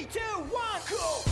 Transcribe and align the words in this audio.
Three, 0.00 0.06
two, 0.06 0.38
one, 0.50 0.80
go! 0.88 1.24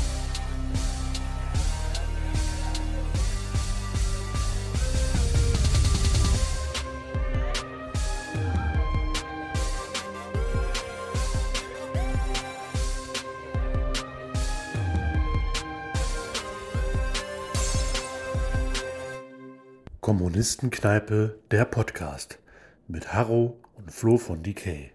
Kommunistenkneipe, 20.00 21.38
der 21.50 21.64
Podcast 21.64 22.38
mit 22.86 23.14
Harro 23.14 23.58
und 23.76 23.90
Flo 23.90 24.18
von 24.18 24.42
DK. 24.42 24.90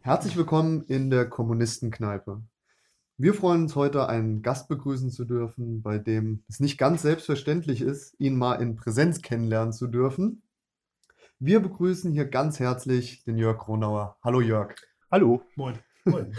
Herzlich 0.00 0.36
willkommen 0.36 0.84
in 0.84 1.10
der 1.10 1.28
Kommunistenkneipe. 1.28 2.40
Wir 3.22 3.34
freuen 3.34 3.64
uns 3.64 3.76
heute, 3.76 4.08
einen 4.08 4.40
Gast 4.40 4.66
begrüßen 4.68 5.10
zu 5.10 5.26
dürfen, 5.26 5.82
bei 5.82 5.98
dem 5.98 6.42
es 6.48 6.58
nicht 6.58 6.78
ganz 6.78 7.02
selbstverständlich 7.02 7.82
ist, 7.82 8.18
ihn 8.18 8.34
mal 8.34 8.54
in 8.54 8.76
Präsenz 8.76 9.20
kennenlernen 9.20 9.74
zu 9.74 9.88
dürfen. 9.88 10.40
Wir 11.38 11.60
begrüßen 11.60 12.12
hier 12.12 12.24
ganz 12.24 12.60
herzlich 12.60 13.22
den 13.24 13.36
Jörg 13.36 13.58
Kronauer. 13.58 14.16
Hallo 14.24 14.40
Jörg. 14.40 14.74
Hallo. 15.10 15.42
Moin. 15.54 15.78
Moin. 16.06 16.34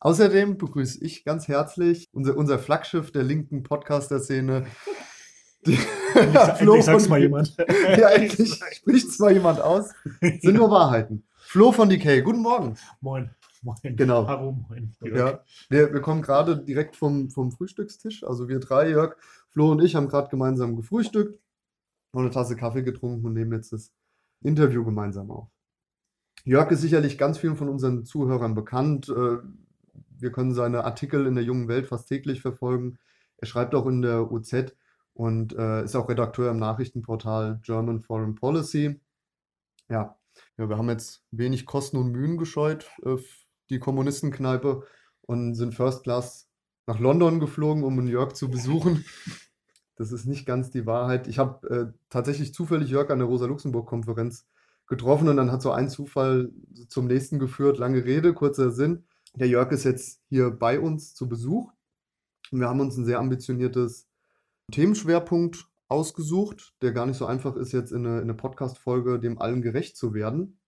Außerdem 0.00 0.56
begrüße 0.56 1.04
ich 1.04 1.26
ganz 1.26 1.46
herzlich 1.46 2.08
unser, 2.10 2.38
unser 2.38 2.58
Flaggschiff 2.58 3.12
der 3.12 3.24
linken 3.24 3.62
Podcaster-Szene, 3.62 4.64
Flo 5.66 6.72
endlich 6.72 6.84
sag's 6.84 7.08
mal 7.08 7.20
jemand. 7.20 7.54
ja, 7.98 8.08
endlich 8.12 8.58
spricht 8.72 9.08
es 9.08 9.18
mal 9.18 9.34
jemand 9.34 9.60
aus. 9.60 9.90
Sind 10.22 10.54
nur 10.54 10.70
Wahrheiten. 10.70 11.26
Flo 11.36 11.70
von 11.70 11.90
DK, 11.90 12.22
guten 12.22 12.40
Morgen. 12.40 12.78
Moin. 13.02 13.30
Moin. 13.66 13.96
Genau. 13.96 14.28
Hallo, 14.28 14.52
moin. 14.52 14.94
Ja, 15.02 15.40
wir, 15.68 15.92
wir 15.92 16.00
kommen 16.00 16.22
gerade 16.22 16.62
direkt 16.62 16.94
vom, 16.94 17.30
vom 17.30 17.50
Frühstückstisch. 17.50 18.22
Also 18.22 18.48
wir 18.48 18.60
drei, 18.60 18.90
Jörg, 18.90 19.16
Flo 19.48 19.72
und 19.72 19.82
ich, 19.82 19.96
haben 19.96 20.06
gerade 20.06 20.28
gemeinsam 20.28 20.76
gefrühstückt 20.76 21.40
und 22.12 22.22
eine 22.22 22.30
Tasse 22.30 22.54
Kaffee 22.54 22.84
getrunken 22.84 23.26
und 23.26 23.32
nehmen 23.32 23.52
jetzt 23.52 23.72
das 23.72 23.92
Interview 24.40 24.84
gemeinsam 24.84 25.32
auf. 25.32 25.48
Jörg 26.44 26.70
ist 26.70 26.82
sicherlich 26.82 27.18
ganz 27.18 27.38
vielen 27.38 27.56
von 27.56 27.68
unseren 27.68 28.04
Zuhörern 28.04 28.54
bekannt. 28.54 29.08
Äh, 29.08 29.38
wir 30.18 30.30
können 30.30 30.54
seine 30.54 30.84
Artikel 30.84 31.26
in 31.26 31.34
der 31.34 31.42
jungen 31.42 31.66
Welt 31.66 31.88
fast 31.88 32.08
täglich 32.08 32.42
verfolgen. 32.42 33.00
Er 33.38 33.48
schreibt 33.48 33.74
auch 33.74 33.86
in 33.86 34.00
der 34.00 34.30
UZ 34.30 34.76
und 35.12 35.54
äh, 35.54 35.82
ist 35.82 35.96
auch 35.96 36.08
Redakteur 36.08 36.52
im 36.52 36.58
Nachrichtenportal 36.58 37.58
German 37.64 38.00
Foreign 38.00 38.36
Policy. 38.36 39.00
Ja, 39.88 40.16
ja, 40.56 40.68
wir 40.68 40.78
haben 40.78 40.88
jetzt 40.88 41.24
wenig 41.32 41.66
Kosten 41.66 41.96
und 41.96 42.12
Mühen 42.12 42.38
gescheut, 42.38 42.86
äh, 43.04 43.16
die 43.70 43.78
Kommunistenkneipe, 43.78 44.82
und 45.26 45.54
sind 45.54 45.74
First 45.74 46.04
Class 46.04 46.48
nach 46.86 47.00
London 47.00 47.40
geflogen, 47.40 47.84
um 47.84 47.96
New 47.96 48.10
York 48.10 48.36
zu 48.36 48.48
besuchen. 48.48 49.04
Das 49.96 50.12
ist 50.12 50.26
nicht 50.26 50.46
ganz 50.46 50.70
die 50.70 50.86
Wahrheit. 50.86 51.26
Ich 51.26 51.38
habe 51.38 51.68
äh, 51.68 51.98
tatsächlich 52.10 52.54
zufällig 52.54 52.90
Jörg 52.90 53.10
an 53.10 53.18
der 53.18 53.28
Rosa-Luxemburg-Konferenz 53.28 54.46
getroffen 54.86 55.28
und 55.28 55.36
dann 55.36 55.50
hat 55.50 55.62
so 55.62 55.72
ein 55.72 55.88
Zufall 55.88 56.52
zum 56.88 57.06
nächsten 57.06 57.38
geführt. 57.38 57.78
Lange 57.78 58.04
Rede, 58.04 58.34
kurzer 58.34 58.70
Sinn. 58.70 59.06
Der 59.34 59.48
Jörg 59.48 59.72
ist 59.72 59.84
jetzt 59.84 60.20
hier 60.28 60.50
bei 60.50 60.78
uns 60.78 61.14
zu 61.14 61.28
Besuch. 61.28 61.72
Und 62.52 62.60
wir 62.60 62.68
haben 62.68 62.80
uns 62.80 62.96
ein 62.96 63.04
sehr 63.04 63.18
ambitioniertes 63.18 64.06
Themenschwerpunkt 64.70 65.66
ausgesucht, 65.88 66.74
der 66.82 66.92
gar 66.92 67.06
nicht 67.06 67.16
so 67.16 67.26
einfach 67.26 67.56
ist, 67.56 67.72
jetzt 67.72 67.90
in 67.90 68.06
eine, 68.06 68.16
in 68.16 68.24
eine 68.24 68.34
Podcast-Folge 68.34 69.18
dem 69.18 69.40
allen 69.40 69.62
gerecht 69.62 69.96
zu 69.96 70.14
werden. 70.14 70.58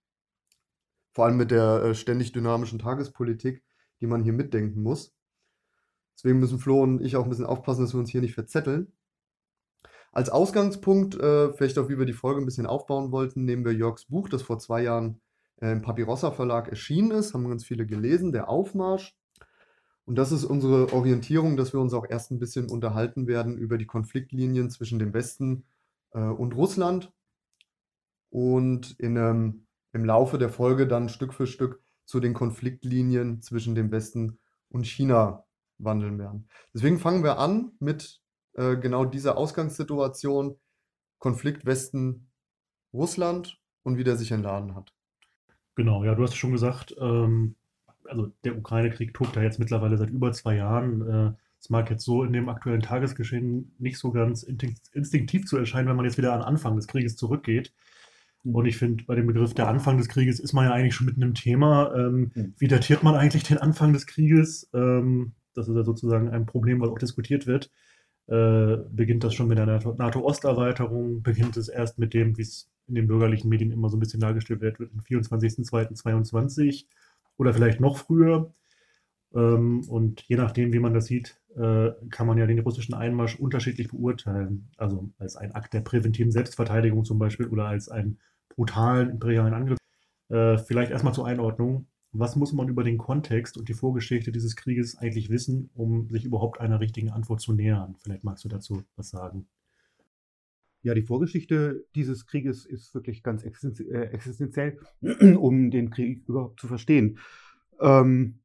Vor 1.13 1.25
allem 1.25 1.37
mit 1.37 1.51
der 1.51 1.83
äh, 1.83 1.95
ständig 1.95 2.33
dynamischen 2.33 2.79
Tagespolitik, 2.79 3.63
die 4.01 4.07
man 4.07 4.23
hier 4.23 4.33
mitdenken 4.33 4.83
muss. 4.83 5.15
Deswegen 6.17 6.41
müssen 6.41 6.59
Flo 6.59 6.83
und 6.83 7.01
ich 7.01 7.17
auch 7.17 7.25
ein 7.25 7.31
bisschen 7.31 7.47
aufpassen, 7.47 7.83
dass 7.83 7.95
wir 7.95 8.01
uns 8.01 8.11
hier 8.11 8.21
nicht 8.21 8.35
verzetteln. 8.35 8.93
Als 10.13 10.31
Ausgangspunkt, 10.31 11.15
äh, 11.15 11.53
vielleicht 11.53 11.79
auch 11.79 11.89
wie 11.89 11.99
wir 11.99 12.07
die 12.07 12.13
Folge 12.13 12.41
ein 12.41 12.45
bisschen 12.45 12.67
aufbauen 12.67 13.13
wollten, 13.13 13.45
nehmen 13.45 13.65
wir 13.65 13.73
Jörgs 13.73 14.07
Buch, 14.07 14.29
das 14.29 14.43
vor 14.43 14.59
zwei 14.59 14.83
Jahren 14.83 15.21
äh, 15.61 15.71
im 15.71 15.83
Papirossa 15.83 16.31
Verlag 16.31 16.69
erschienen 16.69 17.13
ist, 17.13 17.35
haben 17.35 17.49
ganz 17.49 17.65
viele 17.65 17.87
gelesen, 17.87 18.33
der 18.33 18.49
Aufmarsch. 18.49 19.17
Und 20.05 20.17
das 20.17 20.33
ist 20.33 20.45
unsere 20.45 20.93
Orientierung, 20.93 21.57
dass 21.57 21.73
wir 21.73 21.81
uns 21.81 21.93
auch 21.93 22.07
erst 22.09 22.31
ein 22.31 22.39
bisschen 22.39 22.71
unterhalten 22.71 23.27
werden 23.27 23.59
über 23.59 23.77
die 23.77 23.87
Konfliktlinien 23.87 24.71
zwischen 24.71 24.99
dem 24.99 25.13
Westen 25.13 25.67
äh, 26.13 26.21
und 26.21 26.57
Russland 26.57 27.13
und 28.31 28.99
in, 28.99 29.17
ähm, 29.17 29.68
im 29.93 30.05
Laufe 30.05 30.39
der 30.39 30.51
Folge 30.51 30.87
dann 30.87 31.09
Stück 31.09 31.35
für 31.35 31.47
Stück 31.47 31.83
zu 32.05 32.21
den 32.21 32.35
Konfliktlinien 32.35 33.43
zwischen 33.43 33.75
dem 33.75 33.91
Westen 33.91 34.39
und 34.71 34.87
China 34.87 35.45
wandeln 35.79 36.19
werden. 36.19 36.49
Deswegen 36.75 36.99
fangen 36.99 37.23
wir 37.23 37.39
an 37.39 37.73
mit 37.79 38.21
äh, 38.55 38.77
genau 38.77 39.05
dieser 39.05 39.37
Ausgangssituation, 39.37 40.57
Konflikt 41.19 41.67
Westen-Russland 41.67 43.61
und 43.83 43.99
wie 43.99 44.05
der 44.05 44.17
sich 44.17 44.33
entladen 44.33 44.75
hat. 44.75 44.93
Genau, 45.75 46.05
ja, 46.05 46.15
du 46.15 46.23
hast 46.23 46.35
schon 46.35 46.53
gesagt, 46.53 46.95
ähm, 46.99 47.57
also 48.05 48.33
der 48.45 48.57
Ukraine-Krieg 48.57 49.15
tobt 49.15 49.37
ja 49.37 49.43
jetzt 49.43 49.59
mittlerweile 49.59 49.97
seit 49.97 50.11
über 50.11 50.33
zwei 50.33 50.57
Jahren. 50.57 51.09
Äh, 51.09 51.33
es 51.61 51.71
mag 51.71 51.91
jetzt 51.91 52.05
so 52.05 52.25
in 52.25 52.33
dem 52.33 52.49
aktuellen 52.49 52.83
Tagesgeschehen 52.83 53.75
nicht 53.79 53.99
so 53.99 54.13
ganz 54.13 54.45
instinktiv 54.45 55.47
zu 55.47 55.57
erscheinen, 55.57 55.89
wenn 55.89 55.97
man 55.97 56.05
jetzt 56.05 56.19
wieder 56.19 56.33
an 56.33 56.43
Anfang 56.43 56.77
des 56.77 56.87
Krieges 56.87 57.17
zurückgeht. 57.17 57.73
Mhm. 58.49 58.55
Und 58.55 58.67
ich 58.67 58.77
finde, 58.77 59.05
bei 59.05 59.15
dem 59.15 59.27
Begriff 59.27 59.55
der 59.55 59.69
Anfang 59.69 59.99
des 59.99 60.09
Krieges 60.09 60.41
ist 60.41 60.53
man 60.53 60.67
ja 60.67 60.73
eigentlich 60.73 60.95
schon 60.95 61.07
mitten 61.07 61.23
im 61.23 61.35
Thema. 61.35 61.95
Ähm, 61.95 62.31
mhm. 62.35 62.55
wie 62.59 62.69
datiert 62.69 63.03
man 63.03 63.15
eigentlich 63.15 63.45
den 63.45 63.59
Anfang 63.59 63.93
des 63.93 64.07
Krieges? 64.07 64.69
Ähm, 64.75 65.33
das 65.55 65.69
ist 65.69 65.77
ja 65.77 65.85
sozusagen 65.85 66.31
ein 66.31 66.47
Problem, 66.47 66.81
was 66.81 66.91
auch 66.91 66.99
diskutiert 66.99 67.47
wird. 67.47 67.71
Äh, 68.27 68.77
beginnt 68.91 69.25
das 69.25 69.35
schon 69.35 69.49
mit 69.49 69.59
der 69.59 69.67
NATO-Osterweiterung? 69.67 71.23
Beginnt 71.23 71.57
es 71.57 71.69
erst 71.69 71.99
mit 71.99 72.15
dem, 72.15 72.37
wie 72.37 72.43
es 72.43 72.71
in 72.87 72.95
den 72.95 73.07
bürgerlichen 73.07 73.49
Medien 73.49 73.71
immer 73.71 73.89
so 73.89 73.97
ein 73.97 74.01
bisschen 74.01 74.21
dargestellt 74.21 74.61
wird, 74.61 74.81
am 74.81 75.01
24.02.22? 75.01 76.85
oder 77.39 77.55
vielleicht 77.55 77.81
noch 77.81 77.97
früher. 77.97 78.53
Ähm, 79.35 79.85
und 79.89 80.23
je 80.23 80.37
nachdem, 80.37 80.73
wie 80.73 80.79
man 80.79 80.93
das 80.93 81.07
sieht, 81.07 81.41
äh, 81.57 81.91
kann 82.11 82.27
man 82.27 82.37
ja 82.37 82.47
den 82.47 82.59
russischen 82.59 82.95
Einmarsch 82.95 83.39
unterschiedlich 83.39 83.89
beurteilen. 83.89 84.69
Also 84.77 85.11
als 85.19 85.37
ein 85.37 85.53
Akt 85.53 85.73
der 85.73 85.81
präventiven 85.81 86.33
Selbstverteidigung 86.33 87.05
zum 87.05 87.19
Beispiel 87.19 87.47
oder 87.47 87.67
als 87.67 87.89
einen 87.89 88.19
brutalen 88.49 89.11
imperialen 89.11 89.55
Angriff. 89.55 89.79
Äh, 90.29 90.59
vielleicht 90.59 90.91
erstmal 90.91 91.15
zur 91.15 91.27
Einordnung. 91.27 91.87
Was 92.13 92.37
muss 92.37 92.53
man 92.53 92.69
über 92.69 92.85
den 92.85 92.99
Kontext 92.99 93.59
und 93.59 93.69
die 93.69 93.75
Vorgeschichte 93.75 94.33
dieses 94.33 94.57
Krieges 94.57 94.97
eigentlich 94.97 95.29
wissen, 95.29 95.71
um 95.75 96.09
sich 96.09 96.25
überhaupt 96.25 96.61
einer 96.61 96.81
richtigen 96.81 97.11
Antwort 97.11 97.41
zu 97.41 97.53
nähern? 97.53 97.97
Vielleicht 98.03 98.25
magst 98.25 98.45
du 98.45 98.49
dazu 98.49 98.83
was 98.97 99.11
sagen. 99.11 99.47
Ja, 100.83 100.95
die 100.95 101.03
Vorgeschichte 101.03 101.85
dieses 101.95 102.27
Krieges 102.27 102.65
ist 102.65 102.95
wirklich 102.95 103.23
ganz 103.23 103.45
äh, 103.45 104.05
existenziell, 104.13 104.79
um 105.37 105.71
den 105.71 105.91
Krieg 105.91 106.27
überhaupt 106.27 106.61
zu 106.61 106.67
verstehen. 106.67 107.19
Ähm, 107.81 108.39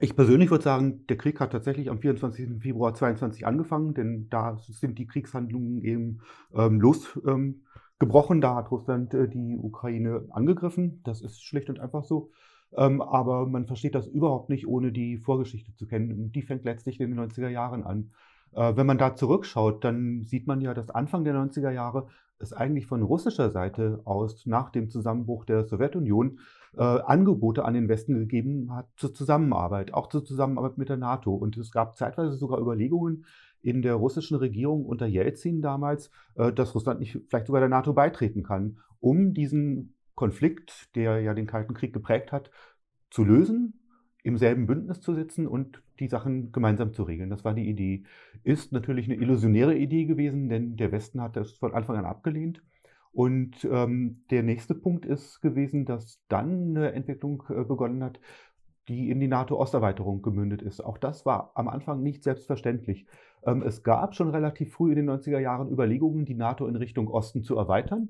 ich 0.00 0.16
persönlich 0.16 0.50
würde 0.50 0.64
sagen, 0.64 1.06
der 1.06 1.18
Krieg 1.18 1.38
hat 1.38 1.52
tatsächlich 1.52 1.90
am 1.90 2.00
24. 2.00 2.62
Februar 2.62 2.94
22 2.94 3.46
angefangen, 3.46 3.94
denn 3.94 4.28
da 4.30 4.56
sind 4.56 4.98
die 4.98 5.06
Kriegshandlungen 5.06 5.82
eben 5.82 6.20
ähm, 6.54 6.80
losgebrochen. 6.80 7.34
Ähm, 7.34 7.62
da 8.40 8.54
hat 8.56 8.70
Russland 8.70 9.14
äh, 9.14 9.28
die 9.28 9.56
Ukraine 9.56 10.26
angegriffen. 10.30 11.02
Das 11.04 11.20
ist 11.20 11.42
schlicht 11.42 11.68
und 11.68 11.80
einfach 11.80 12.04
so. 12.04 12.30
Ähm, 12.76 13.02
aber 13.02 13.46
man 13.46 13.66
versteht 13.66 13.94
das 13.94 14.06
überhaupt 14.06 14.48
nicht, 14.48 14.66
ohne 14.66 14.92
die 14.92 15.18
Vorgeschichte 15.18 15.74
zu 15.74 15.86
kennen. 15.86 16.32
Die 16.32 16.42
fängt 16.42 16.64
letztlich 16.64 17.00
in 17.00 17.10
den 17.10 17.20
90er 17.20 17.48
Jahren 17.48 17.84
an. 17.84 18.12
Äh, 18.54 18.76
wenn 18.76 18.86
man 18.86 18.98
da 18.98 19.14
zurückschaut, 19.14 19.84
dann 19.84 20.22
sieht 20.22 20.46
man 20.46 20.60
ja, 20.60 20.74
dass 20.74 20.90
Anfang 20.90 21.24
der 21.24 21.34
90er 21.34 21.70
Jahre 21.70 22.08
es 22.38 22.52
eigentlich 22.52 22.86
von 22.86 23.02
russischer 23.02 23.50
Seite 23.50 24.00
aus 24.04 24.46
nach 24.46 24.70
dem 24.70 24.90
Zusammenbruch 24.90 25.44
der 25.44 25.64
Sowjetunion 25.64 26.40
äh, 26.76 26.82
Angebote 26.82 27.64
an 27.64 27.74
den 27.74 27.88
Westen 27.88 28.14
gegeben 28.14 28.74
hat 28.74 28.88
zur 28.96 29.14
Zusammenarbeit, 29.14 29.94
auch 29.94 30.08
zur 30.08 30.24
Zusammenarbeit 30.24 30.76
mit 30.76 30.88
der 30.88 30.96
NATO. 30.96 31.34
Und 31.34 31.56
es 31.56 31.70
gab 31.70 31.96
zeitweise 31.96 32.34
sogar 32.34 32.60
Überlegungen 32.60 33.24
in 33.62 33.80
der 33.80 33.94
russischen 33.94 34.36
Regierung 34.36 34.84
unter 34.84 35.06
Jelzin 35.06 35.62
damals, 35.62 36.10
äh, 36.34 36.52
dass 36.52 36.74
Russland 36.74 37.00
nicht 37.00 37.18
vielleicht 37.28 37.46
sogar 37.46 37.60
der 37.60 37.68
NATO 37.68 37.92
beitreten 37.92 38.42
kann, 38.42 38.78
um 39.00 39.32
diesen 39.32 39.94
Konflikt, 40.14 40.94
der 40.94 41.20
ja 41.20 41.34
den 41.34 41.46
Kalten 41.46 41.74
Krieg 41.74 41.92
geprägt 41.92 42.32
hat, 42.32 42.50
zu 43.10 43.24
lösen 43.24 43.74
im 44.22 44.38
selben 44.38 44.66
Bündnis 44.66 45.00
zu 45.00 45.14
sitzen 45.14 45.46
und 45.46 45.82
die 45.98 46.08
Sachen 46.08 46.52
gemeinsam 46.52 46.92
zu 46.92 47.02
regeln. 47.02 47.30
Das 47.30 47.44
war 47.44 47.54
die 47.54 47.68
Idee. 47.68 48.04
Ist 48.44 48.72
natürlich 48.72 49.06
eine 49.06 49.20
illusionäre 49.20 49.76
Idee 49.76 50.04
gewesen, 50.04 50.48
denn 50.48 50.76
der 50.76 50.92
Westen 50.92 51.20
hat 51.20 51.36
das 51.36 51.52
von 51.52 51.74
Anfang 51.74 51.96
an 51.96 52.04
abgelehnt. 52.04 52.62
Und 53.12 53.64
ähm, 53.70 54.24
der 54.30 54.42
nächste 54.42 54.74
Punkt 54.74 55.04
ist 55.04 55.40
gewesen, 55.40 55.84
dass 55.84 56.20
dann 56.28 56.76
eine 56.76 56.92
Entwicklung 56.92 57.42
äh, 57.50 57.64
begonnen 57.64 58.02
hat, 58.02 58.20
die 58.88 59.10
in 59.10 59.20
die 59.20 59.28
NATO-Osterweiterung 59.28 60.22
gemündet 60.22 60.62
ist. 60.62 60.80
Auch 60.80 60.98
das 60.98 61.26
war 61.26 61.52
am 61.54 61.68
Anfang 61.68 62.02
nicht 62.02 62.22
selbstverständlich. 62.22 63.06
Ähm, 63.44 63.62
es 63.62 63.82
gab 63.82 64.14
schon 64.14 64.30
relativ 64.30 64.72
früh 64.72 64.90
in 64.92 64.96
den 64.96 65.10
90er 65.10 65.38
Jahren 65.38 65.70
Überlegungen, 65.70 66.24
die 66.24 66.34
NATO 66.34 66.66
in 66.66 66.76
Richtung 66.76 67.08
Osten 67.08 67.42
zu 67.42 67.56
erweitern. 67.56 68.08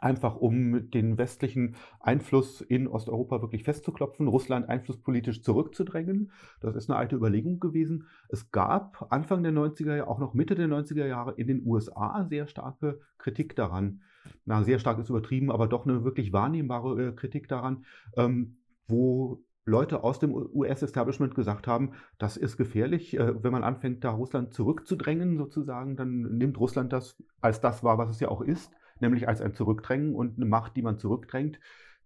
Einfach 0.00 0.36
um 0.36 0.90
den 0.90 1.18
westlichen 1.18 1.76
Einfluss 2.00 2.60
in 2.60 2.88
Osteuropa 2.88 3.42
wirklich 3.42 3.64
festzuklopfen, 3.64 4.28
Russland 4.28 4.68
einflusspolitisch 4.68 5.42
zurückzudrängen. 5.42 6.32
Das 6.60 6.74
ist 6.74 6.90
eine 6.90 6.98
alte 6.98 7.16
Überlegung 7.16 7.60
gewesen. 7.60 8.06
Es 8.28 8.50
gab 8.50 9.06
Anfang 9.10 9.42
der 9.42 9.52
90er 9.52 9.96
Jahre, 9.96 10.08
auch 10.08 10.18
noch 10.18 10.34
Mitte 10.34 10.54
der 10.54 10.68
90er 10.68 11.06
Jahre 11.06 11.32
in 11.32 11.46
den 11.46 11.66
USA 11.66 12.26
sehr 12.28 12.46
starke 12.46 13.00
Kritik 13.18 13.56
daran. 13.56 14.00
Na, 14.44 14.62
sehr 14.62 14.78
stark 14.78 14.98
ist 14.98 15.10
übertrieben, 15.10 15.50
aber 15.50 15.66
doch 15.66 15.86
eine 15.86 16.04
wirklich 16.04 16.32
wahrnehmbare 16.32 17.08
äh, 17.08 17.12
Kritik 17.12 17.48
daran, 17.48 17.84
ähm, 18.16 18.56
wo 18.86 19.42
Leute 19.66 20.02
aus 20.02 20.18
dem 20.18 20.34
US-Establishment 20.34 21.34
gesagt 21.34 21.66
haben, 21.66 21.92
das 22.18 22.36
ist 22.36 22.56
gefährlich. 22.56 23.16
Äh, 23.16 23.42
wenn 23.42 23.52
man 23.52 23.64
anfängt, 23.64 24.04
da 24.04 24.10
Russland 24.10 24.52
zurückzudrängen, 24.52 25.36
sozusagen, 25.36 25.96
dann 25.96 26.22
nimmt 26.36 26.58
Russland 26.58 26.92
das 26.92 27.16
als 27.40 27.60
das 27.60 27.84
wahr, 27.84 27.98
was 27.98 28.10
es 28.10 28.20
ja 28.20 28.28
auch 28.28 28.40
ist 28.40 28.72
nämlich 29.00 29.28
als 29.28 29.40
ein 29.40 29.54
Zurückdrängen 29.54 30.14
und 30.14 30.36
eine 30.36 30.46
Macht, 30.46 30.76
die 30.76 30.82
man 30.82 30.98
zurückdrängt, 30.98 31.60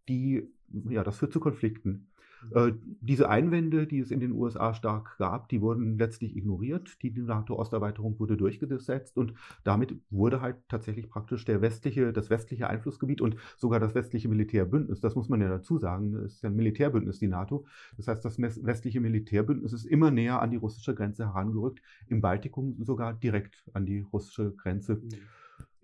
die, 0.08 0.48
ja, 0.88 1.02
das 1.02 1.18
führt 1.18 1.32
zu 1.32 1.40
Konflikten. 1.40 2.08
Äh, 2.52 2.72
diese 3.00 3.28
Einwände, 3.28 3.86
die 3.86 4.00
es 4.00 4.10
in 4.10 4.20
den 4.20 4.32
USA 4.32 4.74
stark 4.74 5.16
gab, 5.18 5.48
die 5.48 5.60
wurden 5.60 5.98
letztlich 5.98 6.36
ignoriert. 6.36 7.02
Die 7.02 7.10
NATO-Osterweiterung 7.10 8.18
wurde 8.18 8.36
durchgesetzt 8.36 9.16
und 9.16 9.34
damit 9.62 9.96
wurde 10.10 10.40
halt 10.40 10.56
tatsächlich 10.68 11.08
praktisch 11.08 11.44
der 11.44 11.62
westliche, 11.62 12.12
das 12.12 12.30
westliche 12.30 12.68
Einflussgebiet 12.68 13.20
und 13.20 13.36
sogar 13.56 13.80
das 13.80 13.94
westliche 13.94 14.28
Militärbündnis, 14.28 15.00
das 15.00 15.14
muss 15.14 15.28
man 15.28 15.40
ja 15.40 15.48
dazu 15.48 15.78
sagen, 15.78 16.14
ist 16.24 16.42
ja 16.42 16.50
ein 16.50 16.56
Militärbündnis, 16.56 17.18
die 17.18 17.28
NATO. 17.28 17.66
Das 17.96 18.08
heißt, 18.08 18.24
das 18.24 18.38
westliche 18.38 19.00
Militärbündnis 19.00 19.72
ist 19.72 19.84
immer 19.84 20.10
näher 20.10 20.40
an 20.42 20.50
die 20.50 20.56
russische 20.56 20.94
Grenze 20.94 21.26
herangerückt, 21.26 21.80
im 22.08 22.20
Baltikum 22.20 22.76
sogar 22.84 23.14
direkt 23.14 23.64
an 23.72 23.86
die 23.86 24.00
russische 24.00 24.52
Grenze. 24.52 24.96
Mhm. 24.96 25.08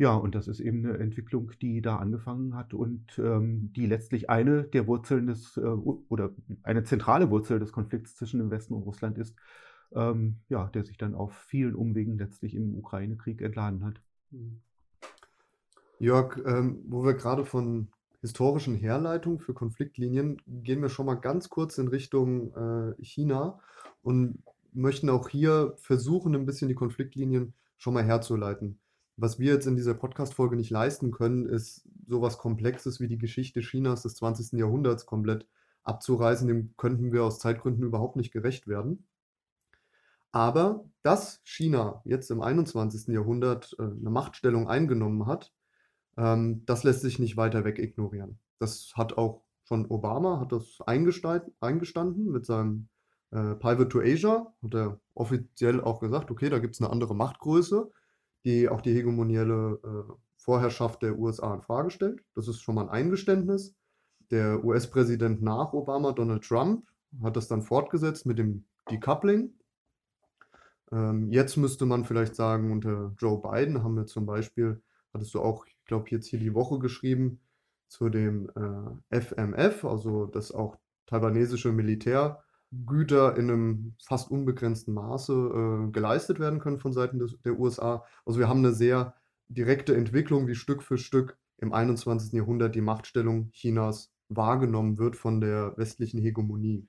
Ja, 0.00 0.14
und 0.14 0.34
das 0.34 0.48
ist 0.48 0.60
eben 0.60 0.86
eine 0.86 0.96
Entwicklung, 0.96 1.52
die 1.60 1.82
da 1.82 1.96
angefangen 1.96 2.54
hat 2.54 2.72
und 2.72 3.18
ähm, 3.18 3.70
die 3.76 3.84
letztlich 3.84 4.30
eine 4.30 4.64
der 4.64 4.86
Wurzeln 4.86 5.26
des 5.26 5.58
äh, 5.58 5.60
oder 5.60 6.30
eine 6.62 6.84
zentrale 6.84 7.28
Wurzel 7.28 7.58
des 7.58 7.70
Konflikts 7.70 8.16
zwischen 8.16 8.38
dem 8.38 8.50
Westen 8.50 8.72
und 8.72 8.84
Russland 8.84 9.18
ist, 9.18 9.36
ähm, 9.92 10.36
ja, 10.48 10.68
der 10.68 10.86
sich 10.86 10.96
dann 10.96 11.14
auf 11.14 11.34
vielen 11.34 11.74
Umwegen 11.74 12.16
letztlich 12.16 12.54
im 12.54 12.78
Ukraine-Krieg 12.78 13.42
entladen 13.42 13.84
hat. 13.84 14.00
Mhm. 14.30 14.62
Jörg, 15.98 16.38
ähm, 16.46 16.82
wo 16.88 17.04
wir 17.04 17.12
gerade 17.12 17.44
von 17.44 17.88
historischen 18.22 18.76
Herleitungen 18.76 19.38
für 19.38 19.52
Konfliktlinien 19.52 20.40
gehen 20.46 20.80
wir 20.80 20.88
schon 20.88 21.04
mal 21.04 21.16
ganz 21.16 21.50
kurz 21.50 21.76
in 21.76 21.88
Richtung 21.88 22.54
äh, 22.54 22.94
China 23.02 23.60
und 24.02 24.42
möchten 24.72 25.10
auch 25.10 25.28
hier 25.28 25.74
versuchen, 25.76 26.34
ein 26.34 26.46
bisschen 26.46 26.68
die 26.68 26.74
Konfliktlinien 26.74 27.52
schon 27.76 27.92
mal 27.92 28.04
herzuleiten. 28.04 28.78
Was 29.22 29.38
wir 29.38 29.52
jetzt 29.52 29.66
in 29.66 29.76
dieser 29.76 29.92
Podcast-Folge 29.92 30.56
nicht 30.56 30.70
leisten 30.70 31.10
können, 31.10 31.44
ist 31.44 31.86
sowas 32.06 32.38
Komplexes 32.38 33.00
wie 33.00 33.06
die 33.06 33.18
Geschichte 33.18 33.60
Chinas 33.60 34.00
des 34.00 34.14
20. 34.14 34.58
Jahrhunderts 34.58 35.04
komplett 35.04 35.46
abzureißen. 35.82 36.48
Dem 36.48 36.74
könnten 36.78 37.12
wir 37.12 37.24
aus 37.24 37.38
Zeitgründen 37.38 37.84
überhaupt 37.84 38.16
nicht 38.16 38.32
gerecht 38.32 38.66
werden. 38.66 39.06
Aber 40.32 40.86
dass 41.02 41.42
China 41.44 42.00
jetzt 42.06 42.30
im 42.30 42.40
21. 42.40 43.08
Jahrhundert 43.08 43.76
äh, 43.78 43.82
eine 43.82 44.08
Machtstellung 44.08 44.68
eingenommen 44.68 45.26
hat, 45.26 45.52
ähm, 46.16 46.64
das 46.64 46.82
lässt 46.82 47.02
sich 47.02 47.18
nicht 47.18 47.36
weiter 47.36 47.62
weg 47.62 47.78
ignorieren. 47.78 48.38
Das 48.58 48.94
hat 48.94 49.18
auch 49.18 49.42
schon 49.64 49.84
Obama 49.84 50.40
hat 50.40 50.52
das 50.52 50.78
eingestanden 50.86 52.30
mit 52.30 52.46
seinem 52.46 52.88
äh, 53.32 53.54
Pivot 53.54 53.90
to 53.90 54.00
Asia, 54.00 54.50
hat 54.62 54.74
er 54.74 54.98
offiziell 55.12 55.82
auch 55.82 56.00
gesagt, 56.00 56.30
okay, 56.30 56.48
da 56.48 56.58
gibt 56.58 56.74
es 56.74 56.80
eine 56.80 56.88
andere 56.88 57.14
Machtgröße 57.14 57.90
die 58.44 58.68
auch 58.68 58.80
die 58.80 58.94
hegemonielle 58.94 59.78
äh, 59.84 60.12
Vorherrschaft 60.36 61.02
der 61.02 61.18
USA 61.18 61.54
in 61.54 61.62
Frage 61.62 61.90
stellt. 61.90 62.22
Das 62.34 62.48
ist 62.48 62.60
schon 62.60 62.74
mal 62.74 62.82
ein 62.82 62.88
Eingeständnis. 62.88 63.74
Der 64.30 64.64
US-Präsident 64.64 65.42
nach 65.42 65.72
Obama, 65.72 66.12
Donald 66.12 66.44
Trump, 66.44 66.86
hat 67.22 67.36
das 67.36 67.48
dann 67.48 67.62
fortgesetzt 67.62 68.26
mit 68.26 68.38
dem 68.38 68.64
Decoupling. 68.90 69.52
Ähm, 70.92 71.30
jetzt 71.30 71.56
müsste 71.56 71.86
man 71.86 72.04
vielleicht 72.04 72.34
sagen, 72.34 72.72
unter 72.72 73.12
Joe 73.18 73.40
Biden 73.40 73.82
haben 73.82 73.96
wir 73.96 74.06
zum 74.06 74.26
Beispiel, 74.26 74.80
hattest 75.12 75.34
du 75.34 75.40
auch, 75.40 75.66
ich 75.66 75.84
glaube, 75.84 76.06
jetzt 76.10 76.26
hier 76.26 76.38
die 76.38 76.54
Woche 76.54 76.78
geschrieben, 76.78 77.40
zu 77.88 78.08
dem 78.08 78.50
äh, 78.54 79.20
FMF, 79.20 79.84
also 79.84 80.26
das 80.26 80.52
auch 80.52 80.76
taiwanesische 81.06 81.72
Militär 81.72 82.42
Güter 82.72 83.36
in 83.36 83.50
einem 83.50 83.94
fast 84.04 84.30
unbegrenzten 84.30 84.94
Maße 84.94 85.32
äh, 85.32 85.90
geleistet 85.90 86.38
werden 86.38 86.60
können 86.60 86.78
von 86.78 86.92
Seiten 86.92 87.18
des, 87.18 87.40
der 87.42 87.58
USA. 87.58 88.04
Also 88.24 88.38
wir 88.38 88.48
haben 88.48 88.60
eine 88.60 88.72
sehr 88.72 89.14
direkte 89.48 89.96
Entwicklung, 89.96 90.46
wie 90.46 90.54
Stück 90.54 90.82
für 90.82 90.96
Stück 90.96 91.36
im 91.58 91.72
21. 91.72 92.32
Jahrhundert 92.32 92.74
die 92.74 92.80
Machtstellung 92.80 93.50
Chinas 93.52 94.12
wahrgenommen 94.28 94.98
wird 94.98 95.16
von 95.16 95.40
der 95.40 95.76
westlichen 95.76 96.20
Hegemonie. 96.20 96.86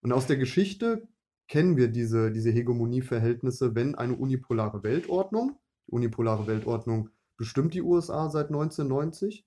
Und 0.00 0.12
aus 0.12 0.26
der 0.26 0.36
Geschichte 0.36 1.08
kennen 1.48 1.76
wir 1.76 1.88
diese, 1.88 2.30
diese 2.30 2.50
Hegemonieverhältnisse, 2.50 3.74
wenn 3.74 3.96
eine 3.96 4.14
unipolare 4.14 4.82
Weltordnung, 4.82 5.58
die 5.86 5.92
unipolare 5.92 6.46
Weltordnung 6.46 7.10
bestimmt 7.36 7.74
die 7.74 7.82
USA 7.82 8.30
seit 8.30 8.46
1990, 8.46 9.44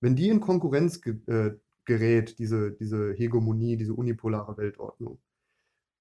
wenn 0.00 0.14
die 0.14 0.28
in 0.28 0.40
Konkurrenz 0.40 1.00
äh, 1.26 1.52
gerät, 1.86 2.38
diese, 2.38 2.72
diese 2.72 3.12
Hegemonie, 3.12 3.76
diese 3.76 3.94
unipolare 3.94 4.56
Weltordnung. 4.56 5.18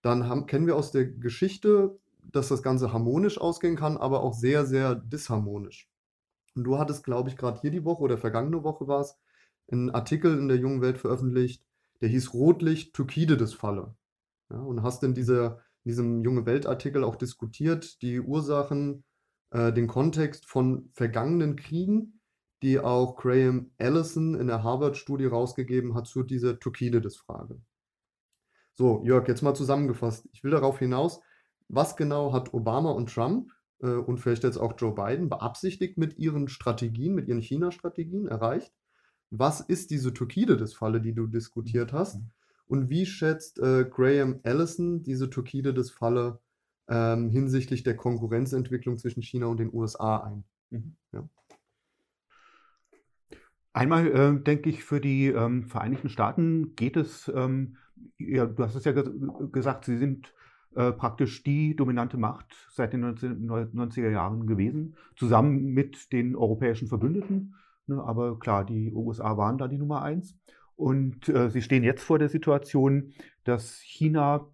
Dann 0.01 0.27
haben, 0.27 0.45
kennen 0.45 0.67
wir 0.67 0.75
aus 0.75 0.91
der 0.91 1.05
Geschichte, 1.05 1.97
dass 2.31 2.49
das 2.49 2.63
Ganze 2.63 2.91
harmonisch 2.91 3.39
ausgehen 3.39 3.75
kann, 3.75 3.97
aber 3.97 4.21
auch 4.21 4.33
sehr, 4.33 4.65
sehr 4.65 4.95
disharmonisch. 4.95 5.89
Und 6.55 6.63
du 6.63 6.77
hattest, 6.77 7.03
glaube 7.03 7.29
ich, 7.29 7.37
gerade 7.37 7.59
hier 7.61 7.71
die 7.71 7.85
Woche 7.85 8.01
oder 8.01 8.17
vergangene 8.17 8.63
Woche 8.63 8.87
war 8.87 9.01
es, 9.01 9.17
einen 9.71 9.89
Artikel 9.89 10.37
in 10.37 10.47
der 10.47 10.57
jungen 10.57 10.81
Welt 10.81 10.97
veröffentlicht, 10.97 11.63
der 12.01 12.09
hieß 12.09 12.33
Rotlicht 12.33 12.93
Thukydides 12.93 13.53
Falle. 13.53 13.95
Ja, 14.51 14.57
und 14.57 14.83
hast 14.83 15.03
in, 15.03 15.13
dieser, 15.13 15.61
in 15.83 15.89
diesem 15.89 16.23
junge 16.23 16.45
Welt-Artikel 16.45 17.03
auch 17.03 17.15
diskutiert, 17.15 18.01
die 18.01 18.19
Ursachen, 18.19 19.03
äh, 19.51 19.73
den 19.73 19.87
Kontext 19.87 20.45
von 20.45 20.89
vergangenen 20.93 21.55
Kriegen 21.55 22.14
die 22.61 22.79
auch 22.79 23.15
Graham 23.15 23.71
Allison 23.77 24.35
in 24.35 24.47
der 24.47 24.63
Harvard-Studie 24.63 25.25
rausgegeben 25.25 25.93
hat 25.93 26.07
zu 26.07 26.23
dieser 26.23 26.59
Thukydides-Frage. 26.59 27.59
So, 28.73 29.03
Jörg, 29.05 29.27
jetzt 29.27 29.41
mal 29.41 29.53
zusammengefasst. 29.53 30.27
Ich 30.33 30.43
will 30.43 30.51
darauf 30.51 30.79
hinaus, 30.79 31.21
was 31.67 31.95
genau 31.95 32.33
hat 32.33 32.53
Obama 32.53 32.91
und 32.91 33.13
Trump 33.13 33.51
äh, 33.81 33.87
und 33.87 34.19
vielleicht 34.19 34.43
jetzt 34.43 34.57
auch 34.57 34.73
Joe 34.77 34.93
Biden 34.93 35.29
beabsichtigt 35.29 35.97
mit 35.97 36.17
ihren 36.17 36.47
Strategien, 36.47 37.15
mit 37.15 37.27
ihren 37.27 37.41
China-Strategien 37.41 38.27
erreicht? 38.27 38.73
Was 39.31 39.61
ist 39.61 39.91
diese 39.91 40.13
Thukydides-Falle, 40.13 41.01
die 41.01 41.13
du 41.13 41.27
diskutiert 41.27 41.93
hast? 41.93 42.17
Mhm. 42.17 42.31
Und 42.67 42.89
wie 42.89 43.05
schätzt 43.05 43.59
äh, 43.59 43.85
Graham 43.85 44.39
Allison 44.43 45.03
diese 45.03 45.29
Thukydides-Falle 45.29 46.39
ähm, 46.87 47.29
hinsichtlich 47.29 47.83
der 47.83 47.95
Konkurrenzentwicklung 47.95 48.97
zwischen 48.97 49.21
China 49.21 49.47
und 49.47 49.59
den 49.59 49.73
USA 49.73 50.17
ein? 50.17 50.43
Mhm. 50.69 50.95
Ja. 51.11 51.29
Einmal 53.75 54.07
äh, 54.07 54.41
denke 54.41 54.69
ich, 54.69 54.85
für 54.85 55.01
die 55.01 55.27
ähm, 55.27 55.65
Vereinigten 55.65 56.07
Staaten 56.07 56.75
geht 56.77 56.95
es, 56.95 57.29
ähm, 57.35 57.75
ja, 58.17 58.45
du 58.45 58.63
hast 58.63 58.75
es 58.75 58.85
ja 58.85 58.93
ge 58.93 59.03
gesagt, 59.51 59.83
sie 59.83 59.97
sind 59.97 60.33
äh, 60.75 60.93
praktisch 60.93 61.43
die 61.43 61.75
dominante 61.75 62.15
Macht 62.15 62.55
seit 62.71 62.93
den 62.93 63.03
1990er 63.03 64.11
Jahren 64.11 64.47
gewesen, 64.47 64.95
zusammen 65.17 65.73
mit 65.73 66.13
den 66.13 66.37
europäischen 66.37 66.87
Verbündeten. 66.87 67.55
Ne, 67.87 68.01
aber 68.01 68.39
klar, 68.39 68.65
die 68.65 68.93
USA 68.93 69.35
waren 69.35 69.57
da 69.57 69.67
die 69.67 69.77
Nummer 69.77 70.03
eins. 70.03 70.37
Und 70.77 71.27
äh, 71.27 71.49
sie 71.49 71.61
stehen 71.61 71.83
jetzt 71.83 72.03
vor 72.03 72.17
der 72.17 72.29
Situation, 72.29 73.11
dass 73.43 73.81
China 73.81 74.47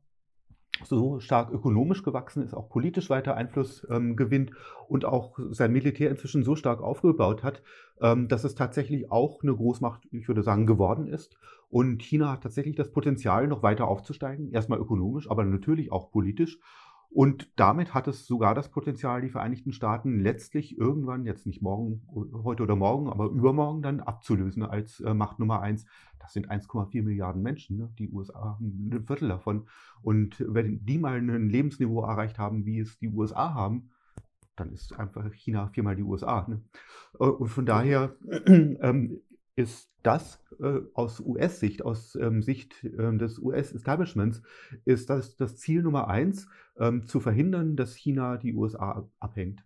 so 0.85 1.19
stark 1.19 1.51
ökonomisch 1.51 2.03
gewachsen 2.03 2.43
ist, 2.43 2.53
auch 2.53 2.69
politisch 2.69 3.09
weiter 3.09 3.35
Einfluss 3.35 3.85
ähm, 3.89 4.15
gewinnt 4.15 4.51
und 4.87 5.05
auch 5.05 5.37
sein 5.51 5.71
Militär 5.71 6.09
inzwischen 6.09 6.43
so 6.43 6.55
stark 6.55 6.81
aufgebaut 6.81 7.43
hat, 7.43 7.61
ähm, 8.01 8.27
dass 8.27 8.43
es 8.43 8.55
tatsächlich 8.55 9.11
auch 9.11 9.43
eine 9.43 9.55
Großmacht, 9.55 10.07
ich 10.11 10.27
würde 10.27 10.43
sagen, 10.43 10.65
geworden 10.65 11.07
ist. 11.07 11.37
Und 11.69 12.03
China 12.03 12.31
hat 12.31 12.43
tatsächlich 12.43 12.75
das 12.75 12.91
Potenzial, 12.91 13.47
noch 13.47 13.63
weiter 13.63 13.87
aufzusteigen, 13.87 14.51
erstmal 14.51 14.79
ökonomisch, 14.79 15.29
aber 15.29 15.45
natürlich 15.45 15.91
auch 15.91 16.11
politisch. 16.11 16.59
Und 17.13 17.51
damit 17.57 17.93
hat 17.93 18.07
es 18.07 18.25
sogar 18.25 18.55
das 18.55 18.71
Potenzial, 18.71 19.21
die 19.21 19.29
Vereinigten 19.29 19.73
Staaten 19.73 20.21
letztlich 20.21 20.77
irgendwann, 20.77 21.25
jetzt 21.25 21.45
nicht 21.45 21.61
morgen, 21.61 22.01
heute 22.45 22.63
oder 22.63 22.77
morgen, 22.77 23.09
aber 23.09 23.25
übermorgen 23.25 23.81
dann 23.81 23.99
abzulösen 23.99 24.63
als 24.63 25.01
äh, 25.01 25.13
Macht 25.13 25.37
Nummer 25.37 25.61
eins. 25.61 25.85
Das 26.19 26.31
sind 26.31 26.49
1,4 26.49 27.03
Milliarden 27.03 27.41
Menschen, 27.41 27.77
ne? 27.77 27.93
die 27.99 28.09
USA 28.09 28.39
haben 28.39 28.89
ein 28.89 29.05
Viertel 29.05 29.27
davon. 29.27 29.67
Und 30.01 30.41
wenn 30.47 30.85
die 30.85 30.97
mal 30.97 31.17
ein 31.17 31.49
Lebensniveau 31.49 32.01
erreicht 32.01 32.39
haben, 32.39 32.65
wie 32.65 32.79
es 32.79 32.97
die 32.97 33.09
USA 33.09 33.53
haben, 33.53 33.89
dann 34.55 34.71
ist 34.71 34.97
einfach 34.97 35.29
China 35.33 35.67
viermal 35.67 35.97
die 35.97 36.03
USA. 36.03 36.47
Ne? 36.47 36.61
Äh, 37.19 37.25
und 37.25 37.49
von 37.49 37.65
daher 37.65 38.15
ähm, 38.47 39.19
ist 39.61 39.91
das 40.03 40.43
äh, 40.59 40.79
aus 40.93 41.19
US-Sicht, 41.19 41.83
aus 41.85 42.15
ähm, 42.15 42.41
Sicht 42.41 42.83
ähm, 42.83 43.19
des 43.19 43.39
US-Establishments, 43.39 44.41
ist 44.85 45.09
das 45.09 45.35
das 45.35 45.57
Ziel 45.57 45.83
Nummer 45.83 46.07
eins, 46.07 46.47
ähm, 46.77 47.05
zu 47.05 47.19
verhindern, 47.19 47.75
dass 47.75 47.95
China 47.95 48.37
die 48.37 48.55
USA 48.55 49.07
abhängt. 49.19 49.63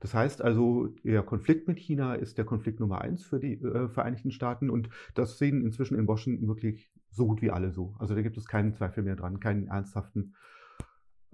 Das 0.00 0.14
heißt 0.14 0.42
also, 0.42 0.88
der 1.04 1.22
Konflikt 1.22 1.68
mit 1.68 1.78
China 1.78 2.14
ist 2.14 2.36
der 2.36 2.44
Konflikt 2.44 2.80
Nummer 2.80 3.00
eins 3.00 3.24
für 3.24 3.38
die 3.38 3.54
äh, 3.62 3.88
Vereinigten 3.88 4.32
Staaten 4.32 4.68
und 4.68 4.88
das 5.14 5.38
sehen 5.38 5.64
inzwischen 5.64 5.96
in 5.96 6.08
Washington 6.08 6.48
wirklich 6.48 6.90
so 7.10 7.26
gut 7.26 7.40
wie 7.40 7.52
alle 7.52 7.70
so. 7.70 7.94
Also 7.98 8.14
da 8.14 8.22
gibt 8.22 8.36
es 8.36 8.46
keinen 8.46 8.72
Zweifel 8.72 9.04
mehr 9.04 9.16
dran, 9.16 9.38
keinen 9.38 9.68
ernsthaften. 9.68 10.34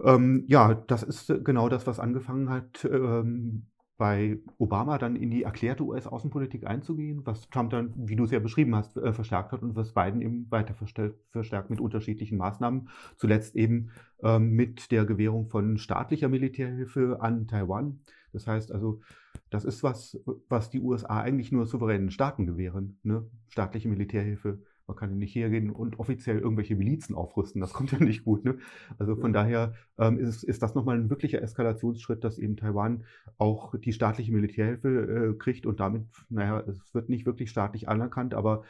Ähm, 0.01 0.45
ja, 0.47 0.75
das 0.75 1.03
ist 1.03 1.33
genau 1.43 1.67
das, 1.67 1.87
was 1.87 1.99
angefangen 1.99 2.49
hat, 2.49 2.85
ähm, 2.85 3.65
bei 3.99 4.39
Obama 4.57 4.97
dann 4.97 5.17
in 5.17 5.29
die 5.29 5.43
erklärte 5.43 5.83
US-Außenpolitik 5.83 6.65
einzugehen, 6.65 7.25
was 7.25 7.49
Trump 7.49 7.71
dann, 7.71 7.93
wie 7.97 8.15
du 8.15 8.23
es 8.23 8.31
ja 8.31 8.39
beschrieben 8.39 8.73
hast, 8.73 8.95
äh, 8.95 9.11
verstärkt 9.11 9.51
hat 9.51 9.61
und 9.61 9.75
was 9.75 9.93
Biden 9.93 10.21
eben 10.21 10.49
weiter 10.49 10.73
verstärkt 10.73 11.69
mit 11.69 11.81
unterschiedlichen 11.81 12.37
Maßnahmen. 12.37 12.87
Zuletzt 13.17 13.57
eben 13.57 13.89
ähm, 14.23 14.51
mit 14.51 14.91
der 14.91 15.03
Gewährung 15.03 15.49
von 15.49 15.77
staatlicher 15.77 16.29
Militärhilfe 16.29 17.17
an 17.19 17.47
Taiwan. 17.47 17.99
Das 18.31 18.47
heißt 18.47 18.71
also, 18.71 19.01
das 19.49 19.65
ist 19.65 19.83
was, 19.83 20.17
was 20.47 20.69
die 20.69 20.79
USA 20.79 21.19
eigentlich 21.19 21.51
nur 21.51 21.65
souveränen 21.65 22.09
Staaten 22.09 22.45
gewähren, 22.45 22.99
ne? 23.03 23.29
staatliche 23.49 23.89
Militärhilfe 23.89 24.59
man 24.89 24.97
kann 24.97 25.11
ja 25.11 25.15
nicht 25.15 25.35
hergehen 25.35 25.69
und 25.69 25.99
offiziell 25.99 26.39
irgendwelche 26.39 26.75
Milizen 26.75 27.15
aufrüsten. 27.15 27.61
Das 27.61 27.73
kommt 27.73 27.91
ja 27.91 27.99
nicht 27.99 28.25
gut. 28.25 28.43
Ne? 28.43 28.57
Also 28.97 29.15
von 29.15 29.31
daher 29.31 29.75
ähm, 29.99 30.17
ist, 30.17 30.43
ist 30.43 30.63
das 30.63 30.73
nochmal 30.73 30.97
ein 30.97 31.09
wirklicher 31.09 31.41
Eskalationsschritt, 31.41 32.23
dass 32.23 32.39
eben 32.39 32.57
Taiwan 32.57 33.05
auch 33.37 33.75
die 33.75 33.93
staatliche 33.93 34.33
Militärhilfe 34.33 34.89
äh, 34.89 35.37
kriegt 35.37 35.67
und 35.67 35.79
damit, 35.79 36.07
naja, 36.29 36.61
es 36.61 36.93
wird 36.93 37.07
nicht 37.07 37.27
wirklich 37.27 37.51
staatlich 37.51 37.87
anerkannt, 37.87 38.33
aber 38.33 38.63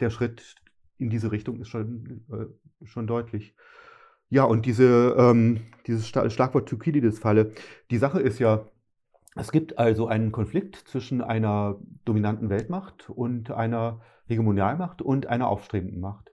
der 0.00 0.10
Schritt 0.10 0.56
in 0.98 1.10
diese 1.10 1.30
Richtung 1.30 1.60
ist 1.60 1.68
schon, 1.68 2.24
äh, 2.32 2.86
schon 2.86 3.06
deutlich. 3.06 3.54
Ja, 4.30 4.44
und 4.44 4.64
diese, 4.64 5.14
ähm, 5.18 5.60
dieses 5.86 6.08
Schlagwort 6.08 6.68
Thukydides-Falle. 6.68 7.52
Die 7.90 7.98
Sache 7.98 8.20
ist 8.20 8.38
ja, 8.38 8.66
es 9.36 9.52
gibt 9.52 9.78
also 9.78 10.08
einen 10.08 10.32
Konflikt 10.32 10.76
zwischen 10.88 11.20
einer 11.20 11.78
dominanten 12.06 12.48
Weltmacht 12.48 13.10
und 13.10 13.50
einer 13.50 14.00
Hegemonialmacht 14.26 15.02
und 15.02 15.26
einer 15.26 15.48
aufstrebenden 15.48 16.00
Macht. 16.00 16.32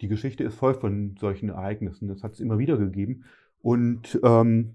Die 0.00 0.08
Geschichte 0.08 0.44
ist 0.44 0.56
voll 0.56 0.74
von 0.74 1.16
solchen 1.18 1.48
Ereignissen. 1.48 2.08
Das 2.08 2.22
hat 2.22 2.34
es 2.34 2.40
immer 2.40 2.58
wieder 2.58 2.76
gegeben. 2.76 3.24
Und 3.62 4.20
ähm, 4.22 4.74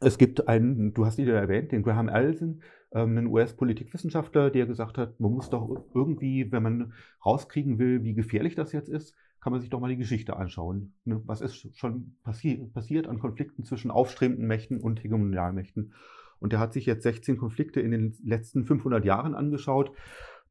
es 0.00 0.18
gibt 0.18 0.48
einen, 0.48 0.92
du 0.92 1.06
hast 1.06 1.18
ihn 1.18 1.26
ja 1.26 1.34
erwähnt, 1.34 1.72
den 1.72 1.82
Graham 1.82 2.08
Allison, 2.08 2.60
ähm, 2.92 3.16
einen 3.16 3.26
US-Politikwissenschaftler, 3.28 4.50
der 4.50 4.66
gesagt 4.66 4.98
hat, 4.98 5.18
man 5.20 5.32
muss 5.32 5.50
doch 5.50 5.86
irgendwie, 5.94 6.52
wenn 6.52 6.62
man 6.62 6.92
rauskriegen 7.24 7.78
will, 7.78 8.04
wie 8.04 8.14
gefährlich 8.14 8.54
das 8.54 8.72
jetzt 8.72 8.88
ist, 8.88 9.14
kann 9.40 9.52
man 9.52 9.60
sich 9.60 9.70
doch 9.70 9.80
mal 9.80 9.88
die 9.88 9.96
Geschichte 9.96 10.36
anschauen. 10.36 10.94
Ne? 11.04 11.22
Was 11.24 11.40
ist 11.40 11.76
schon 11.76 12.16
passi 12.24 12.68
passiert 12.74 13.06
an 13.06 13.20
Konflikten 13.20 13.64
zwischen 13.64 13.90
aufstrebenden 13.90 14.46
Mächten 14.46 14.80
und 14.80 15.02
Hegemonialmächten? 15.02 15.92
Und 16.38 16.52
er 16.52 16.58
hat 16.58 16.72
sich 16.72 16.84
jetzt 16.84 17.04
16 17.04 17.38
Konflikte 17.38 17.80
in 17.80 17.92
den 17.92 18.14
letzten 18.24 18.64
500 18.64 19.04
Jahren 19.04 19.34
angeschaut. 19.34 19.92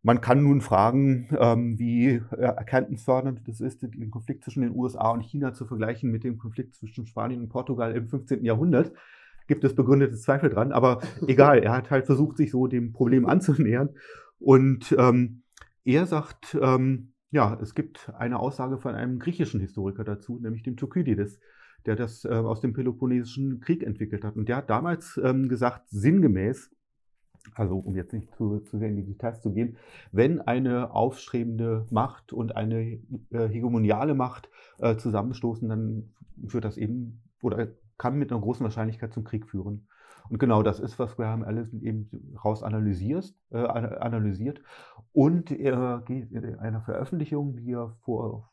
Man 0.05 0.21
kann 0.21 0.43
nun 0.43 0.61
fragen, 0.61 1.27
ähm, 1.35 1.79
wie 1.79 2.09
äh, 2.09 2.35
erkenntnisfördernd 2.35 3.41
das 3.47 3.59
ist, 3.59 3.81
den 3.81 4.11
Konflikt 4.11 4.43
zwischen 4.43 4.61
den 4.61 4.75
USA 4.75 5.09
und 5.09 5.23
China 5.23 5.51
zu 5.55 5.65
vergleichen 5.65 6.11
mit 6.11 6.23
dem 6.23 6.37
Konflikt 6.37 6.75
zwischen 6.75 7.07
Spanien 7.07 7.41
und 7.41 7.49
Portugal 7.49 7.91
im 7.95 8.07
15. 8.07 8.45
Jahrhundert. 8.45 8.93
Gibt 9.47 9.63
es 9.63 9.73
begründete 9.73 10.15
Zweifel 10.15 10.51
dran, 10.51 10.71
aber 10.71 11.01
egal, 11.27 11.57
er 11.57 11.71
hat 11.71 11.89
halt 11.89 12.05
versucht, 12.05 12.37
sich 12.37 12.51
so 12.51 12.67
dem 12.67 12.93
Problem 12.93 13.25
anzunähern. 13.25 13.89
Und 14.37 14.95
ähm, 14.95 15.41
er 15.85 16.05
sagt, 16.05 16.55
ähm, 16.61 17.13
ja, 17.31 17.57
es 17.59 17.73
gibt 17.73 18.11
eine 18.15 18.37
Aussage 18.37 18.77
von 18.77 18.93
einem 18.93 19.17
griechischen 19.17 19.59
Historiker 19.59 20.03
dazu, 20.03 20.39
nämlich 20.39 20.61
dem 20.61 20.77
Thukydides 20.77 21.39
der 21.85 21.95
das 21.95 22.25
äh, 22.25 22.29
aus 22.29 22.61
dem 22.61 22.73
Peloponnesischen 22.73 23.59
Krieg 23.59 23.83
entwickelt 23.83 24.23
hat. 24.23 24.35
Und 24.35 24.49
der 24.49 24.57
hat 24.57 24.69
damals 24.69 25.19
ähm, 25.23 25.49
gesagt, 25.49 25.87
sinngemäß, 25.89 26.71
also 27.53 27.77
um 27.77 27.95
jetzt 27.95 28.13
nicht 28.13 28.33
zu, 28.35 28.59
zu 28.59 28.77
sehr 28.77 28.89
in 28.89 28.95
die 28.95 29.05
Details 29.05 29.41
zu 29.41 29.51
gehen, 29.51 29.77
wenn 30.11 30.41
eine 30.41 30.91
aufstrebende 30.91 31.85
Macht 31.89 32.33
und 32.33 32.55
eine 32.55 32.99
äh, 33.31 33.47
hegemoniale 33.47 34.15
Macht 34.15 34.49
äh, 34.79 34.95
zusammenstoßen, 34.95 35.69
dann 35.69 36.13
führt 36.47 36.65
das 36.65 36.77
eben 36.77 37.21
oder 37.41 37.67
kann 37.97 38.17
mit 38.17 38.31
einer 38.31 38.41
großen 38.41 38.63
Wahrscheinlichkeit 38.63 39.13
zum 39.13 39.23
Krieg 39.23 39.47
führen. 39.47 39.87
Und 40.29 40.39
genau 40.39 40.63
das 40.63 40.79
ist, 40.79 40.97
was 40.97 41.15
Graham 41.15 41.43
Allison 41.43 41.81
eben 41.83 42.09
raus 42.43 42.63
analysiert. 42.63 43.33
Äh, 43.51 43.57
analysiert. 43.57 44.61
Und 45.13 45.51
er 45.51 46.03
geht 46.05 46.31
in 46.31 46.55
einer 46.55 46.81
Veröffentlichung, 46.81 47.55
die 47.57 47.73
er 47.73 47.95
vor 48.01 48.49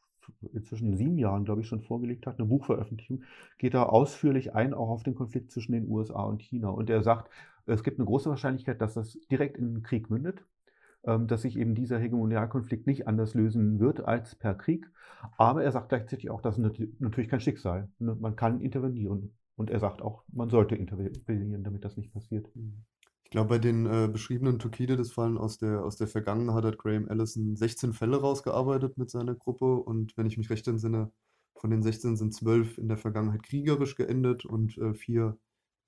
inzwischen 0.52 0.96
sieben 0.96 1.18
Jahren, 1.18 1.44
glaube 1.44 1.62
ich, 1.62 1.66
schon 1.66 1.80
vorgelegt 1.80 2.26
hat, 2.26 2.38
eine 2.38 2.46
Buchveröffentlichung, 2.46 3.24
geht 3.58 3.74
er 3.74 3.92
ausführlich 3.92 4.54
ein, 4.54 4.74
auch 4.74 4.88
auf 4.88 5.02
den 5.02 5.14
Konflikt 5.14 5.50
zwischen 5.50 5.72
den 5.72 5.88
USA 5.88 6.22
und 6.22 6.42
China. 6.42 6.68
Und 6.68 6.90
er 6.90 7.02
sagt, 7.02 7.30
es 7.66 7.82
gibt 7.82 7.98
eine 7.98 8.06
große 8.06 8.30
Wahrscheinlichkeit, 8.30 8.80
dass 8.80 8.94
das 8.94 9.18
direkt 9.30 9.56
in 9.56 9.66
einen 9.66 9.82
Krieg 9.82 10.10
mündet, 10.10 10.44
ähm, 11.04 11.26
dass 11.26 11.42
sich 11.42 11.56
eben 11.56 11.74
dieser 11.74 11.98
Hegemonialkonflikt 11.98 12.86
nicht 12.86 13.06
anders 13.06 13.34
lösen 13.34 13.80
wird 13.80 14.00
als 14.00 14.34
per 14.34 14.54
Krieg. 14.54 14.90
Aber 15.36 15.62
er 15.62 15.72
sagt 15.72 15.90
gleichzeitig 15.90 16.30
auch, 16.30 16.40
das 16.40 16.58
ist 16.58 17.00
natürlich 17.00 17.28
kein 17.28 17.40
Schicksal. 17.40 17.88
Ne? 17.98 18.16
Man 18.20 18.36
kann 18.36 18.60
intervenieren. 18.60 19.32
Und 19.56 19.70
er 19.70 19.80
sagt 19.80 20.02
auch, 20.02 20.24
man 20.32 20.48
sollte 20.48 20.74
intervenieren, 20.74 21.62
damit 21.62 21.84
das 21.84 21.96
nicht 21.96 22.12
passiert. 22.12 22.48
Ich 23.24 23.30
glaube, 23.30 23.50
bei 23.50 23.58
den 23.58 23.86
äh, 23.86 24.08
beschriebenen 24.10 24.58
Thukydides-Fallen 24.58 25.38
aus 25.38 25.58
der, 25.58 25.84
aus 25.84 25.96
der 25.96 26.08
Vergangenheit 26.08 26.64
hat 26.64 26.78
Graham 26.78 27.08
Allison 27.08 27.54
16 27.54 27.92
Fälle 27.92 28.20
rausgearbeitet 28.20 28.98
mit 28.98 29.10
seiner 29.10 29.34
Gruppe. 29.34 29.76
Und 29.76 30.16
wenn 30.16 30.26
ich 30.26 30.38
mich 30.38 30.50
recht 30.50 30.66
entsinne, 30.68 31.12
von 31.54 31.70
den 31.70 31.82
16 31.82 32.16
sind 32.16 32.34
12 32.34 32.78
in 32.78 32.88
der 32.88 32.96
Vergangenheit 32.96 33.42
kriegerisch 33.42 33.94
geendet 33.94 34.44
und 34.44 34.76
äh, 34.78 34.94
vier 34.94 35.38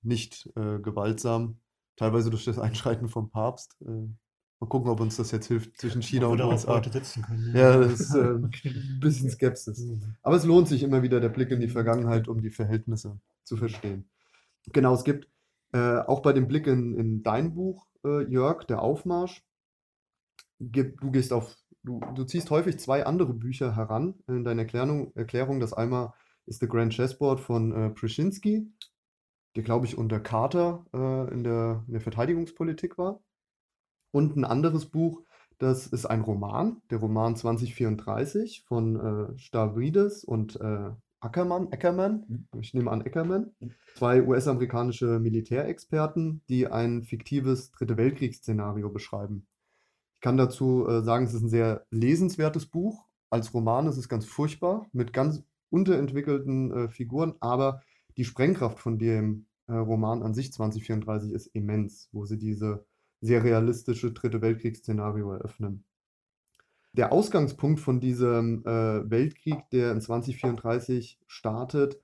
nicht 0.03 0.49
äh, 0.55 0.79
gewaltsam. 0.79 1.59
Teilweise 1.95 2.29
durch 2.29 2.45
das 2.45 2.59
Einschreiten 2.59 3.09
vom 3.09 3.29
Papst. 3.29 3.77
Äh, 3.81 4.07
mal 4.59 4.67
gucken, 4.67 4.89
ob 4.89 4.99
uns 4.99 5.17
das 5.17 5.31
jetzt 5.31 5.47
hilft 5.47 5.77
zwischen 5.77 6.01
China 6.01 6.27
und 6.27 6.41
USA. 6.41 6.81
Können. 6.81 7.55
Ja, 7.55 7.77
das 7.77 7.99
ist 7.99 8.15
äh, 8.15 8.19
ein 8.67 8.99
bisschen 8.99 9.29
Skepsis. 9.29 9.85
Aber 10.21 10.35
es 10.35 10.45
lohnt 10.45 10.67
sich 10.67 10.83
immer 10.83 11.03
wieder 11.03 11.19
der 11.19 11.29
Blick 11.29 11.51
in 11.51 11.61
die 11.61 11.69
Vergangenheit, 11.69 12.27
um 12.27 12.41
die 12.41 12.51
Verhältnisse 12.51 13.19
zu 13.43 13.57
verstehen. 13.57 14.09
Genau, 14.71 14.93
es 14.93 15.03
gibt 15.03 15.29
äh, 15.73 15.99
auch 15.99 16.21
bei 16.21 16.33
dem 16.33 16.47
Blick 16.47 16.67
in, 16.67 16.97
in 16.97 17.23
dein 17.23 17.53
Buch, 17.53 17.87
äh, 18.03 18.23
Jörg, 18.23 18.65
der 18.65 18.81
Aufmarsch, 18.81 19.43
du 20.59 21.11
gehst 21.11 21.33
auf, 21.33 21.55
du, 21.83 21.99
du 22.15 22.23
ziehst 22.23 22.49
häufig 22.49 22.79
zwei 22.79 23.05
andere 23.05 23.33
Bücher 23.33 23.75
heran 23.75 24.15
in 24.27 24.43
deiner 24.43 24.63
Erklärung. 24.63 25.11
Erklärung 25.15 25.59
das 25.59 25.73
einmal 25.73 26.13
ist 26.45 26.59
The 26.59 26.67
Grand 26.67 26.93
Chessboard 26.93 27.39
von 27.39 27.71
äh, 27.71 27.89
Przynski 27.89 28.71
der, 29.55 29.63
glaube 29.63 29.85
ich, 29.85 29.97
unter 29.97 30.19
Carter 30.19 30.85
äh, 30.93 31.33
in, 31.33 31.43
der, 31.43 31.83
in 31.87 31.93
der 31.93 32.01
Verteidigungspolitik 32.01 32.97
war. 32.97 33.21
Und 34.11 34.35
ein 34.35 34.45
anderes 34.45 34.85
Buch, 34.85 35.23
das 35.57 35.87
ist 35.87 36.05
ein 36.05 36.21
Roman, 36.21 36.81
der 36.89 36.99
Roman 36.99 37.35
2034 37.35 38.65
von 38.67 38.95
äh, 38.95 39.37
Stavridis 39.37 40.23
und 40.23 40.59
äh, 40.59 40.91
Ackermann, 41.21 41.69
Ackermann, 41.71 42.25
mhm. 42.27 42.59
ich 42.59 42.73
nehme 42.73 42.91
an 42.91 43.01
Ackermann, 43.01 43.51
mhm. 43.59 43.71
zwei 43.95 44.21
US-amerikanische 44.21 45.19
Militärexperten, 45.19 46.41
die 46.49 46.67
ein 46.67 47.03
fiktives 47.03 47.71
Dritte 47.71 47.97
Weltkriegsszenario 47.97 48.89
beschreiben. 48.89 49.47
Ich 50.15 50.21
kann 50.21 50.37
dazu 50.37 50.87
äh, 50.87 51.01
sagen, 51.01 51.25
es 51.25 51.33
ist 51.33 51.43
ein 51.43 51.49
sehr 51.49 51.85
lesenswertes 51.89 52.65
Buch. 52.67 53.05
Als 53.29 53.53
Roman 53.53 53.87
ist 53.87 53.97
es 53.97 54.09
ganz 54.09 54.25
furchtbar, 54.25 54.87
mit 54.91 55.13
ganz 55.13 55.43
unterentwickelten 55.69 56.71
äh, 56.71 56.89
Figuren, 56.89 57.35
aber 57.39 57.81
die 58.17 58.25
Sprengkraft 58.25 58.79
von 58.79 58.97
dem 58.97 59.45
äh, 59.67 59.73
Roman 59.73 60.23
an 60.23 60.33
sich 60.33 60.53
2034 60.53 61.31
ist 61.31 61.47
immens, 61.47 62.09
wo 62.11 62.25
sie 62.25 62.37
diese 62.37 62.85
sehr 63.21 63.43
realistische 63.43 64.11
Dritte 64.11 64.41
Weltkriegsszenario 64.41 65.31
eröffnen. 65.31 65.83
Der 66.93 67.11
Ausgangspunkt 67.11 67.81
von 67.81 67.99
diesem 67.99 68.63
äh, 68.65 69.09
Weltkrieg, 69.09 69.69
der 69.71 69.91
in 69.91 69.99
2034 69.99 71.19
startet, 71.27 71.99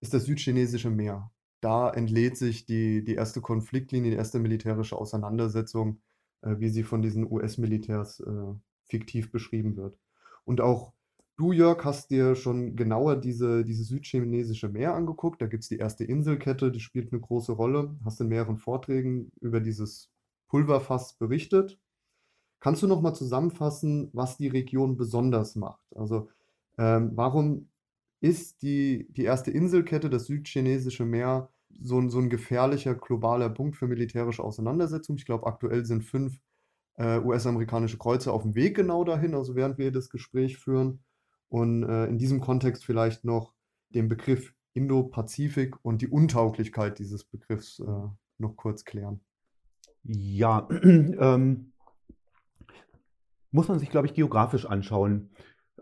ist 0.00 0.14
das 0.14 0.26
südchinesische 0.26 0.90
Meer. 0.90 1.32
Da 1.60 1.90
entlädt 1.90 2.36
sich 2.36 2.64
die, 2.64 3.02
die 3.02 3.16
erste 3.16 3.40
Konfliktlinie, 3.40 4.12
die 4.12 4.16
erste 4.16 4.38
militärische 4.38 4.96
Auseinandersetzung, 4.96 6.00
äh, 6.42 6.54
wie 6.58 6.68
sie 6.68 6.84
von 6.84 7.02
diesen 7.02 7.28
US-Militärs 7.28 8.20
äh, 8.20 8.54
fiktiv 8.84 9.32
beschrieben 9.32 9.76
wird. 9.76 9.98
Und 10.44 10.60
auch 10.60 10.92
Du, 11.38 11.52
Jörg, 11.52 11.84
hast 11.84 12.10
dir 12.10 12.34
schon 12.34 12.74
genauer 12.74 13.14
diese, 13.16 13.64
dieses 13.64 13.86
südchinesische 13.88 14.68
Meer 14.68 14.94
angeguckt. 14.94 15.40
Da 15.40 15.46
gibt 15.46 15.62
es 15.62 15.68
die 15.68 15.76
erste 15.76 16.02
Inselkette, 16.04 16.72
die 16.72 16.80
spielt 16.80 17.12
eine 17.12 17.20
große 17.20 17.52
Rolle. 17.52 17.96
Hast 18.04 18.20
in 18.20 18.26
mehreren 18.28 18.58
Vorträgen 18.58 19.30
über 19.40 19.60
dieses 19.60 20.10
Pulverfass 20.48 21.14
berichtet. 21.14 21.78
Kannst 22.60 22.82
du 22.82 22.88
noch 22.88 23.02
mal 23.02 23.14
zusammenfassen, 23.14 24.10
was 24.14 24.38
die 24.38 24.48
Region 24.48 24.96
besonders 24.96 25.56
macht? 25.56 25.84
Also 25.96 26.30
ähm, 26.78 27.12
warum 27.14 27.68
ist 28.20 28.62
die, 28.62 29.08
die 29.12 29.24
erste 29.24 29.50
Inselkette, 29.52 30.10
das 30.10 30.26
südchinesische 30.26 31.04
Meer, 31.06 31.50
so, 31.82 31.98
ein- 32.00 32.10
so 32.10 32.18
ein 32.20 32.30
gefährlicher 32.30 32.94
globaler 32.96 33.50
Punkt 33.50 33.76
für 33.76 33.88
militärische 33.88 34.44
Auseinandersetzungen? 34.44 35.18
Ich 35.18 35.26
glaube, 35.26 35.46
aktuell 35.46 35.84
sind 35.86 36.04
fünf 36.04 36.40
äh, 36.96 37.18
US-amerikanische 37.20 37.98
Kreuzer 37.98 38.32
auf 38.32 38.42
dem 38.42 38.54
Weg 38.54 38.76
genau 38.76 39.04
dahin, 39.04 39.34
also 39.34 39.54
während 39.56 39.78
wir 39.78 39.92
das 39.92 40.10
Gespräch 40.10 40.58
führen. 40.58 41.00
Und 41.48 41.82
äh, 41.84 42.06
in 42.06 42.18
diesem 42.18 42.40
Kontext 42.40 42.84
vielleicht 42.84 43.24
noch 43.24 43.54
den 43.90 44.08
Begriff 44.08 44.54
Indo-Pazifik 44.74 45.76
und 45.82 46.02
die 46.02 46.08
Untauglichkeit 46.08 46.98
dieses 46.98 47.24
Begriffs 47.24 47.80
äh, 47.80 48.08
noch 48.38 48.56
kurz 48.56 48.84
klären. 48.84 49.20
Ja, 50.04 50.68
ähm, 50.82 51.72
muss 53.50 53.68
man 53.68 53.78
sich, 53.78 53.90
glaube 53.90 54.06
ich, 54.06 54.14
geografisch 54.14 54.66
anschauen. 54.66 55.30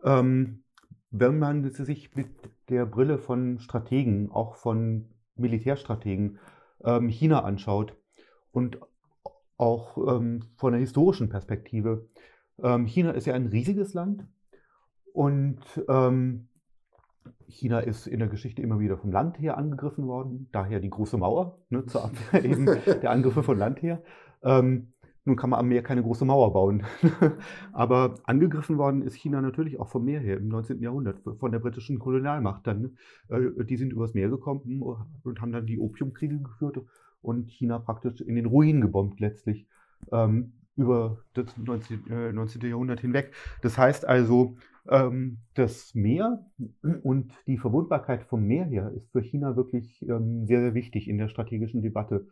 Ähm, 0.04 0.62
wenn 1.10 1.38
man 1.38 1.70
sich 1.70 2.14
mit 2.14 2.28
der 2.68 2.86
Brille 2.86 3.18
von 3.18 3.58
Strategen, 3.58 4.30
auch 4.30 4.56
von 4.56 5.08
Militärstrategen, 5.36 6.38
ähm, 6.84 7.08
China 7.08 7.42
anschaut 7.44 7.96
und 8.52 8.78
auch 9.56 9.96
ähm, 9.96 10.42
von 10.56 10.72
der 10.72 10.80
historischen 10.80 11.28
Perspektive. 11.28 12.08
Ähm, 12.62 12.86
China 12.86 13.12
ist 13.12 13.26
ja 13.26 13.34
ein 13.34 13.46
riesiges 13.46 13.94
Land 13.94 14.26
und 15.16 15.60
ähm, 15.88 16.48
China 17.48 17.78
ist 17.78 18.06
in 18.06 18.18
der 18.18 18.28
Geschichte 18.28 18.60
immer 18.60 18.80
wieder 18.80 18.98
vom 18.98 19.10
Land 19.10 19.38
her 19.38 19.56
angegriffen 19.56 20.06
worden, 20.06 20.50
daher 20.52 20.78
die 20.78 20.90
große 20.90 21.16
Mauer 21.16 21.56
ne, 21.70 21.86
zur 21.86 22.04
Abwehr 22.04 22.44
eben 22.44 22.66
der 22.66 23.10
Angriffe 23.10 23.42
von 23.42 23.56
Land 23.56 23.80
her. 23.80 24.02
Ähm, 24.42 24.92
nun 25.24 25.36
kann 25.36 25.48
man 25.48 25.58
am 25.58 25.68
Meer 25.68 25.82
keine 25.82 26.02
große 26.02 26.26
Mauer 26.26 26.52
bauen. 26.52 26.84
Aber 27.72 28.16
angegriffen 28.24 28.76
worden 28.76 29.00
ist 29.00 29.14
China 29.14 29.40
natürlich 29.40 29.80
auch 29.80 29.88
vom 29.88 30.04
Meer 30.04 30.20
her 30.20 30.36
im 30.36 30.48
19. 30.48 30.82
Jahrhundert, 30.82 31.18
von 31.40 31.50
der 31.50 31.60
britischen 31.60 31.98
Kolonialmacht. 31.98 32.66
Dann, 32.66 32.98
äh, 33.30 33.64
die 33.64 33.76
sind 33.78 33.94
übers 33.94 34.12
Meer 34.12 34.28
gekommen 34.28 34.82
und 35.22 35.40
haben 35.40 35.52
dann 35.52 35.64
die 35.64 35.78
Opiumkriege 35.78 36.40
geführt 36.40 36.78
und 37.22 37.50
China 37.50 37.78
praktisch 37.78 38.20
in 38.20 38.34
den 38.34 38.44
Ruin 38.44 38.82
gebombt 38.82 39.18
letztlich 39.18 39.66
ähm, 40.12 40.52
über 40.76 41.24
das 41.32 41.56
19, 41.56 42.10
äh, 42.10 42.32
19. 42.34 42.68
Jahrhundert 42.68 43.00
hinweg. 43.00 43.32
Das 43.62 43.78
heißt 43.78 44.06
also, 44.06 44.58
ähm, 44.90 45.38
das 45.54 45.94
Meer 45.94 46.44
und 47.02 47.32
die 47.46 47.58
Verwundbarkeit 47.58 48.24
vom 48.24 48.44
Meer 48.44 48.64
her 48.64 48.92
ist 48.96 49.10
für 49.12 49.22
China 49.22 49.56
wirklich 49.56 50.02
ähm, 50.08 50.46
sehr, 50.46 50.60
sehr 50.60 50.74
wichtig 50.74 51.08
in 51.08 51.18
der 51.18 51.28
strategischen 51.28 51.82
Debatte. 51.82 52.26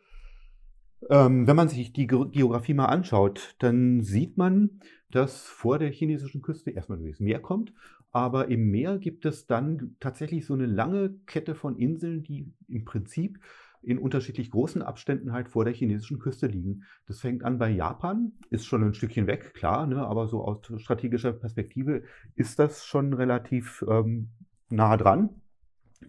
Ähm, 1.10 1.46
wenn 1.46 1.56
man 1.56 1.68
sich 1.68 1.92
die 1.92 2.06
Geografie 2.06 2.74
mal 2.74 2.86
anschaut, 2.86 3.56
dann 3.58 4.02
sieht 4.02 4.36
man, 4.36 4.80
dass 5.10 5.46
vor 5.46 5.78
der 5.78 5.90
chinesischen 5.90 6.42
Küste 6.42 6.70
erstmal 6.70 6.98
das 6.98 7.20
Meer 7.20 7.40
kommt, 7.40 7.72
aber 8.10 8.48
im 8.48 8.70
Meer 8.70 8.98
gibt 8.98 9.26
es 9.26 9.46
dann 9.46 9.96
tatsächlich 10.00 10.46
so 10.46 10.54
eine 10.54 10.66
lange 10.66 11.14
Kette 11.26 11.54
von 11.54 11.76
Inseln, 11.76 12.22
die 12.22 12.52
im 12.68 12.84
Prinzip 12.84 13.38
in 13.84 13.98
unterschiedlich 13.98 14.50
großen 14.50 14.82
Abständen 14.82 15.32
halt 15.32 15.48
vor 15.48 15.64
der 15.64 15.74
chinesischen 15.74 16.18
Küste 16.18 16.46
liegen. 16.46 16.84
Das 17.06 17.20
fängt 17.20 17.44
an 17.44 17.58
bei 17.58 17.70
Japan, 17.70 18.32
ist 18.50 18.66
schon 18.66 18.82
ein 18.82 18.94
Stückchen 18.94 19.26
weg, 19.26 19.54
klar, 19.54 19.86
ne, 19.86 20.06
aber 20.06 20.28
so 20.28 20.44
aus 20.44 20.58
strategischer 20.78 21.32
Perspektive 21.32 22.02
ist 22.34 22.58
das 22.58 22.84
schon 22.84 23.12
relativ 23.12 23.84
ähm, 23.88 24.28
nah 24.70 24.96
dran. 24.96 25.30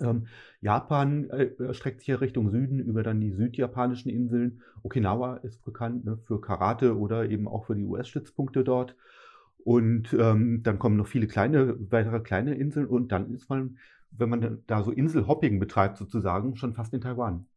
Ähm, 0.02 0.28
Japan 0.62 1.30
äh, 1.30 1.52
erstreckt 1.60 2.00
sich 2.00 2.08
ja 2.08 2.18
Richtung 2.18 2.50
Süden 2.50 2.80
über 2.80 3.04
dann 3.04 3.22
die 3.22 3.32
südjapanischen 3.32 4.12
Inseln. 4.12 4.62
Okinawa 4.84 5.38
ist 5.38 5.64
bekannt 5.64 6.06
ne, 6.06 6.18
für 6.18 6.42
Karate 6.42 6.98
oder 6.98 7.30
eben 7.30 7.48
auch 7.48 7.66
für 7.66 7.76
die 7.76 7.86
US-Stützpunkte 7.86 8.64
dort. 8.64 8.96
Und 9.64 10.14
ähm, 10.14 10.62
dann 10.64 10.80
kommen 10.80 10.98
noch 10.98 11.08
viele 11.08 11.28
kleine, 11.28 11.76
weitere 11.92 12.20
kleine 12.20 12.56
Inseln 12.56 12.86
und 12.86 13.12
dann 13.12 13.34
ist 13.34 13.50
man, 13.50 13.78
wenn 14.12 14.30
man 14.30 14.64
da 14.68 14.84
so 14.84 14.92
Inselhopping 14.92 15.60
betreibt 15.60 15.98
sozusagen, 15.98 16.56
schon 16.56 16.74
fast 16.74 16.94
in 16.94 17.02
Taiwan. 17.02 17.48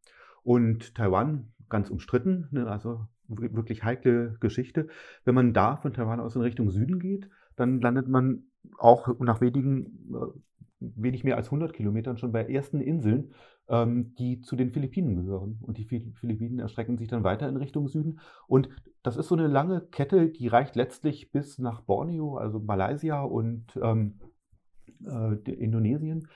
Und 0.49 0.95
Taiwan, 0.95 1.53
ganz 1.69 1.91
umstritten, 1.91 2.47
ne, 2.49 2.65
also 2.65 3.05
wirklich 3.27 3.83
heikle 3.83 4.35
Geschichte. 4.39 4.87
Wenn 5.23 5.35
man 5.35 5.53
da 5.53 5.75
von 5.75 5.93
Taiwan 5.93 6.19
aus 6.19 6.35
in 6.35 6.41
Richtung 6.41 6.71
Süden 6.71 6.97
geht, 6.97 7.29
dann 7.55 7.79
landet 7.81 8.07
man 8.07 8.45
auch 8.79 9.19
nach 9.19 9.41
wenigen 9.41 10.09
äh, 10.11 10.39
wenig 10.79 11.23
mehr 11.23 11.37
als 11.37 11.49
100 11.49 11.71
Kilometern 11.71 12.17
schon 12.17 12.31
bei 12.31 12.51
ersten 12.51 12.81
Inseln, 12.81 13.35
ähm, 13.67 14.15
die 14.15 14.41
zu 14.41 14.55
den 14.55 14.71
Philippinen 14.71 15.17
gehören. 15.17 15.59
Und 15.61 15.77
die 15.77 15.85
Philippinen 15.85 16.57
erstrecken 16.57 16.97
sich 16.97 17.09
dann 17.09 17.23
weiter 17.23 17.47
in 17.47 17.57
Richtung 17.57 17.87
Süden. 17.87 18.19
Und 18.47 18.69
das 19.03 19.17
ist 19.17 19.27
so 19.27 19.35
eine 19.35 19.45
lange 19.45 19.81
Kette, 19.81 20.29
die 20.29 20.47
reicht 20.47 20.75
letztlich 20.75 21.31
bis 21.31 21.59
nach 21.59 21.81
Borneo, 21.81 22.37
also 22.37 22.59
Malaysia 22.59 23.21
und 23.21 23.67
ähm, 23.79 24.19
äh, 25.05 25.35
Indonesien 25.51 26.27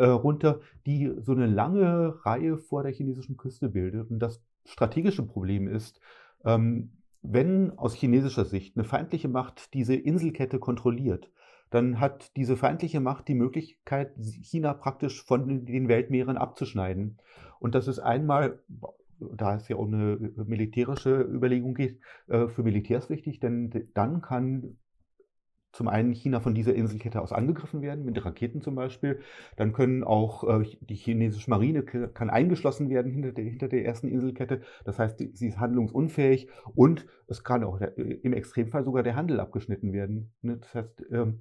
äh, 0.00 0.06
runter, 0.06 0.60
die 0.86 1.12
so 1.20 1.32
eine 1.32 1.46
lange 1.46 2.24
Reihe 2.24 2.56
vor 2.56 2.82
der 2.82 2.92
chinesischen 2.92 3.36
Küste 3.36 3.68
bildet. 3.68 4.10
Und 4.10 4.18
das 4.18 4.42
strategische 4.64 5.22
Problem 5.22 5.68
ist, 5.68 6.00
ähm, 6.44 6.92
wenn 7.22 7.78
aus 7.78 7.94
chinesischer 7.94 8.46
Sicht 8.46 8.76
eine 8.76 8.84
feindliche 8.84 9.28
Macht 9.28 9.74
diese 9.74 9.94
Inselkette 9.94 10.58
kontrolliert, 10.58 11.30
dann 11.68 12.00
hat 12.00 12.34
diese 12.36 12.56
feindliche 12.56 13.00
Macht 13.00 13.28
die 13.28 13.34
Möglichkeit, 13.34 14.14
China 14.42 14.72
praktisch 14.72 15.22
von 15.22 15.66
den 15.66 15.88
Weltmeeren 15.88 16.38
abzuschneiden. 16.38 17.18
Und 17.60 17.74
das 17.74 17.86
ist 17.86 17.98
einmal, 17.98 18.60
da 19.20 19.56
es 19.56 19.68
ja 19.68 19.76
um 19.76 19.92
eine 19.92 20.32
militärische 20.46 21.20
Überlegung 21.20 21.74
geht, 21.74 22.00
äh, 22.28 22.48
für 22.48 22.62
Militärs 22.62 23.10
wichtig, 23.10 23.38
denn 23.38 23.90
dann 23.92 24.22
kann 24.22 24.78
zum 25.72 25.88
einen 25.88 26.12
China 26.12 26.40
von 26.40 26.54
dieser 26.54 26.74
Inselkette 26.74 27.20
aus 27.20 27.32
angegriffen 27.32 27.82
werden, 27.82 28.04
mit 28.04 28.24
Raketen 28.24 28.60
zum 28.60 28.74
Beispiel. 28.74 29.20
Dann 29.56 29.72
können 29.72 30.04
auch 30.04 30.44
äh, 30.44 30.64
die 30.80 30.94
chinesische 30.94 31.50
Marine 31.50 31.82
kann 31.82 32.30
eingeschlossen 32.30 32.90
werden 32.90 33.12
hinter 33.12 33.32
der, 33.32 33.44
hinter 33.44 33.68
der 33.68 33.84
ersten 33.84 34.08
Inselkette. 34.08 34.62
Das 34.84 34.98
heißt, 34.98 35.18
sie 35.18 35.48
ist 35.48 35.58
handlungsunfähig 35.58 36.48
und 36.74 37.06
es 37.28 37.44
kann 37.44 37.64
auch 37.64 37.78
der, 37.78 37.96
im 37.96 38.32
Extremfall 38.32 38.84
sogar 38.84 39.02
der 39.02 39.16
Handel 39.16 39.40
abgeschnitten 39.40 39.92
werden. 39.92 40.32
Ne? 40.42 40.58
Das 40.58 40.74
heißt, 40.74 41.04
ähm, 41.12 41.40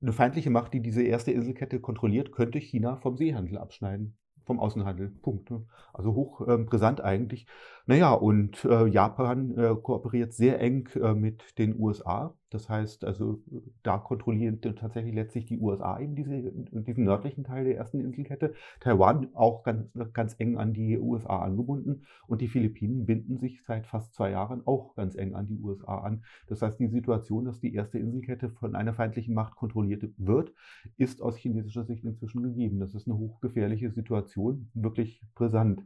eine 0.00 0.12
feindliche 0.12 0.50
Macht, 0.50 0.74
die 0.74 0.80
diese 0.80 1.02
erste 1.02 1.32
Inselkette 1.32 1.80
kontrolliert, 1.80 2.32
könnte 2.32 2.58
China 2.58 2.96
vom 2.96 3.16
Seehandel 3.16 3.58
abschneiden 3.58 4.16
vom 4.46 4.60
Außenhandel. 4.60 5.10
Punkt. 5.10 5.50
Ne? 5.50 5.66
Also 5.92 6.14
hoch 6.14 6.46
äh, 6.46 6.56
brisant 6.56 7.02
eigentlich. 7.02 7.46
Naja, 7.84 8.12
und 8.12 8.64
äh, 8.64 8.86
Japan 8.86 9.58
äh, 9.58 9.74
kooperiert 9.74 10.32
sehr 10.32 10.60
eng 10.60 10.88
äh, 10.94 11.12
mit 11.14 11.58
den 11.58 11.78
USA. 11.78 12.34
Das 12.56 12.70
heißt, 12.70 13.04
also 13.04 13.42
da 13.82 13.98
kontrollieren 13.98 14.62
tatsächlich 14.62 15.14
letztlich 15.14 15.44
die 15.44 15.58
USA 15.58 16.00
eben 16.00 16.14
diese, 16.14 16.52
diesen 16.72 17.04
nördlichen 17.04 17.44
Teil 17.44 17.64
der 17.64 17.76
ersten 17.76 18.00
Inselkette. 18.00 18.54
Taiwan 18.80 19.28
auch 19.34 19.62
ganz, 19.62 19.90
ganz 20.14 20.34
eng 20.38 20.56
an 20.56 20.72
die 20.72 20.98
USA 20.98 21.40
angebunden. 21.40 22.06
Und 22.26 22.40
die 22.40 22.48
Philippinen 22.48 23.04
binden 23.04 23.36
sich 23.36 23.62
seit 23.62 23.86
fast 23.86 24.14
zwei 24.14 24.30
Jahren 24.30 24.66
auch 24.66 24.94
ganz 24.94 25.16
eng 25.16 25.34
an 25.34 25.46
die 25.46 25.60
USA 25.60 25.98
an. 25.98 26.24
Das 26.46 26.62
heißt, 26.62 26.80
die 26.80 26.88
Situation, 26.88 27.44
dass 27.44 27.60
die 27.60 27.74
erste 27.74 27.98
Inselkette 27.98 28.48
von 28.48 28.74
einer 28.74 28.94
feindlichen 28.94 29.34
Macht 29.34 29.54
kontrolliert 29.56 30.08
wird, 30.16 30.54
ist 30.96 31.20
aus 31.20 31.36
chinesischer 31.36 31.84
Sicht 31.84 32.04
inzwischen 32.04 32.42
gegeben. 32.42 32.80
Das 32.80 32.94
ist 32.94 33.06
eine 33.06 33.18
hochgefährliche 33.18 33.90
Situation 33.90 34.70
wirklich 34.72 35.20
brisant. 35.34 35.82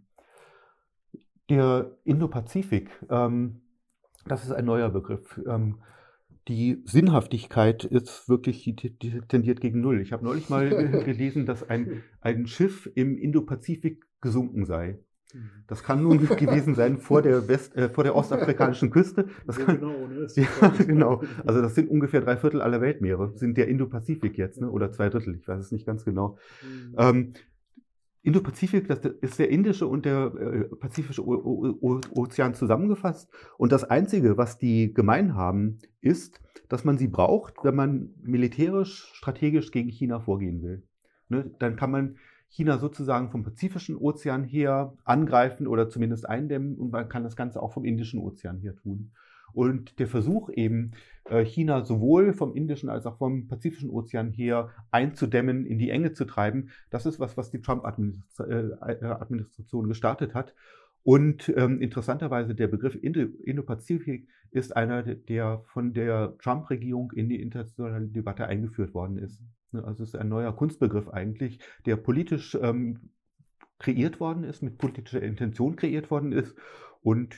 Der 1.49 1.91
Indo-Pazifik, 2.05 2.91
ähm, 3.11 3.63
das 4.25 4.45
ist 4.45 4.53
ein 4.53 4.67
neuer 4.67 4.91
Begriff. 4.91 5.41
Ähm, 5.49 5.81
die 6.49 6.83
Sinnhaftigkeit 6.85 7.85
ist 7.85 8.29
wirklich 8.29 8.65
die, 8.65 8.75
die 8.75 9.21
tendiert 9.29 9.61
gegen 9.61 9.81
Null. 9.81 10.01
Ich 10.01 10.13
habe 10.13 10.25
neulich 10.25 10.49
mal 10.49 10.69
gelesen, 11.05 11.47
dass 11.47 11.69
ein, 11.69 12.03
ein 12.21 12.47
Schiff 12.47 12.91
im 12.95 13.19
Indo-Pazifik 13.19 14.05
gesunken 14.21 14.65
sei. 14.65 14.99
Mhm. 15.35 15.51
Das 15.67 15.83
kann 15.83 16.03
nun 16.03 16.19
gewesen 16.37 16.75
sein 16.75 16.99
vor 16.99 17.23
der, 17.23 17.49
West, 17.49 17.77
äh, 17.77 17.89
vor 17.89 18.05
der 18.05 18.17
ostafrikanischen 18.17 18.91
Küste. 18.91 19.29
Das 19.47 19.59
ja, 19.59 19.65
kann, 19.65 19.81
genau, 19.81 20.07
ne? 20.07 20.27
ja, 20.35 20.69
genau. 20.85 21.23
Also 21.47 21.63
das 21.63 21.75
sind 21.75 21.89
ungefähr 21.89 22.21
drei 22.21 22.37
Viertel 22.37 22.63
aller 22.63 22.81
Weltmeere, 22.81 23.33
sind 23.37 23.57
der 23.57 23.69
Indo-Pazifik 23.69 24.37
jetzt, 24.39 24.61
ne? 24.61 24.71
oder 24.71 24.91
zwei 24.93 25.09
Drittel, 25.09 25.37
ich 25.37 25.47
weiß 25.47 25.61
es 25.61 25.73
nicht 25.73 25.87
ganz 25.87 26.05
genau. 26.05 26.39
Mhm. 26.63 26.95
Ähm, 26.99 27.33
Indo-Pazifik, 28.23 28.87
das 28.87 28.99
ist 29.23 29.39
der 29.39 29.49
Indische 29.49 29.87
und 29.87 30.05
der 30.05 30.33
äh, 30.35 30.77
Pazifische 30.77 31.27
Ozean 31.27 32.55
zusammengefasst. 32.55 33.31
Und 33.57 33.73
das 33.73 33.85
Einzige, 33.85 34.37
was 34.37 34.59
die 34.59 34.93
gemein 34.93 35.35
haben, 35.35 35.79
ist, 36.01 36.41
dass 36.69 36.85
man 36.85 36.99
sie 36.99 37.09
braucht, 37.09 37.55
wenn 37.63 37.75
man 37.75 38.11
militärisch, 38.23 39.11
strategisch 39.15 39.71
gegen 39.71 39.89
China 39.89 40.21
vorgehen 40.21 40.63
will. 40.63 40.83
Ne? 41.29 41.51
Dann 41.59 41.77
kann 41.77 41.91
man 41.91 42.17
China 42.49 42.79
sozusagen 42.79 43.31
vom 43.31 43.45
Pazifischen 43.45 43.97
Ozean 43.97 44.45
her 44.45 44.95
angreifen 45.05 45.67
oder 45.67 45.89
zumindest 45.89 46.29
eindämmen 46.29 46.77
und 46.77 46.91
man 46.91 47.09
kann 47.09 47.23
das 47.23 47.37
Ganze 47.37 47.63
auch 47.63 47.73
vom 47.73 47.85
Indischen 47.85 48.21
Ozean 48.21 48.59
her 48.59 48.75
tun. 48.77 49.13
Und 49.53 49.99
der 49.99 50.07
Versuch 50.07 50.51
eben, 50.51 50.93
äh, 51.25 51.45
China 51.45 51.85
sowohl 51.85 52.33
vom 52.33 52.55
Indischen 52.55 52.89
als 52.89 53.07
auch 53.07 53.19
vom 53.19 53.49
Pazifischen 53.49 53.91
Ozean 53.91 54.33
her 54.33 54.71
einzudämmen, 54.91 55.67
in 55.67 55.79
die 55.79 55.91
Enge 55.91 56.13
zu 56.13 56.25
treiben, 56.25 56.71
das 56.91 57.07
ist 57.07 57.21
was, 57.21 57.37
was 57.37 57.51
die 57.51 57.61
Trump-Administration 57.61 59.85
äh, 59.85 59.89
gestartet 59.89 60.35
hat. 60.35 60.55
Und 61.03 61.53
ähm, 61.57 61.81
interessanterweise 61.81 62.55
der 62.55 62.69
Begriff 62.69 62.95
Indo-Pazifik 62.95 64.29
ist 64.51 64.77
einer, 64.77 65.03
der 65.03 65.63
von 65.67 65.95
der 65.95 66.37
Trump-Regierung 66.39 67.13
in 67.13 67.29
die 67.29 67.41
internationale 67.41 68.09
Debatte 68.09 68.47
eingeführt 68.47 68.93
worden 68.93 69.17
ist. 69.17 69.41
Ne, 69.73 69.85
also 69.85 70.03
es 70.03 70.11
ist 70.11 70.17
ein 70.17 70.29
neuer 70.29 70.55
Kunstbegriff 70.55 71.09
eigentlich, 71.09 71.61
der 71.87 71.97
politisch 71.97 72.57
ähm, 72.61 73.11
kreiert 73.79 74.21
worden 74.21 74.45
ist, 74.45 74.63
mit 74.63 74.77
politischer 74.77 75.23
Intention 75.23 75.77
kreiert 75.77 76.11
worden 76.11 76.33
ist 76.33 76.55
und 77.03 77.35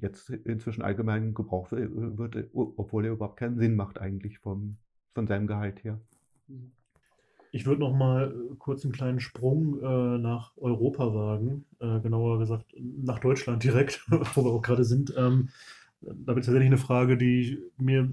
jetzt 0.00 0.30
inzwischen 0.30 0.82
allgemein 0.82 1.34
gebraucht 1.34 1.72
wird, 1.72 2.48
obwohl 2.52 3.04
er 3.04 3.12
überhaupt 3.12 3.38
keinen 3.38 3.58
Sinn 3.58 3.76
macht 3.76 4.00
eigentlich 4.00 4.38
vom, 4.38 4.76
von 5.14 5.26
seinem 5.26 5.46
Gehalt 5.46 5.84
her. 5.84 6.00
Ich 6.48 6.54
Ich 7.52 7.66
würde 7.66 7.80
noch 7.80 7.94
mal 7.94 8.32
äh, 8.32 8.54
kurz 8.58 8.84
einen 8.84 8.92
kleinen 8.92 9.20
Sprung 9.20 9.80
äh, 9.80 10.18
nach 10.18 10.56
Europa 10.56 11.14
wagen, 11.14 11.64
äh, 11.78 12.00
genauer 12.00 12.38
gesagt 12.38 12.74
nach 12.78 13.20
Deutschland 13.20 13.62
direkt, 13.62 14.04
wo 14.10 14.44
wir 14.44 14.50
auch 14.50 14.62
gerade 14.62 14.84
sind. 14.84 15.14
Ähm, 15.16 15.50
da 16.00 16.34
wird 16.34 16.44
tatsächlich 16.44 16.66
eine 16.66 16.76
Frage, 16.76 17.16
die 17.16 17.40
ich 17.40 17.58
mir 17.78 18.12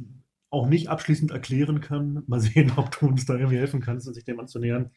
auch 0.49 0.67
nicht 0.67 0.89
abschließend 0.89 1.31
erklären 1.31 1.81
kann. 1.81 2.23
Mal 2.27 2.39
sehen, 2.41 2.71
ob 2.77 2.91
du 2.91 3.07
uns 3.07 3.25
da 3.25 3.35
irgendwie 3.35 3.57
helfen 3.57 3.81
kannst, 3.81 4.11
sich 4.13 4.23
dem 4.23 4.39
anzunähern. 4.39 4.91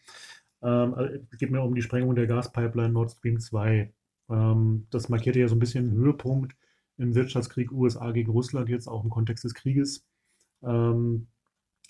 Ähm, 0.63 0.95
also, 0.95 1.15
es 1.31 1.39
geht 1.39 1.51
mir 1.51 1.63
um 1.63 1.75
die 1.75 1.83
Sprengung 1.83 2.15
der 2.15 2.27
Gaspipeline 2.27 2.93
Nord 2.93 3.13
Stream 3.13 3.41
2. 3.41 3.93
Ähm, 4.29 4.87
das 4.91 5.09
markierte 5.09 5.41
ja 5.41 5.49
so 5.49 5.57
ein 5.57 5.61
bisschen 5.61 5.89
einen 5.89 5.99
Höhepunkt 5.99 6.57
im 6.97 7.15
Wirtschaftskrieg 7.15 7.73
USA 7.73 8.11
gegen 8.13 8.31
Russland, 8.31 8.69
jetzt 8.69 8.89
auch 8.89 9.05
im 9.05 9.11
Kontext 9.11 9.45
des 9.45 9.55
Krieges. 9.55 10.07
Ähm, 10.63 11.29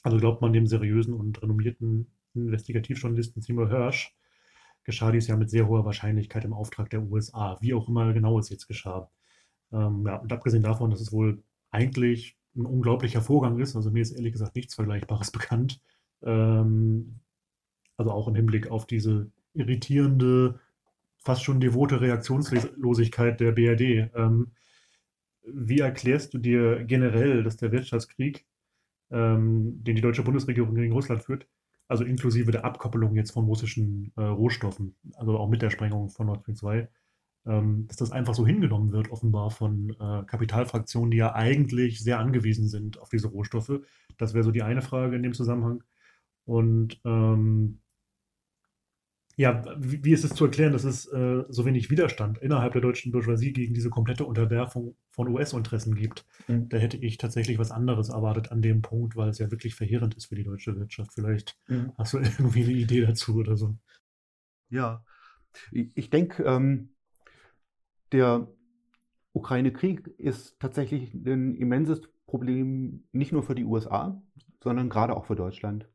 also 0.03 0.18
glaubt 0.18 0.42
man 0.42 0.53
dem 0.53 0.66
seriösen 0.66 1.14
und 1.14 1.42
renommierten 1.42 2.11
Investigativjournalisten 2.35 3.42
Seymour 3.42 3.68
Hirsch, 3.68 4.14
geschah 4.85 5.11
dies 5.11 5.27
ja 5.27 5.37
mit 5.37 5.51
sehr 5.51 5.66
hoher 5.66 5.85
Wahrscheinlichkeit 5.85 6.44
im 6.44 6.53
Auftrag 6.53 6.90
der 6.90 7.03
USA, 7.03 7.59
wie 7.61 7.74
auch 7.74 7.88
immer 7.88 8.12
genau 8.12 8.38
es 8.38 8.48
jetzt 8.48 8.68
geschah. 8.68 9.11
Ähm, 9.72 10.05
ja, 10.07 10.16
und 10.16 10.33
abgesehen 10.33 10.62
davon, 10.62 10.90
dass 10.90 11.01
es 11.01 11.12
wohl 11.12 11.42
eigentlich 11.70 12.38
ein 12.57 12.64
unglaublicher 12.64 13.20
Vorgang 13.20 13.59
ist, 13.59 13.77
also 13.77 13.90
mir 13.90 14.03
ist 14.03 14.12
ehrlich 14.12 14.33
gesagt 14.33 14.57
nichts 14.57 14.74
Vergleichbares 14.74 15.31
bekannt, 15.33 15.81
ähm, 16.22 17.20
also 17.96 18.12
auch 18.12 18.29
im 18.29 18.35
Hinblick 18.35 18.70
auf 18.70 18.87
diese 18.87 19.31
irritierende, 19.55 20.61
fast 21.29 21.45
schon 21.45 21.61
devote 21.61 22.01
Reaktionslosigkeit 22.01 23.38
der 23.38 23.53
BRD. 23.53 24.11
Ähm, 24.14 24.53
wie 25.43 25.81
erklärst 25.81 26.33
du 26.33 26.38
dir 26.38 26.85
generell, 26.85 27.43
dass 27.43 27.59
der 27.59 27.71
Wirtschaftskrieg, 27.71 28.47
ähm, 29.11 29.85
den 29.85 29.95
die 29.95 30.01
deutsche 30.01 30.23
Bundesregierung 30.23 30.75
gegen 30.75 30.95
Russland 30.95 31.23
führt, 31.23 31.47
also 31.87 32.03
inklusive 32.05 32.51
der 32.51 32.64
Abkoppelung 32.64 33.14
jetzt 33.14 33.33
von 33.33 33.45
russischen 33.45 34.11
äh, 34.17 34.23
Rohstoffen, 34.23 34.97
also 35.17 35.37
auch 35.37 35.51
mit 35.51 35.61
der 35.61 35.69
Sprengung 35.69 36.09
von 36.09 36.29
Nord 36.29 36.41
Stream 36.41 36.57
2, 36.57 36.88
ähm, 37.45 37.87
dass 37.88 37.99
das 37.99 38.11
einfach 38.11 38.35
so 38.35 38.47
hingenommen 38.47 38.93
wird, 38.93 39.11
offenbar 39.11 39.51
von 39.51 39.91
äh, 40.01 40.25
Kapitalfraktionen, 40.25 41.11
die 41.11 41.19
ja 41.19 41.35
eigentlich 41.35 42.03
sehr 42.03 42.21
angewiesen 42.21 42.69
sind 42.69 42.99
auf 43.03 43.11
diese 43.11 43.29
Rohstoffe. 43.29 43.83
Das 44.17 44.33
wäre 44.33 44.45
so 44.45 44.51
die 44.51 44.62
eine 44.62 44.81
Frage 44.81 45.17
in 45.17 45.23
dem 45.23 45.35
Zusammenhang. 45.35 45.85
Und 46.47 46.99
ähm, 47.05 47.81
ja, 49.38 49.64
wie, 49.79 50.05
wie, 50.05 50.12
ist 50.12 50.24
es 50.24 50.35
zu 50.35 50.46
erklären, 50.46 50.72
dass 50.72 50.83
es 50.83 51.07
äh, 51.07 51.44
so 51.48 51.64
wenig 51.64 51.90
Widerstand 51.90 52.38
innerhalb 52.38 52.72
der 52.72 52.83
deutschen 52.83 53.12
Bourgeoisie 53.12 53.53
gegen 53.53 53.72
diese 53.72 53.88
komplette 53.88 54.24
Unterwerfung 54.24 54.96
von 55.11 55.29
US-Interessen 55.29 55.94
gibt? 55.94 56.27
Mhm. 56.48 56.68
Da 56.68 56.79
hätte 56.79 56.96
ich 56.96 57.18
tatsächlich 57.18 57.57
was 57.57 57.70
anderes 57.70 58.09
erwartet 58.09 58.51
an 58.51 58.62
dem 58.62 58.83
Punkt, 58.83 59.14
weil 59.14 59.29
es 59.29 59.38
ja 59.38 59.48
wirklich 59.53 59.77
verheerend 59.77 60.16
ist 60.16 60.27
für 60.27 60.35
die 60.35 60.42
deutsche 60.42 60.77
Wirtschaft. 60.77 61.12
Vielleicht 61.14 61.57
mhm. 61.68 61.92
hast 61.96 62.14
du 62.14 62.18
irgendwie 62.18 62.64
eine 62.64 62.72
Idee 62.72 63.03
dazu 63.03 63.37
oder 63.37 63.57
so. 63.57 63.77
Ja, 64.70 65.05
ich, 65.70 66.11
denke, 66.11 66.42
ähm, 66.42 66.88
der 68.11 68.48
Ukraine-Krieg 69.35 70.09
ist 70.18 70.59
tatsächlich 70.59 71.14
ein 71.14 71.55
immenses 71.55 72.03
Problem 72.27 73.05
nicht 73.12 73.31
nur 73.31 73.44
für 73.44 73.55
die 73.55 73.64
USA, 73.64 74.20
sondern 74.64 74.88
gerade 74.88 75.14
auch 75.16 75.27
für 75.27 75.37
Deutschland. 75.37 75.88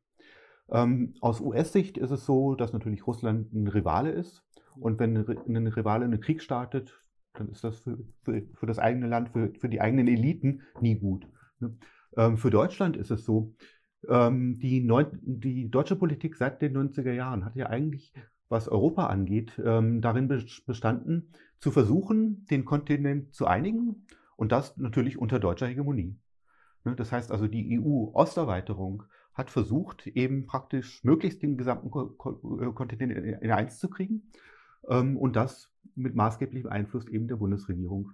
Ähm, 0.70 1.14
aus 1.22 1.42
US-Sicht 1.42 1.98
ist 1.98 2.12
es 2.12 2.26
so, 2.26 2.56
dass 2.56 2.74
natürlich 2.74 3.06
Russland 3.06 3.54
ein 3.54 3.68
Rivale 3.68 4.12
ist. 4.12 4.44
Und 4.76 5.00
wenn 5.00 5.16
ein 5.16 5.68
Rivale 5.68 6.06
einen 6.06 6.20
Krieg 6.20 6.42
startet, 6.42 7.00
dann 7.34 7.50
ist 7.50 7.64
das 7.64 7.80
für, 7.80 7.98
für, 8.24 8.44
für 8.54 8.66
das 8.66 8.80
eigene 8.80 9.08
Land, 9.08 9.30
für, 9.30 9.52
für, 9.60 9.70
die 9.70 9.82
eigenen 9.82 10.08
Eliten 10.08 10.62
nie 10.82 10.96
gut. 10.96 11.28
Ne? 11.60 11.76
Ähm, 12.16 12.38
für 12.38 12.50
Deutschland 12.50 12.96
ist 12.96 13.12
es 13.12 13.26
so, 13.26 13.54
ähm, 14.08 14.60
die, 14.60 14.82
Neu 14.82 15.06
die, 15.22 15.70
deutsche 15.70 15.96
Politik 15.96 16.36
seit 16.36 16.62
den 16.62 16.76
90er 16.78 17.12
Jahren 17.12 17.46
hat 17.46 17.56
ja 17.56 17.68
eigentlich, 17.68 18.14
was 18.50 18.68
Europa 18.68 19.08
angeht, 19.08 19.60
ähm, 19.64 20.02
darin 20.02 20.28
bestanden, 20.28 21.34
zu 21.60 21.72
versuchen, 21.72 22.46
den 22.46 22.66
Kontinent 22.66 23.34
zu 23.34 23.48
einigen 23.48 24.06
und 24.36 24.52
das 24.52 24.78
natürlich 24.78 25.18
unter 25.18 25.40
deutscher 25.40 25.68
Hegemonie. 25.68 26.18
Ne? 26.84 26.96
Das 26.96 27.12
heißt 27.12 27.32
also, 27.32 27.48
die 27.48 27.80
EU-Osterweiterung 27.80 29.04
hat 29.34 29.50
versucht, 29.50 30.08
eben 30.08 30.46
praktisch 30.46 31.04
möglichst 31.04 31.42
den 31.42 31.58
gesamten 31.58 31.88
äh, 31.90 32.72
Kontinent 32.74 33.12
in 33.42 33.52
eins 33.52 33.80
zu 33.80 33.90
kriegen 33.90 34.32
ähm, 34.88 35.18
und 35.18 35.36
das 35.36 35.72
mit 35.96 36.16
maßgeblichem 36.16 36.70
Einfluss 36.70 37.08
eben 37.08 37.28
der 37.28 37.38
Bundesregierung. 37.38 38.12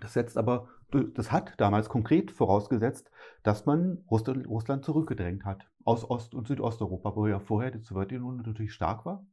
Das 0.00 0.14
setzt 0.14 0.36
aber, 0.36 0.68
das 1.14 1.30
hat 1.30 1.54
damals 1.58 1.88
konkret 1.88 2.30
vorausgesetzt, 2.30 3.10
dass 3.42 3.66
man 3.66 4.04
Russland 4.10 4.84
zurückgedrängt 4.84 5.44
hat 5.44 5.68
aus 5.84 6.08
Ost- 6.08 6.34
und 6.34 6.48
Südosteuropa, 6.48 7.14
wo 7.14 7.26
ja 7.26 7.38
vorher 7.38 7.70
die 7.70 7.80
Sowjetunion 7.80 8.38
natürlich 8.38 8.72
stark 8.72 9.04
war. 9.04 9.26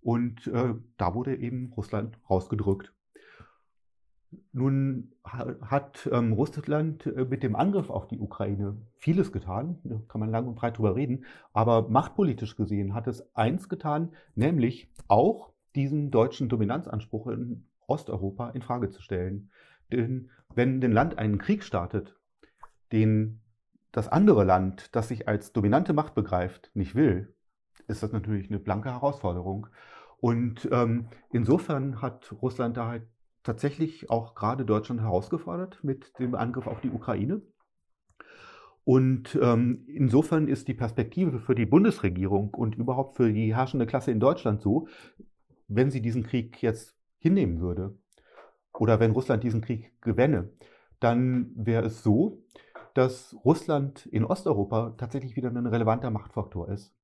Und 0.00 0.46
äh, 0.46 0.74
da 0.96 1.14
wurde 1.14 1.36
eben 1.36 1.72
Russland 1.76 2.18
rausgedrückt. 2.28 2.92
Nun 4.52 5.12
hat 5.24 6.08
ähm, 6.12 6.32
Russland 6.34 7.06
äh, 7.06 7.24
mit 7.24 7.42
dem 7.42 7.56
Angriff 7.56 7.88
auf 7.88 8.08
die 8.08 8.18
Ukraine 8.18 8.76
vieles 8.96 9.32
getan, 9.32 9.78
da 9.84 10.00
kann 10.08 10.20
man 10.20 10.30
lang 10.30 10.46
und 10.46 10.56
breit 10.56 10.76
drüber 10.76 10.96
reden, 10.96 11.24
aber 11.52 11.88
machtpolitisch 11.88 12.56
gesehen 12.56 12.94
hat 12.94 13.06
es 13.06 13.34
eins 13.34 13.68
getan, 13.68 14.12
nämlich 14.34 14.92
auch 15.08 15.52
diesen 15.74 16.10
deutschen 16.10 16.48
Dominanzanspruch 16.48 17.28
in 17.28 17.66
Osteuropa 17.86 18.50
in 18.50 18.62
Frage 18.62 18.90
zu 18.90 19.00
stellen. 19.00 19.50
Denn 19.90 20.30
wenn 20.54 20.82
ein 20.82 20.92
Land 20.92 21.18
einen 21.18 21.38
Krieg 21.38 21.64
startet, 21.64 22.16
den 22.92 23.40
das 23.92 24.08
andere 24.08 24.44
Land, 24.44 24.94
das 24.94 25.08
sich 25.08 25.26
als 25.26 25.52
dominante 25.52 25.94
Macht 25.94 26.14
begreift, 26.14 26.70
nicht 26.74 26.94
will, 26.94 27.34
ist 27.86 28.02
das 28.02 28.12
natürlich 28.12 28.50
eine 28.50 28.58
blanke 28.58 28.90
Herausforderung. 28.90 29.68
Und 30.20 30.68
ähm, 30.72 31.08
insofern 31.32 32.02
hat 32.02 32.34
Russland 32.42 32.76
da 32.76 32.88
halt 32.88 33.06
tatsächlich 33.42 34.10
auch 34.10 34.34
gerade 34.34 34.64
Deutschland 34.64 35.00
herausgefordert 35.00 35.82
mit 35.82 36.18
dem 36.18 36.34
Angriff 36.34 36.66
auf 36.66 36.80
die 36.80 36.90
Ukraine. 36.90 37.42
Und 38.84 39.38
ähm, 39.42 39.84
insofern 39.86 40.48
ist 40.48 40.66
die 40.66 40.74
Perspektive 40.74 41.40
für 41.40 41.54
die 41.54 41.66
Bundesregierung 41.66 42.54
und 42.54 42.74
überhaupt 42.76 43.16
für 43.16 43.32
die 43.32 43.54
herrschende 43.54 43.86
Klasse 43.86 44.10
in 44.10 44.20
Deutschland 44.20 44.62
so, 44.62 44.88
wenn 45.66 45.90
sie 45.90 46.00
diesen 46.00 46.22
Krieg 46.22 46.62
jetzt 46.62 46.96
hinnehmen 47.18 47.60
würde 47.60 47.98
oder 48.72 48.98
wenn 48.98 49.10
Russland 49.10 49.44
diesen 49.44 49.60
Krieg 49.60 49.92
gewänne, 50.00 50.50
dann 51.00 51.50
wäre 51.54 51.86
es 51.86 52.02
so, 52.02 52.42
dass 52.94 53.36
Russland 53.44 54.06
in 54.06 54.24
Osteuropa 54.24 54.94
tatsächlich 54.96 55.36
wieder 55.36 55.50
ein 55.50 55.66
relevanter 55.66 56.10
Machtfaktor 56.10 56.68
ist 56.68 56.94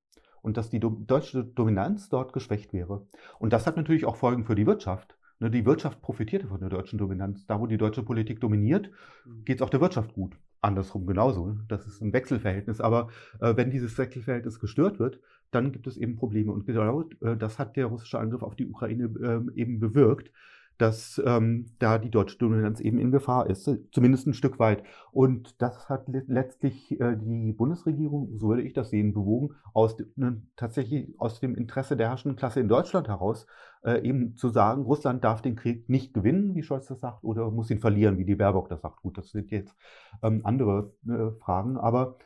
und 0.43 0.57
dass 0.57 0.71
die 0.71 0.81
deutsche 0.81 1.45
Dominanz 1.45 2.09
dort 2.09 2.33
geschwächt 2.33 2.73
wäre. 2.73 3.07
Und 3.39 3.53
das 3.53 3.67
hat 3.67 3.77
natürlich 3.77 4.05
auch 4.05 4.17
Folgen 4.17 4.45
für 4.45 4.55
die 4.55 4.67
Wirtschaft. 4.67 5.17
Ne, 5.41 5.51
die 5.51 5.67
Wirtschaft 5.67 6.01
profitierte 6.01 6.47
von 6.47 6.61
der 6.61 6.69
deutschen 6.69 6.99
Dominanz. 6.99 7.47
Da, 7.47 7.61
wo 7.61 7.67
die 7.67 7.77
deutsche 7.77 8.03
Politik 8.03 8.41
dominiert, 8.41 8.91
mhm. 9.25 9.45
geht 9.45 9.57
es 9.57 9.63
auch 9.63 9.71
der 9.71 9.81
Wirtschaft 9.81 10.15
gut. 10.15 10.37
Andersrum 10.61 11.07
genauso. 11.07 11.59
Das 11.69 11.87
ist 11.87 12.01
ein 12.01 12.13
Wechselverhältnis. 12.13 12.81
Aber 12.81 13.09
äh, 13.41 13.57
wenn 13.57 13.71
dieses 13.71 13.99
Wechselverhältnis 13.99 14.61
gestört 14.61 14.99
wird, 14.99 15.21
dann 15.51 15.73
gibt 15.73 15.87
es 15.87 15.97
eben 15.97 16.17
Probleme. 16.17 16.53
Und 16.53 16.67
genau 16.67 17.03
äh, 17.21 17.37
das 17.37 17.59
hat 17.59 17.77
der 17.77 17.87
russische 17.87 18.19
Angriff 18.19 18.43
auf 18.43 18.57
die 18.57 18.67
Ukraine 18.67 19.05
äh, 19.05 19.61
eben 19.61 19.81
bewirkt 19.81 20.31
dass 20.79 21.23
ähm, 21.25 21.67
da 21.79 21.99
die 21.99 22.11
deutsche 22.11 22.39
Dominanz 22.39 22.81
eben 22.81 22.99
in 22.99 23.11
Gefahr 23.11 23.49
ist, 23.49 23.71
zumindest 23.93 24.27
ein 24.27 24.35
Stück 24.35 24.59
weit. 24.59 24.83
Und 25.13 25.61
das 25.63 25.89
hat 25.89 26.07
letztlich 26.09 27.01
äh, 27.01 27.17
die 27.17 27.53
Bundesregierung, 27.53 28.39
so 28.39 28.49
würde 28.49 28.63
ich 28.63 28.73
das 28.73 28.91
sehen, 28.91 29.15
bewogen, 29.15 29.55
aus 29.73 29.97
ne, 30.17 30.43
tatsächlich 30.57 31.15
aus 31.19 31.41
dem 31.41 31.55
Interesse 31.55 31.97
der 31.97 32.09
herrschenden 32.09 32.37
Klasse 32.37 32.61
in 32.61 32.69
Deutschland 32.69 33.09
heraus, 33.09 33.47
äh, 33.85 34.01
eben 34.07 34.37
zu 34.37 34.49
sagen, 34.49 34.83
Russland 34.83 35.23
darf 35.23 35.43
den 35.43 35.57
Krieg 35.57 35.89
nicht 35.89 36.15
gewinnen, 36.15 36.55
wie 36.55 36.63
Scholz 36.63 36.87
das 36.87 37.01
sagt, 37.01 37.23
oder 37.23 37.51
muss 37.51 37.71
ihn 37.71 37.79
verlieren, 37.79 38.19
wie 38.19 38.25
die 38.25 38.35
Baerbock 38.35 38.69
das 38.69 38.81
sagt. 38.81 39.03
Gut, 39.03 39.19
das 39.19 39.31
sind 39.31 39.51
jetzt 39.51 39.75
ähm, 40.23 40.41
andere 40.45 40.93
äh, 41.07 41.31
Fragen, 41.41 41.77
aber 41.77 42.17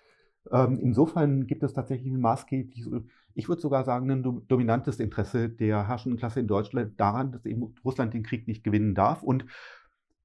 ähm, 0.53 0.79
insofern 0.81 1.47
gibt 1.47 1.63
es 1.63 1.73
tatsächlich 1.73 2.13
ein 2.13 2.21
maßgeblich, 2.21 2.87
ich 3.35 3.49
würde 3.49 3.63
sogar 3.63 3.85
sagen, 3.85 4.11
ein 4.11 4.43
dominantes 4.49 5.01
Interesse 5.01 5.49
der 5.49 5.87
herrschenden 5.87 6.19
Klasse 6.19 6.41
in 6.41 6.49
Deutschland 6.49 6.99
daran, 6.99 7.33
dass 7.33 7.45
eben 7.45 7.75
Russland 7.85 8.15
den 8.15 8.23
Krieg 8.23 8.49
nicht 8.49 8.65
gewinnen 8.65 8.95
darf. 8.95 9.23
Und 9.23 9.47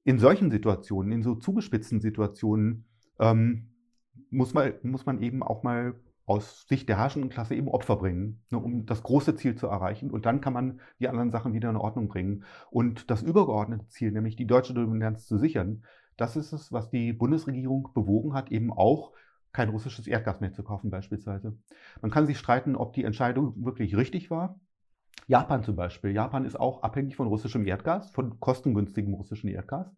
in 0.03 0.19
solchen 0.19 0.51
Situationen, 0.51 1.11
in 1.11 1.23
so 1.23 1.35
zugespitzten 1.35 2.01
Situationen, 2.01 2.85
ähm, 3.19 3.69
muss, 4.29 4.53
man, 4.53 4.73
muss 4.83 5.05
man 5.05 5.21
eben 5.21 5.43
auch 5.43 5.63
mal 5.63 5.95
aus 6.25 6.65
Sicht 6.67 6.87
der 6.87 6.97
herrschenden 6.97 7.29
Klasse 7.29 7.55
eben 7.55 7.67
Opfer 7.67 7.97
bringen, 7.97 8.41
ne, 8.49 8.57
um 8.57 8.85
das 8.85 9.03
große 9.03 9.35
Ziel 9.35 9.55
zu 9.55 9.67
erreichen. 9.67 10.09
Und 10.09 10.25
dann 10.25 10.41
kann 10.41 10.53
man 10.53 10.79
die 10.99 11.09
anderen 11.09 11.31
Sachen 11.31 11.53
wieder 11.53 11.69
in 11.69 11.75
Ordnung 11.75 12.07
bringen. 12.07 12.45
Und 12.69 13.11
das 13.11 13.21
übergeordnete 13.21 13.87
Ziel, 13.87 14.11
nämlich 14.11 14.35
die 14.35 14.47
deutsche 14.47 14.73
Dominanz 14.73 15.27
zu 15.27 15.37
sichern, 15.37 15.83
das 16.15 16.35
ist 16.35 16.53
es, 16.53 16.71
was 16.71 16.89
die 16.89 17.11
Bundesregierung 17.11 17.89
bewogen 17.93 18.33
hat, 18.33 18.51
eben 18.51 18.71
auch 18.71 19.11
kein 19.53 19.69
russisches 19.69 20.07
Erdgas 20.07 20.41
mehr 20.41 20.51
zu 20.51 20.63
kaufen 20.63 20.89
beispielsweise. 20.89 21.55
Man 22.01 22.11
kann 22.11 22.25
sich 22.25 22.37
streiten, 22.39 22.75
ob 22.75 22.93
die 22.93 23.03
Entscheidung 23.03 23.63
wirklich 23.63 23.95
richtig 23.95 24.29
war. 24.31 24.59
Japan 25.27 25.63
zum 25.63 25.75
Beispiel. 25.75 26.11
Japan 26.11 26.43
ist 26.43 26.59
auch 26.59 26.83
abhängig 26.83 27.15
von 27.15 27.27
russischem 27.27 27.65
Erdgas, 27.65 28.11
von 28.11 28.39
kostengünstigem 28.39 29.13
russischen 29.13 29.47
Erdgas. 29.47 29.89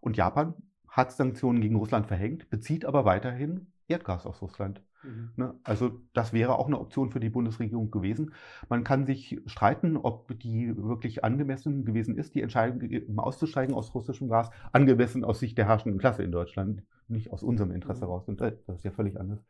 Und 0.00 0.16
Japan 0.16 0.54
hat 0.88 1.12
Sanktionen 1.12 1.60
gegen 1.60 1.76
Russland 1.76 2.06
verhängt, 2.06 2.48
bezieht 2.50 2.84
aber 2.84 3.04
weiterhin 3.04 3.72
Erdgas 3.88 4.26
aus 4.26 4.42
Russland. 4.42 4.82
Mhm. 5.02 5.30
Ne? 5.36 5.54
Also 5.64 6.00
das 6.12 6.32
wäre 6.32 6.58
auch 6.58 6.66
eine 6.66 6.78
Option 6.78 7.10
für 7.10 7.20
die 7.20 7.30
Bundesregierung 7.30 7.90
gewesen. 7.90 8.34
Man 8.68 8.84
kann 8.84 9.06
sich 9.06 9.40
streiten, 9.46 9.96
ob 9.96 10.38
die 10.38 10.76
wirklich 10.76 11.24
angemessen 11.24 11.84
gewesen 11.84 12.16
ist, 12.16 12.34
die 12.34 12.42
Entscheidung 12.42 13.18
auszusteigen 13.18 13.74
aus 13.74 13.94
russischem 13.94 14.28
Gas, 14.28 14.50
angemessen 14.72 15.24
aus 15.24 15.40
Sicht 15.40 15.56
der 15.58 15.66
herrschenden 15.66 15.98
Klasse 15.98 16.22
in 16.22 16.32
Deutschland, 16.32 16.82
nicht 17.08 17.32
aus 17.32 17.42
unserem 17.42 17.70
Interesse 17.70 18.02
heraus. 18.02 18.28
Und 18.28 18.40
das 18.40 18.54
ist 18.68 18.84
ja 18.84 18.90
völlig 18.90 19.18
anders. 19.18 19.44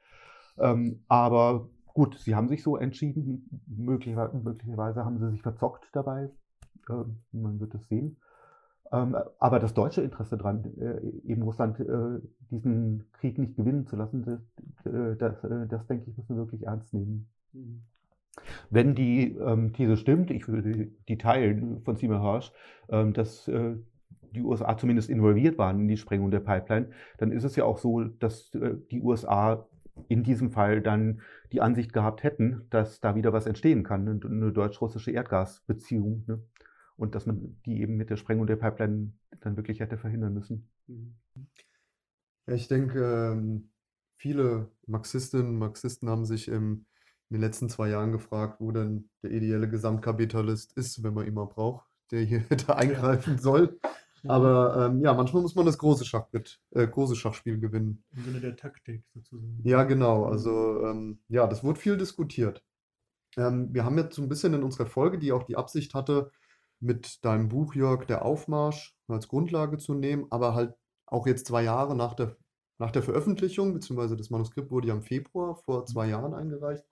Ähm, 0.59 1.05
aber 1.09 1.69
gut, 1.87 2.19
sie 2.19 2.35
haben 2.35 2.49
sich 2.49 2.63
so 2.63 2.77
entschieden. 2.77 3.63
Möglicherweise, 3.67 4.37
möglicherweise 4.37 5.05
haben 5.05 5.19
sie 5.19 5.31
sich 5.31 5.43
verzockt 5.43 5.89
dabei. 5.93 6.31
Äh, 6.89 7.05
man 7.33 7.61
wird 7.61 7.75
es 7.75 7.87
sehen. 7.89 8.17
Ähm, 8.91 9.17
aber 9.39 9.59
das 9.59 9.75
deutsche 9.75 10.03
Interesse 10.03 10.39
daran, 10.39 10.65
äh, 10.79 11.01
eben 11.31 11.43
Russland 11.43 11.79
äh, 11.81 12.21
diesen 12.51 13.05
Krieg 13.13 13.39
nicht 13.39 13.57
gewinnen 13.57 13.87
zu 13.87 13.97
lassen, 13.97 14.23
das, 14.23 14.41
äh, 14.93 15.17
das, 15.17 15.45
äh, 15.45 15.67
das, 15.67 15.87
denke 15.87 16.11
ich, 16.11 16.17
müssen 16.17 16.37
wir 16.37 16.45
wirklich 16.45 16.67
ernst 16.67 16.95
nehmen. 16.95 17.29
Mhm. 17.53 17.83
Wenn 18.71 18.95
die 18.95 19.37
ähm, 19.37 19.73
These 19.73 19.97
stimmt, 19.97 20.31
ich 20.31 20.49
würde 20.49 20.91
die 21.09 21.19
teilen 21.19 21.83
von 21.83 21.97
Seymour 21.97 22.23
Hirsch, 22.23 22.53
ähm, 22.89 23.13
dass 23.13 23.49
äh, 23.49 23.77
die 24.39 24.45
USA 24.45 24.77
zumindest 24.77 25.11
involviert 25.11 25.59
waren 25.59 25.81
in 25.81 25.89
die 25.89 25.97
Sprengung 25.97 26.31
der 26.31 26.41
Pipeline, 26.41 26.91
dann 27.19 27.33
ist 27.33 27.45
es 27.45 27.57
ja 27.57 27.65
auch 27.65 27.79
so, 27.79 28.03
dass 28.05 28.55
äh, 28.55 28.75
die 28.91 29.01
USA 29.01 29.67
in 30.09 30.23
diesem 30.23 30.51
Fall 30.53 30.81
dann 30.81 31.21
die 31.53 31.61
Ansicht 31.61 31.93
gehabt 31.93 32.23
hätten, 32.23 32.67
dass 32.71 33.01
da 33.01 33.15
wieder 33.15 33.33
was 33.33 33.47
entstehen 33.47 33.83
kann, 33.83 34.09
eine, 34.09 34.21
eine 34.25 34.53
deutsch-russische 34.53 35.11
Erdgasbeziehung. 35.11 36.25
Ne? 36.27 36.43
und 36.99 37.15
dass 37.15 37.27
man 37.27 37.57
die 37.65 37.81
eben 37.81 37.97
mit 37.97 38.11
der 38.11 38.17
Sprengung 38.17 38.47
der 38.47 38.57
Pipeline 38.57 39.13
dann 39.41 39.57
wirklich 39.57 39.81
hätte 39.81 39.97
verhindern 39.97 40.35
müssen. 40.35 40.69
Ja, 42.47 42.55
ich 42.55 42.67
denke, 42.67 43.33
ähm, 43.33 43.71
viele 44.17 44.71
Marxistinnen 44.87 45.47
und 45.47 45.59
Marxisten 45.59 46.09
haben 46.09 46.27
sich 46.27 46.49
in 46.49 46.87
den 47.31 47.41
letzten 47.41 47.69
zwei 47.69 47.89
Jahren 47.89 48.11
gefragt, 48.11 48.61
wo 48.61 48.73
denn 48.73 49.09
der 49.23 49.31
ideelle 49.31 49.69
Gesamtkapitalist 49.69 50.73
ist, 50.73 51.03
wenn 51.05 51.15
man 51.15 51.27
ihn 51.27 51.35
mal 51.35 51.47
braucht, 51.47 51.87
der 52.11 52.23
hier 52.23 52.41
hätte 52.49 52.77
eingreifen 52.77 53.39
soll. 53.39 53.79
Aber 54.27 54.87
ähm, 54.87 55.01
ja, 55.01 55.15
manchmal 55.15 55.43
muss 55.43 55.55
man 55.55 55.67
das 55.67 55.79
große, 55.79 56.05
Schachbett, 56.05 56.61
äh, 56.71 56.87
große 56.87 57.15
Schachspiel 57.15 57.59
gewinnen. 57.59 58.03
Im 58.17 58.25
Sinne 58.25 58.41
der 58.41 58.57
Taktik 58.57 59.05
sozusagen. 59.15 59.61
Ja, 59.63 59.85
genau. 59.85 60.25
Also 60.25 60.85
ähm, 60.85 61.21
ja, 61.29 61.47
das 61.47 61.63
wurde 61.63 61.79
viel 61.79 61.97
diskutiert. 61.97 62.65
Ähm, 63.37 63.69
wir 63.73 63.85
haben 63.85 63.99
jetzt 63.99 64.17
so 64.17 64.23
ein 64.23 64.29
bisschen 64.29 64.55
in 64.55 64.63
unserer 64.63 64.87
Folge, 64.87 65.19
die 65.19 65.33
auch 65.33 65.45
die 65.45 65.57
Absicht 65.57 65.95
hatte, 65.95 66.31
mit 66.81 67.25
deinem 67.25 67.49
Buch, 67.49 67.75
Jörg, 67.75 68.07
der 68.07 68.25
Aufmarsch 68.25 68.97
als 69.09 69.29
Grundlage 69.29 69.79
zu 69.79 69.95
nehmen, 69.95 70.27
aber 70.31 70.55
halt 70.55 70.75
auch 71.07 71.27
jetzt 71.27 71.47
zwei 71.47 71.63
Jahre 71.63 71.97
nach 71.97 72.15
der, 72.15 72.37
nach 72.79 72.91
der 72.91 73.03
Veröffentlichung, 73.03 73.73
beziehungsweise 73.73 74.17
das 74.17 74.31
Manuskript 74.31 74.71
wurde 74.71 74.89
ja 74.89 74.95
im 74.95 75.03
Februar 75.03 75.57
vor 75.57 75.87
zwei 75.87 76.07
mhm. 76.07 76.13
Jahren 76.13 76.35
eingereicht, 76.35 76.85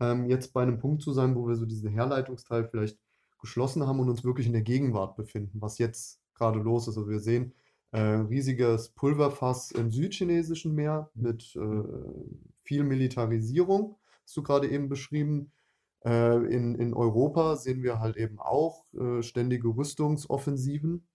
ähm, 0.00 0.26
jetzt 0.26 0.52
bei 0.52 0.62
einem 0.62 0.78
Punkt 0.78 1.02
zu 1.02 1.12
sein, 1.12 1.34
wo 1.34 1.46
wir 1.46 1.56
so 1.56 1.66
diesen 1.66 1.90
Herleitungsteil 1.90 2.68
vielleicht 2.68 2.98
geschlossen 3.40 3.86
haben 3.86 4.00
und 4.00 4.08
uns 4.08 4.24
wirklich 4.24 4.46
in 4.46 4.52
der 4.52 4.62
Gegenwart 4.62 5.16
befinden, 5.16 5.60
was 5.60 5.78
jetzt 5.78 6.20
gerade 6.38 6.60
los 6.60 6.88
ist. 6.88 6.96
Also 6.96 7.08
wir 7.08 7.20
sehen 7.20 7.52
äh, 7.90 8.00
riesiges 8.00 8.90
Pulverfass 8.90 9.70
im 9.72 9.90
südchinesischen 9.90 10.74
Meer 10.74 11.10
mit 11.14 11.56
äh, 11.56 11.82
viel 12.62 12.84
Militarisierung, 12.84 13.96
hast 14.22 14.36
du 14.36 14.42
gerade 14.42 14.68
eben 14.68 14.88
beschrieben. 14.88 15.52
Äh, 16.04 16.36
in, 16.54 16.74
in 16.74 16.94
Europa 16.94 17.56
sehen 17.56 17.82
wir 17.82 17.98
halt 17.98 18.16
eben 18.16 18.38
auch 18.38 18.84
äh, 18.94 19.22
ständige 19.22 19.68
Rüstungsoffensiven. 19.68 21.06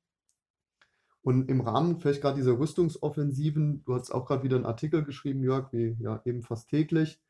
Und 1.22 1.50
im 1.50 1.62
Rahmen 1.62 2.00
vielleicht 2.00 2.22
gerade 2.22 2.36
dieser 2.36 2.60
Rüstungsoffensiven, 2.60 3.84
du 3.86 3.96
hast 3.96 4.12
auch 4.12 4.26
gerade 4.26 4.44
wieder 4.44 4.58
einen 4.58 4.66
Artikel 4.66 5.04
geschrieben, 5.04 5.42
Jörg, 5.42 5.72
wie 5.72 5.96
ja 6.00 6.22
eben 6.26 6.42
fast 6.42 6.70
täglich, 6.70 7.22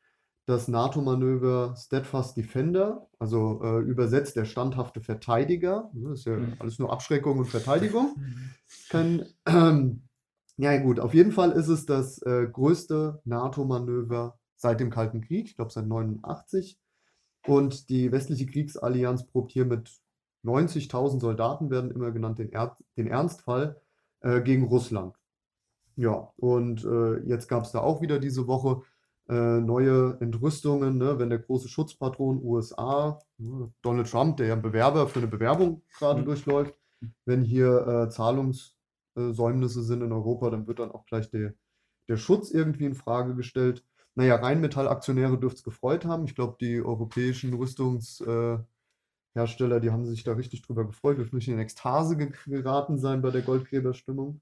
das 0.46 0.68
NATO-Manöver 0.68 1.74
Steadfast 1.76 2.36
Defender, 2.36 3.08
also 3.18 3.60
äh, 3.62 3.78
übersetzt 3.80 4.36
der 4.36 4.44
standhafte 4.44 5.00
Verteidiger. 5.00 5.90
Ne, 5.94 6.10
das 6.10 6.20
ist 6.20 6.26
ja 6.26 6.36
mhm. 6.36 6.56
alles 6.58 6.78
nur 6.78 6.92
Abschreckung 6.92 7.38
und 7.38 7.46
Verteidigung. 7.46 8.14
Mhm. 8.24 8.50
Kein, 8.90 9.26
ähm, 9.46 10.02
ja 10.56 10.76
gut, 10.78 11.00
auf 11.00 11.14
jeden 11.14 11.32
Fall 11.32 11.52
ist 11.52 11.68
es 11.68 11.86
das 11.86 12.20
äh, 12.22 12.46
größte 12.50 13.20
NATO-Manöver 13.24 14.38
seit 14.56 14.80
dem 14.80 14.90
Kalten 14.90 15.20
Krieg, 15.20 15.46
ich 15.46 15.56
glaube 15.56 15.72
seit 15.72 15.86
89. 15.86 16.78
Und 17.46 17.88
die 17.88 18.12
westliche 18.12 18.46
Kriegsallianz 18.46 19.26
probt 19.26 19.52
hier 19.52 19.64
mit 19.64 19.90
90.000 20.44 21.20
Soldaten, 21.20 21.70
werden 21.70 21.90
immer 21.90 22.10
genannt, 22.12 22.38
den, 22.38 22.52
er 22.52 22.76
den 22.96 23.06
Ernstfall 23.06 23.80
äh, 24.20 24.40
gegen 24.42 24.64
Russland. 24.64 25.16
Ja, 25.96 26.32
und 26.36 26.84
äh, 26.84 27.18
jetzt 27.28 27.48
gab 27.48 27.64
es 27.64 27.72
da 27.72 27.80
auch 27.80 28.00
wieder 28.00 28.18
diese 28.18 28.46
Woche 28.46 28.82
äh, 29.28 29.60
neue 29.60 30.18
Entrüstungen, 30.20 30.98
ne, 30.98 31.18
wenn 31.18 31.30
der 31.30 31.38
große 31.38 31.68
Schutzpatron 31.68 32.42
USA, 32.42 33.18
ne, 33.38 33.72
Donald 33.82 34.10
Trump, 34.10 34.36
der 34.36 34.48
ja 34.48 34.54
ein 34.54 34.62
Bewerber 34.62 35.08
für 35.08 35.20
eine 35.20 35.28
Bewerbung 35.28 35.82
gerade 35.96 36.20
mhm. 36.20 36.26
durchläuft, 36.26 36.74
wenn 37.24 37.42
hier 37.42 37.86
äh, 37.86 38.10
Zahlungssäumnisse 38.10 39.82
sind 39.82 40.02
in 40.02 40.12
Europa, 40.12 40.50
dann 40.50 40.66
wird 40.66 40.78
dann 40.78 40.90
auch 40.90 41.06
gleich 41.06 41.30
der, 41.30 41.54
der 42.08 42.16
Schutz 42.16 42.50
irgendwie 42.50 42.84
in 42.84 42.94
Frage 42.94 43.34
gestellt. 43.34 43.84
Naja, 44.14 44.36
Rheinmetall-Aktionäre 44.36 45.38
dürfte 45.38 45.58
es 45.58 45.64
gefreut 45.64 46.04
haben. 46.04 46.24
Ich 46.24 46.34
glaube, 46.34 46.56
die 46.60 46.80
europäischen 46.80 47.54
Rüstungshersteller, 47.54 48.66
äh, 49.76 49.80
die 49.80 49.90
haben 49.90 50.04
sich 50.06 50.22
da 50.22 50.34
richtig 50.34 50.62
drüber 50.62 50.86
gefreut, 50.86 51.18
dürfen 51.18 51.36
nicht 51.36 51.48
in 51.48 51.58
Ekstase 51.58 52.16
geraten 52.16 52.98
sein 52.98 53.22
bei 53.22 53.30
der 53.30 53.42
Goldgräberstimmung. 53.42 54.40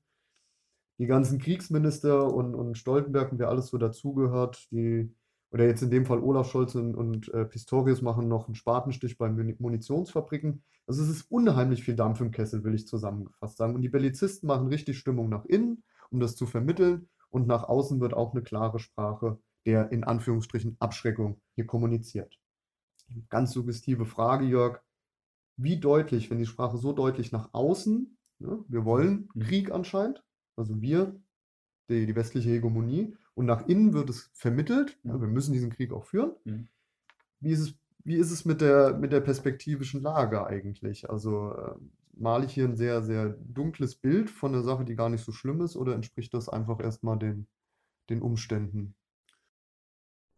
Die 0.99 1.07
ganzen 1.07 1.39
Kriegsminister 1.39 2.33
und, 2.33 2.55
und 2.55 2.77
Stoltenberg 2.77 3.33
und 3.33 3.39
wer 3.39 3.49
alles 3.49 3.69
so 3.69 3.79
dazugehört, 3.79 4.71
die, 4.71 5.15
oder 5.51 5.67
jetzt 5.67 5.83
in 5.83 5.91
dem 5.91 6.07
Fall 6.07 6.21
Olaf 6.21 6.51
Scholz 6.51 6.75
und, 6.75 6.95
und 6.95 7.33
äh, 7.35 7.45
Pistorius 7.45 8.03
machen 8.03 8.29
noch 8.29 8.47
einen 8.47 8.55
Spatenstich 8.55 9.19
bei 9.19 9.29
Munitionsfabriken. 9.29 10.63
Also 10.87 11.03
es 11.03 11.09
ist 11.09 11.31
unheimlich 11.31 11.85
viel 11.85 11.97
Dampf 11.97 12.21
im 12.21 12.31
Kessel, 12.31 12.65
will 12.65 12.75
ich 12.75 12.87
zusammengefasst 12.87 13.57
sagen. 13.57 13.75
Und 13.75 13.83
die 13.83 13.89
Bellizisten 13.89 14.47
machen 14.47 14.69
richtig 14.69 14.99
Stimmung 14.99 15.29
nach 15.29 15.45
innen, 15.45 15.83
um 16.11 16.21
das 16.21 16.37
zu 16.37 16.47
vermitteln. 16.47 17.09
Und 17.31 17.47
nach 17.47 17.65
außen 17.65 18.01
wird 18.01 18.15
auch 18.15 18.33
eine 18.33 18.43
klare 18.43 18.79
Sprache 18.79 19.39
der 19.67 19.93
in 19.93 20.05
Anführungsstrichen 20.05 20.77
Abschreckung 20.81 21.41
hier 21.55 21.67
kommuniziert. 21.67 22.39
Ganz 23.29 23.53
suggestive 23.53 24.07
Frage, 24.07 24.47
Jörg. 24.47 24.81
Wie 25.57 25.79
deutlich, 25.79 26.31
wenn 26.31 26.39
die 26.39 26.47
Sprache 26.47 26.79
so 26.79 26.93
deutlich 26.93 27.31
nach 27.31 27.51
außen, 27.53 28.17
ne, 28.39 28.65
wir 28.69 28.85
wollen 28.85 29.29
mhm. 29.35 29.41
Krieg 29.41 29.71
anscheinend, 29.71 30.25
also 30.57 30.81
wir, 30.81 31.21
die, 31.89 32.07
die 32.07 32.17
westliche 32.17 32.51
Hegemonie, 32.51 33.17
und 33.35 33.47
nach 33.47 33.67
innen 33.67 33.93
wird 33.93 34.11
es 34.11 34.31
vermittelt, 34.35 34.99
ja. 35.05 35.21
wir 35.21 35.29
müssen 35.29 35.53
diesen 35.53 35.71
Krieg 35.71 35.93
auch 35.93 36.05
führen. 36.05 36.33
Mhm. 36.45 36.69
Wie 37.41 37.51
ist 37.51 37.61
es, 37.61 37.75
wie 38.05 38.17
ist 38.17 38.31
es 38.31 38.45
mit, 38.45 38.61
der, 38.61 38.99
mit 38.99 39.13
der 39.13 39.21
perspektivischen 39.21 40.03
Lage 40.03 40.47
eigentlich? 40.47 41.09
Also 41.09 41.53
äh, 41.53 41.75
male 42.13 42.45
ich 42.45 42.53
hier 42.53 42.65
ein 42.65 42.77
sehr, 42.77 43.03
sehr 43.03 43.31
dunkles 43.31 43.95
Bild 43.95 44.29
von 44.29 44.53
einer 44.53 44.63
Sache, 44.63 44.85
die 44.85 44.97
gar 44.97 45.09
nicht 45.09 45.25
so 45.25 45.33
schlimm 45.33 45.61
ist, 45.63 45.77
oder 45.77 45.95
entspricht 45.95 46.35
das 46.35 46.49
einfach 46.49 46.81
erstmal 46.81 47.19
den, 47.19 47.47
den 48.11 48.21
Umständen? 48.21 48.95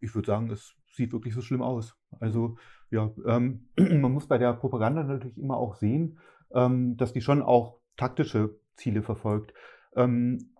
ich 0.05 0.15
würde 0.15 0.27
sagen, 0.27 0.51
es 0.51 0.77
sieht 0.93 1.13
wirklich 1.13 1.35
so 1.35 1.41
schlimm 1.41 1.63
aus. 1.63 1.97
Also 2.21 2.57
ja, 2.91 3.11
ähm, 3.27 3.69
man 3.77 4.13
muss 4.13 4.29
bei 4.29 4.39
der 4.39 4.53
Propaganda 4.53 5.03
natürlich 5.03 5.39
immer 5.39 5.57
auch 5.57 5.75
sehen, 5.75 6.19
ähm, 6.53 6.97
dass 6.97 7.13
die 7.13 7.21
schon 7.21 7.43
auch 7.43 7.81
taktische 7.97 8.57
Ziele 8.77 9.03
verfolgt. 9.03 9.55
Ähm, 9.97 10.51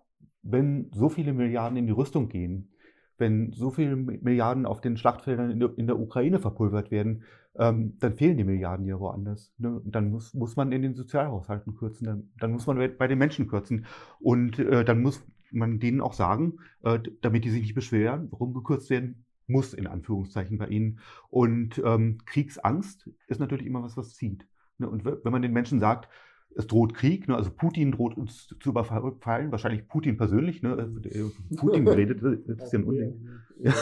wenn 0.41 0.91
so 0.93 1.09
viele 1.09 1.33
Milliarden 1.33 1.77
in 1.77 1.87
die 1.87 1.93
Rüstung 1.93 2.29
gehen, 2.29 2.69
wenn 3.17 3.51
so 3.53 3.71
viele 3.71 3.95
Milliarden 3.95 4.65
auf 4.65 4.81
den 4.81 4.97
Schlachtfeldern 4.97 5.49
in 5.49 5.59
der, 5.59 5.77
in 5.77 5.87
der 5.87 5.99
Ukraine 5.99 6.39
verpulvert 6.39 6.91
werden, 6.91 7.23
ähm, 7.57 7.97
dann 7.99 8.15
fehlen 8.15 8.37
die 8.37 8.43
Milliarden 8.43 8.85
ja 8.85 8.99
woanders. 8.99 9.53
Ne? 9.57 9.81
Dann 9.85 10.11
muss, 10.11 10.33
muss 10.33 10.55
man 10.55 10.71
in 10.71 10.81
den 10.81 10.95
Sozialhaushalten 10.95 11.75
kürzen, 11.75 12.05
dann, 12.05 12.29
dann 12.39 12.51
muss 12.51 12.67
man 12.67 12.77
bei 12.97 13.07
den 13.07 13.17
Menschen 13.17 13.47
kürzen. 13.47 13.85
Und 14.19 14.59
äh, 14.59 14.83
dann 14.83 15.01
muss 15.01 15.25
man 15.51 15.79
denen 15.79 16.01
auch 16.01 16.13
sagen, 16.13 16.57
äh, 16.83 16.99
damit 17.21 17.45
die 17.45 17.49
sich 17.49 17.61
nicht 17.61 17.75
beschweren, 17.75 18.27
warum 18.31 18.53
gekürzt 18.53 18.89
werden 18.89 19.25
muss, 19.47 19.73
in 19.73 19.87
Anführungszeichen 19.87 20.57
bei 20.57 20.67
ihnen. 20.67 20.99
Und 21.29 21.81
ähm, 21.85 22.17
Kriegsangst 22.25 23.09
ist 23.27 23.39
natürlich 23.39 23.65
immer 23.65 23.83
was, 23.83 23.95
was 23.95 24.15
zieht. 24.15 24.45
Ne? 24.77 24.89
Und 24.89 25.05
wenn 25.05 25.31
man 25.31 25.41
den 25.41 25.53
Menschen 25.53 25.79
sagt, 25.79 26.09
es 26.55 26.67
droht 26.67 26.93
Krieg, 26.93 27.27
ne? 27.27 27.35
also 27.35 27.51
Putin 27.51 27.91
droht 27.91 28.17
uns 28.17 28.47
zu 28.59 28.69
überfallen, 28.69 29.51
wahrscheinlich 29.51 29.87
Putin 29.87 30.17
persönlich, 30.17 30.61
ne? 30.61 30.73
Also, 30.73 31.31
Putin 31.57 31.87
redet, 31.87 32.23
das 32.23 32.63
ist 32.63 32.73
ja 32.73 32.79
ein 32.79 32.85
Unding. 32.85 33.29
Ja. 33.59 33.73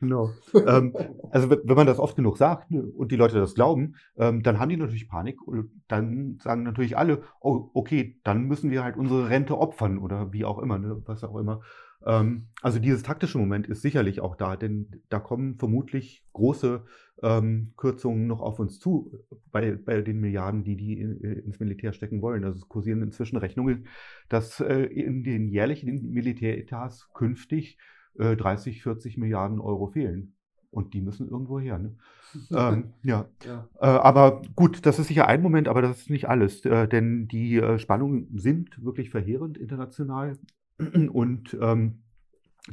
Genau. 0.00 0.30
ähm, 0.54 0.94
also 1.30 1.50
wenn 1.50 1.76
man 1.76 1.86
das 1.86 1.98
oft 1.98 2.16
genug 2.16 2.36
sagt 2.36 2.70
ne, 2.70 2.82
und 2.82 3.10
die 3.12 3.16
Leute 3.16 3.38
das 3.38 3.54
glauben, 3.54 3.94
ähm, 4.16 4.42
dann 4.42 4.58
haben 4.58 4.68
die 4.68 4.76
natürlich 4.76 5.08
Panik 5.08 5.40
und 5.46 5.70
dann 5.88 6.38
sagen 6.42 6.62
natürlich 6.62 6.98
alle, 6.98 7.22
oh, 7.40 7.70
okay, 7.74 8.18
dann 8.24 8.44
müssen 8.44 8.70
wir 8.70 8.84
halt 8.84 8.96
unsere 8.96 9.30
Rente 9.30 9.56
opfern 9.56 9.98
oder 9.98 10.32
wie 10.32 10.44
auch 10.44 10.58
immer, 10.58 10.78
ne, 10.78 11.00
was 11.06 11.24
auch 11.24 11.36
immer. 11.36 11.62
Ähm, 12.06 12.48
also 12.60 12.78
dieses 12.78 13.02
taktische 13.02 13.38
Moment 13.38 13.66
ist 13.66 13.82
sicherlich 13.82 14.20
auch 14.20 14.36
da, 14.36 14.56
denn 14.56 15.02
da 15.08 15.20
kommen 15.20 15.56
vermutlich 15.56 16.24
große 16.32 16.84
ähm, 17.22 17.72
Kürzungen 17.76 18.26
noch 18.26 18.40
auf 18.40 18.58
uns 18.58 18.78
zu 18.78 19.12
bei, 19.50 19.72
bei 19.72 20.02
den 20.02 20.20
Milliarden, 20.20 20.64
die 20.64 20.76
die 20.76 21.00
in, 21.00 21.22
äh, 21.22 21.32
ins 21.40 21.60
Militär 21.60 21.92
stecken 21.92 22.20
wollen. 22.20 22.44
Also 22.44 22.58
es 22.58 22.68
kursieren 22.68 23.02
inzwischen 23.02 23.36
Rechnungen, 23.36 23.86
dass 24.28 24.60
äh, 24.60 24.82
in 24.82 25.24
den 25.24 25.48
jährlichen 25.48 26.10
Militäretats 26.10 27.10
künftig 27.14 27.78
äh, 28.18 28.36
30, 28.36 28.82
40 28.82 29.18
Milliarden 29.18 29.60
Euro 29.60 29.88
fehlen. 29.88 30.34
Und 30.70 30.92
die 30.92 31.00
müssen 31.00 31.28
irgendwo 31.28 31.60
her. 31.60 31.78
Ne? 31.78 31.96
ähm, 32.50 32.94
ja. 33.02 33.28
Ja. 33.44 33.68
Äh, 33.80 33.86
aber 33.86 34.42
gut, 34.56 34.84
das 34.86 34.98
ist 34.98 35.06
sicher 35.06 35.28
ein 35.28 35.40
Moment, 35.40 35.68
aber 35.68 35.82
das 35.82 35.98
ist 35.98 36.10
nicht 36.10 36.28
alles. 36.28 36.64
Äh, 36.64 36.88
denn 36.88 37.28
die 37.28 37.56
äh, 37.56 37.78
Spannungen 37.78 38.36
sind 38.36 38.84
wirklich 38.84 39.10
verheerend 39.10 39.56
international. 39.56 40.36
Und 40.78 41.56
ähm, 41.60 42.02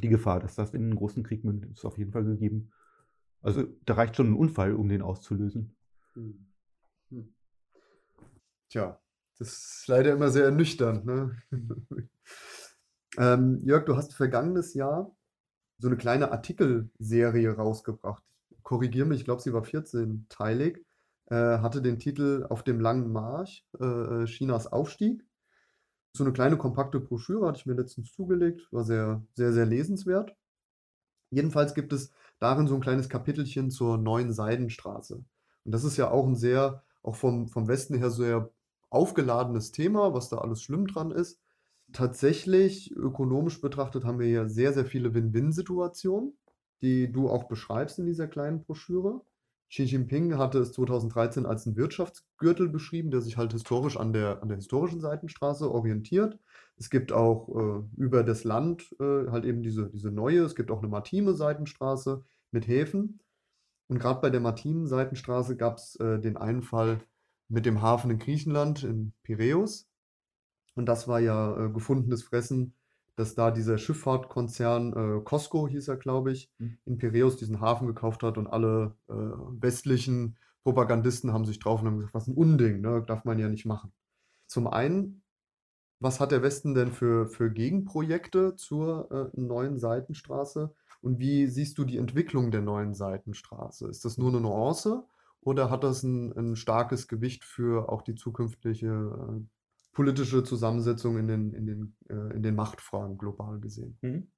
die 0.02 0.08
Gefahr, 0.08 0.40
dass 0.40 0.56
das 0.56 0.74
in 0.74 0.82
einen 0.82 0.96
großen 0.96 1.22
Krieg 1.22 1.44
mündet, 1.44 1.72
ist 1.72 1.84
auf 1.84 1.98
jeden 1.98 2.12
Fall 2.12 2.24
gegeben. 2.24 2.70
Also 3.40 3.64
da 3.84 3.94
reicht 3.94 4.16
schon 4.16 4.32
ein 4.32 4.36
Unfall, 4.36 4.74
um 4.74 4.88
den 4.88 5.02
auszulösen. 5.02 5.76
Hm. 6.14 6.46
Hm. 7.10 7.34
Tja, 8.68 9.00
das 9.38 9.48
ist 9.48 9.84
leider 9.88 10.12
immer 10.12 10.30
sehr 10.30 10.46
ernüchternd. 10.46 11.04
Ne? 11.04 11.36
ähm, 13.18 13.60
Jörg, 13.64 13.84
du 13.84 13.96
hast 13.96 14.14
vergangenes 14.14 14.74
Jahr 14.74 15.14
so 15.82 15.88
eine 15.88 15.96
kleine 15.96 16.30
Artikelserie 16.30 17.56
rausgebracht. 17.56 18.22
Korrigiere 18.62 19.04
mich, 19.04 19.18
ich 19.18 19.24
glaube, 19.24 19.42
sie 19.42 19.52
war 19.52 19.64
14-teilig. 19.64 20.78
Äh, 21.26 21.34
hatte 21.58 21.82
den 21.82 21.98
Titel 21.98 22.46
Auf 22.48 22.62
dem 22.62 22.78
langen 22.78 23.10
Marsch, 23.10 23.66
äh, 23.80 24.24
Chinas 24.26 24.68
Aufstieg. 24.68 25.26
So 26.12 26.22
eine 26.22 26.32
kleine 26.32 26.56
kompakte 26.56 27.00
Broschüre 27.00 27.48
hatte 27.48 27.58
ich 27.58 27.66
mir 27.66 27.74
letztens 27.74 28.12
zugelegt, 28.12 28.68
war 28.70 28.84
sehr, 28.84 29.24
sehr, 29.34 29.52
sehr 29.52 29.66
lesenswert. 29.66 30.36
Jedenfalls 31.30 31.74
gibt 31.74 31.92
es 31.92 32.12
darin 32.38 32.68
so 32.68 32.76
ein 32.76 32.80
kleines 32.80 33.08
Kapitelchen 33.08 33.72
zur 33.72 33.98
neuen 33.98 34.32
Seidenstraße. 34.32 35.24
Und 35.64 35.72
das 35.72 35.82
ist 35.82 35.96
ja 35.96 36.12
auch 36.12 36.28
ein 36.28 36.36
sehr, 36.36 36.84
auch 37.02 37.16
vom, 37.16 37.48
vom 37.48 37.66
Westen 37.66 37.96
her 37.96 38.10
sehr 38.10 38.52
aufgeladenes 38.88 39.72
Thema, 39.72 40.14
was 40.14 40.28
da 40.28 40.38
alles 40.38 40.62
schlimm 40.62 40.86
dran 40.86 41.10
ist. 41.10 41.40
Tatsächlich, 41.92 42.94
ökonomisch 42.96 43.60
betrachtet, 43.60 44.04
haben 44.04 44.18
wir 44.18 44.26
hier 44.26 44.48
sehr, 44.48 44.72
sehr 44.72 44.86
viele 44.86 45.14
Win-Win-Situationen, 45.14 46.36
die 46.80 47.12
du 47.12 47.28
auch 47.28 47.44
beschreibst 47.44 47.98
in 47.98 48.06
dieser 48.06 48.28
kleinen 48.28 48.64
Broschüre. 48.64 49.20
Xi 49.72 49.84
Jinping 49.84 50.36
hatte 50.36 50.58
es 50.58 50.72
2013 50.72 51.46
als 51.46 51.66
einen 51.66 51.76
Wirtschaftsgürtel 51.76 52.68
beschrieben, 52.68 53.10
der 53.10 53.22
sich 53.22 53.38
halt 53.38 53.52
historisch 53.52 53.96
an 53.96 54.12
der, 54.12 54.42
an 54.42 54.48
der 54.48 54.56
historischen 54.56 55.00
Seitenstraße 55.00 55.70
orientiert. 55.70 56.38
Es 56.76 56.90
gibt 56.90 57.10
auch 57.10 57.48
äh, 57.48 57.82
über 57.96 58.22
das 58.22 58.44
Land 58.44 58.94
äh, 59.00 59.30
halt 59.30 59.46
eben 59.46 59.62
diese, 59.62 59.88
diese 59.88 60.10
neue, 60.10 60.42
es 60.42 60.54
gibt 60.54 60.70
auch 60.70 60.80
eine 60.80 60.88
maritime 60.88 61.34
Seitenstraße 61.34 62.22
mit 62.50 62.68
Häfen. 62.68 63.20
Und 63.88 63.98
gerade 63.98 64.20
bei 64.20 64.30
der 64.30 64.40
maritimen 64.40 64.86
Seitenstraße 64.86 65.56
gab 65.56 65.78
es 65.78 65.96
äh, 65.96 66.18
den 66.18 66.36
einen 66.36 66.62
Fall 66.62 67.00
mit 67.48 67.64
dem 67.64 67.80
Hafen 67.80 68.10
in 68.10 68.18
Griechenland, 68.18 68.84
in 68.84 69.12
Piräus. 69.22 69.88
Und 70.74 70.86
das 70.86 71.08
war 71.08 71.20
ja 71.20 71.66
äh, 71.66 71.70
gefundenes 71.70 72.22
Fressen, 72.22 72.74
dass 73.16 73.34
da 73.34 73.50
dieser 73.50 73.76
Schifffahrtkonzern, 73.78 74.92
äh, 75.18 75.20
Cosco 75.22 75.68
hieß 75.68 75.88
er, 75.88 75.96
glaube 75.96 76.32
ich, 76.32 76.50
Mhm. 76.58 76.78
in 76.86 76.98
Piräus 76.98 77.36
diesen 77.36 77.60
Hafen 77.60 77.86
gekauft 77.86 78.22
hat 78.22 78.38
und 78.38 78.46
alle 78.46 78.96
äh, 79.08 79.12
westlichen 79.12 80.36
Propagandisten 80.62 81.32
haben 81.32 81.44
sich 81.44 81.58
drauf 81.58 81.80
und 81.80 81.88
haben 81.88 81.96
gesagt, 81.96 82.14
was 82.14 82.28
ein 82.28 82.34
Unding, 82.34 82.80
ne? 82.80 83.02
darf 83.06 83.24
man 83.24 83.38
ja 83.38 83.48
nicht 83.48 83.66
machen. 83.66 83.92
Zum 84.46 84.66
einen, 84.66 85.22
was 86.00 86.20
hat 86.20 86.32
der 86.32 86.42
Westen 86.42 86.74
denn 86.74 86.92
für, 86.92 87.26
für 87.26 87.50
Gegenprojekte 87.50 88.56
zur 88.56 89.10
äh, 89.34 89.40
neuen 89.40 89.78
Seitenstraße 89.78 90.74
und 91.00 91.18
wie 91.18 91.46
siehst 91.48 91.78
du 91.78 91.84
die 91.84 91.98
Entwicklung 91.98 92.50
der 92.50 92.62
neuen 92.62 92.94
Seitenstraße? 92.94 93.88
Ist 93.88 94.04
das 94.04 94.18
nur 94.18 94.30
eine 94.30 94.40
Nuance 94.40 95.04
oder 95.40 95.70
hat 95.70 95.84
das 95.84 96.02
ein, 96.02 96.32
ein 96.36 96.56
starkes 96.56 97.08
Gewicht 97.08 97.44
für 97.44 97.88
auch 97.90 98.02
die 98.02 98.14
zukünftige 98.14 98.88
äh, 98.88 99.44
politische 99.92 100.42
Zusammensetzung 100.44 101.18
in 101.18 101.28
den, 101.28 101.52
in 101.52 101.66
den, 101.66 101.96
äh, 102.08 102.34
in 102.34 102.42
den 102.42 102.54
Machtfragen 102.54 103.18
global 103.18 103.60
gesehen? 103.60 103.98
Mhm. 104.00 104.28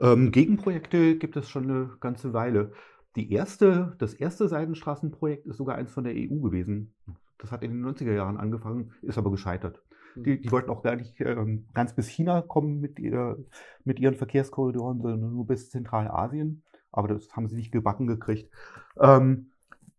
Ähm, 0.00 0.30
Gegenprojekte 0.30 1.16
gibt 1.16 1.36
es 1.36 1.48
schon 1.48 1.64
eine 1.64 1.96
ganze 2.00 2.32
Weile. 2.32 2.72
Die 3.16 3.32
erste, 3.32 3.94
das 3.98 4.12
erste 4.12 4.46
Seidenstraßenprojekt 4.48 5.46
ist 5.46 5.56
sogar 5.56 5.76
eins 5.76 5.90
von 5.90 6.04
der 6.04 6.14
EU 6.14 6.40
gewesen. 6.40 6.94
Das 7.38 7.50
hat 7.50 7.62
in 7.62 7.70
den 7.72 7.84
90er 7.84 8.12
Jahren 8.12 8.36
angefangen, 8.36 8.92
ist 9.02 9.18
aber 9.18 9.30
gescheitert. 9.30 9.82
Die, 10.16 10.40
die 10.40 10.50
wollten 10.50 10.70
auch 10.70 10.82
gar 10.82 10.96
nicht 10.96 11.20
ähm, 11.20 11.66
ganz 11.74 11.94
bis 11.94 12.08
China 12.08 12.40
kommen 12.40 12.80
mit, 12.80 12.98
ihr, 12.98 13.36
mit 13.84 14.00
ihren 14.00 14.14
Verkehrskorridoren, 14.14 15.00
sondern 15.00 15.32
nur 15.32 15.46
bis 15.46 15.70
Zentralasien. 15.70 16.62
Aber 16.90 17.08
das 17.08 17.30
haben 17.32 17.48
sie 17.48 17.56
nicht 17.56 17.72
gebacken 17.72 18.06
gekriegt. 18.06 18.50
Ähm, 18.98 19.50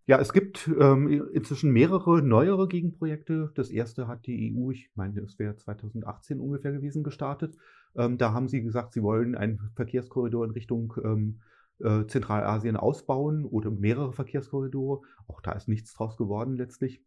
ja, 0.07 0.19
es 0.19 0.31
gibt 0.31 0.69
ähm, 0.79 1.09
inzwischen 1.33 1.71
mehrere 1.71 2.21
neuere 2.21 2.69
Gegenprojekte. 2.69 3.51
Das 3.55 3.69
erste 3.69 4.07
hat 4.07 4.25
die 4.25 4.55
EU, 4.55 4.71
ich 4.71 4.89
meine, 4.95 5.19
es 5.21 5.37
wäre 5.37 5.57
2018 5.57 6.39
ungefähr 6.39 6.71
gewesen, 6.71 7.03
gestartet. 7.03 7.57
Ähm, 7.93 8.17
da 8.17 8.31
haben 8.31 8.47
sie 8.47 8.61
gesagt, 8.61 8.93
sie 8.93 9.03
wollen 9.03 9.35
einen 9.35 9.59
Verkehrskorridor 9.75 10.45
in 10.45 10.51
Richtung 10.51 10.93
ähm, 11.03 11.41
äh, 11.79 12.05
Zentralasien 12.07 12.77
ausbauen 12.77 13.43
oder 13.43 13.69
mehrere 13.69 14.13
Verkehrskorridore. 14.13 15.01
Auch 15.27 15.41
da 15.41 15.51
ist 15.51 15.67
nichts 15.67 15.93
draus 15.93 16.15
geworden 16.15 16.55
letztlich. 16.55 17.03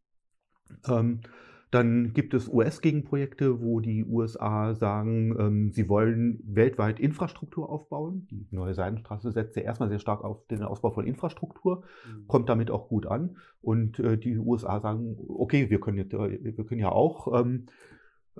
Dann 1.70 2.12
gibt 2.14 2.34
es 2.34 2.48
US-Gegenprojekte, 2.48 3.60
wo 3.60 3.78
die 3.80 4.04
USA 4.04 4.74
sagen, 4.74 5.36
ähm, 5.38 5.70
sie 5.70 5.88
wollen 5.88 6.40
weltweit 6.44 6.98
Infrastruktur 6.98 7.70
aufbauen. 7.70 8.26
Die 8.30 8.46
neue 8.50 8.74
Seidenstraße 8.74 9.30
setzt 9.30 9.56
ja 9.56 9.62
erstmal 9.62 9.88
sehr 9.88 10.00
stark 10.00 10.24
auf 10.24 10.46
den 10.48 10.62
Ausbau 10.62 10.90
von 10.90 11.06
Infrastruktur, 11.06 11.84
kommt 12.26 12.48
damit 12.48 12.70
auch 12.70 12.88
gut 12.88 13.06
an. 13.06 13.36
Und 13.62 14.00
äh, 14.00 14.18
die 14.18 14.36
USA 14.36 14.80
sagen, 14.80 15.16
okay, 15.28 15.70
wir 15.70 15.80
können, 15.80 15.98
jetzt, 15.98 16.12
äh, 16.12 16.56
wir 16.56 16.64
können 16.64 16.80
ja 16.80 16.90
auch 16.90 17.40
ähm, 17.40 17.66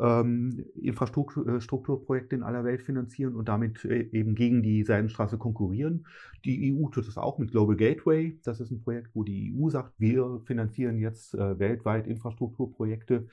ähm, 0.01 0.65
Infrastrukturprojekte 0.81 2.35
in 2.35 2.43
aller 2.43 2.65
Welt 2.65 2.83
finanzieren 2.83 3.35
und 3.35 3.49
damit 3.49 3.85
äh, 3.85 4.09
eben 4.13 4.35
gegen 4.35 4.63
die 4.63 4.83
Seidenstraße 4.83 5.37
konkurrieren. 5.37 6.07
Die 6.45 6.75
EU 6.75 6.89
tut 6.89 7.07
das 7.07 7.19
auch 7.19 7.39
mit 7.39 7.51
Global 7.51 7.77
Gateway. 7.77 8.41
Das 8.45 8.61
ist 8.61 8.71
ein 8.71 8.81
Projekt, 8.81 9.15
wo 9.15 9.25
die 9.25 9.55
EU 9.55 9.69
sagt, 9.69 9.93
wir 9.99 10.41
finanzieren 10.47 10.99
jetzt 10.99 11.35
äh, 11.35 11.59
weltweit 11.59 12.07
Infrastrukturprojekte. 12.07 13.29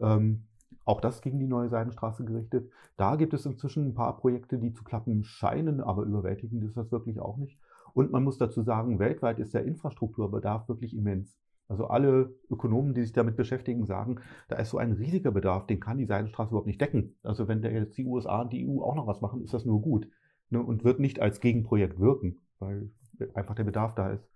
Ähm, 0.00 0.44
auch 0.84 1.00
das 1.00 1.20
gegen 1.22 1.38
die 1.38 1.46
neue 1.46 1.68
Seidenstraße 1.68 2.24
gerichtet. 2.24 2.70
Da 2.96 3.16
gibt 3.16 3.34
es 3.34 3.46
inzwischen 3.46 3.88
ein 3.88 3.94
paar 3.94 4.16
Projekte, 4.16 4.58
die 4.58 4.72
zu 4.72 4.84
klappen 4.84 5.24
scheinen, 5.24 5.80
aber 5.80 6.04
überwältigend 6.04 6.64
ist 6.64 6.76
das 6.76 6.90
wirklich 6.92 7.20
auch 7.20 7.36
nicht. 7.36 7.58
Und 7.94 8.10
man 8.10 8.24
muss 8.24 8.38
dazu 8.38 8.62
sagen, 8.62 8.98
weltweit 8.98 9.38
ist 9.38 9.54
der 9.54 9.64
Infrastrukturbedarf 9.64 10.68
wirklich 10.68 10.96
immens. 10.96 11.36
Also 11.72 11.86
alle 11.86 12.34
Ökonomen, 12.50 12.92
die 12.92 13.00
sich 13.00 13.14
damit 13.14 13.34
beschäftigen, 13.34 13.86
sagen, 13.86 14.20
da 14.48 14.56
ist 14.56 14.68
so 14.68 14.76
ein 14.76 14.92
riesiger 14.92 15.30
Bedarf, 15.30 15.66
den 15.66 15.80
kann 15.80 15.96
die 15.96 16.04
Seidenstraße 16.04 16.50
überhaupt 16.50 16.66
nicht 16.66 16.82
decken. 16.82 17.14
Also 17.22 17.48
wenn 17.48 17.62
jetzt 17.62 17.96
die 17.96 18.04
USA 18.04 18.42
und 18.42 18.52
die 18.52 18.68
EU 18.68 18.82
auch 18.82 18.94
noch 18.94 19.06
was 19.06 19.22
machen, 19.22 19.42
ist 19.42 19.54
das 19.54 19.64
nur 19.64 19.80
gut 19.80 20.06
ne, 20.50 20.62
und 20.62 20.84
wird 20.84 21.00
nicht 21.00 21.20
als 21.20 21.40
Gegenprojekt 21.40 21.98
wirken, 21.98 22.42
weil 22.58 22.90
einfach 23.32 23.54
der 23.54 23.64
Bedarf 23.64 23.94
da 23.94 24.10
ist. 24.10 24.28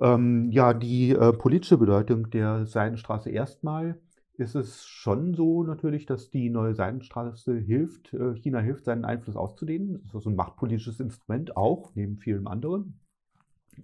Ähm, 0.00 0.52
ja, 0.52 0.72
die 0.72 1.10
äh, 1.10 1.32
politische 1.32 1.78
Bedeutung 1.78 2.30
der 2.30 2.64
Seidenstraße 2.64 3.28
erstmal 3.28 3.98
ist 4.34 4.54
es 4.54 4.86
schon 4.86 5.34
so 5.34 5.64
natürlich, 5.64 6.06
dass 6.06 6.30
die 6.30 6.48
neue 6.48 6.76
Seidenstraße 6.76 7.58
hilft, 7.58 8.14
äh, 8.14 8.36
China 8.36 8.60
hilft, 8.60 8.84
seinen 8.84 9.04
Einfluss 9.04 9.34
auszudehnen. 9.34 9.94
Das 9.94 10.10
ist 10.10 10.14
also 10.14 10.30
ein 10.30 10.36
machtpolitisches 10.36 11.00
Instrument 11.00 11.56
auch, 11.56 11.90
neben 11.96 12.18
vielen 12.18 12.46
anderen. 12.46 13.00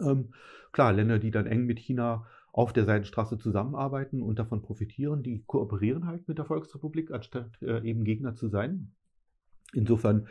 Ähm, 0.00 0.28
klar, 0.72 0.92
Länder, 0.92 1.18
die 1.18 1.30
dann 1.30 1.46
eng 1.46 1.66
mit 1.66 1.78
China 1.78 2.26
auf 2.56 2.72
der 2.72 2.86
Seidenstraße 2.86 3.36
zusammenarbeiten 3.36 4.22
und 4.22 4.38
davon 4.38 4.62
profitieren, 4.62 5.22
die 5.22 5.44
kooperieren 5.46 6.06
halt 6.06 6.26
mit 6.26 6.38
der 6.38 6.46
Volksrepublik, 6.46 7.10
anstatt 7.10 7.60
äh, 7.60 7.82
eben 7.82 8.02
Gegner 8.02 8.34
zu 8.34 8.48
sein. 8.48 8.92
Insofern 9.74 10.26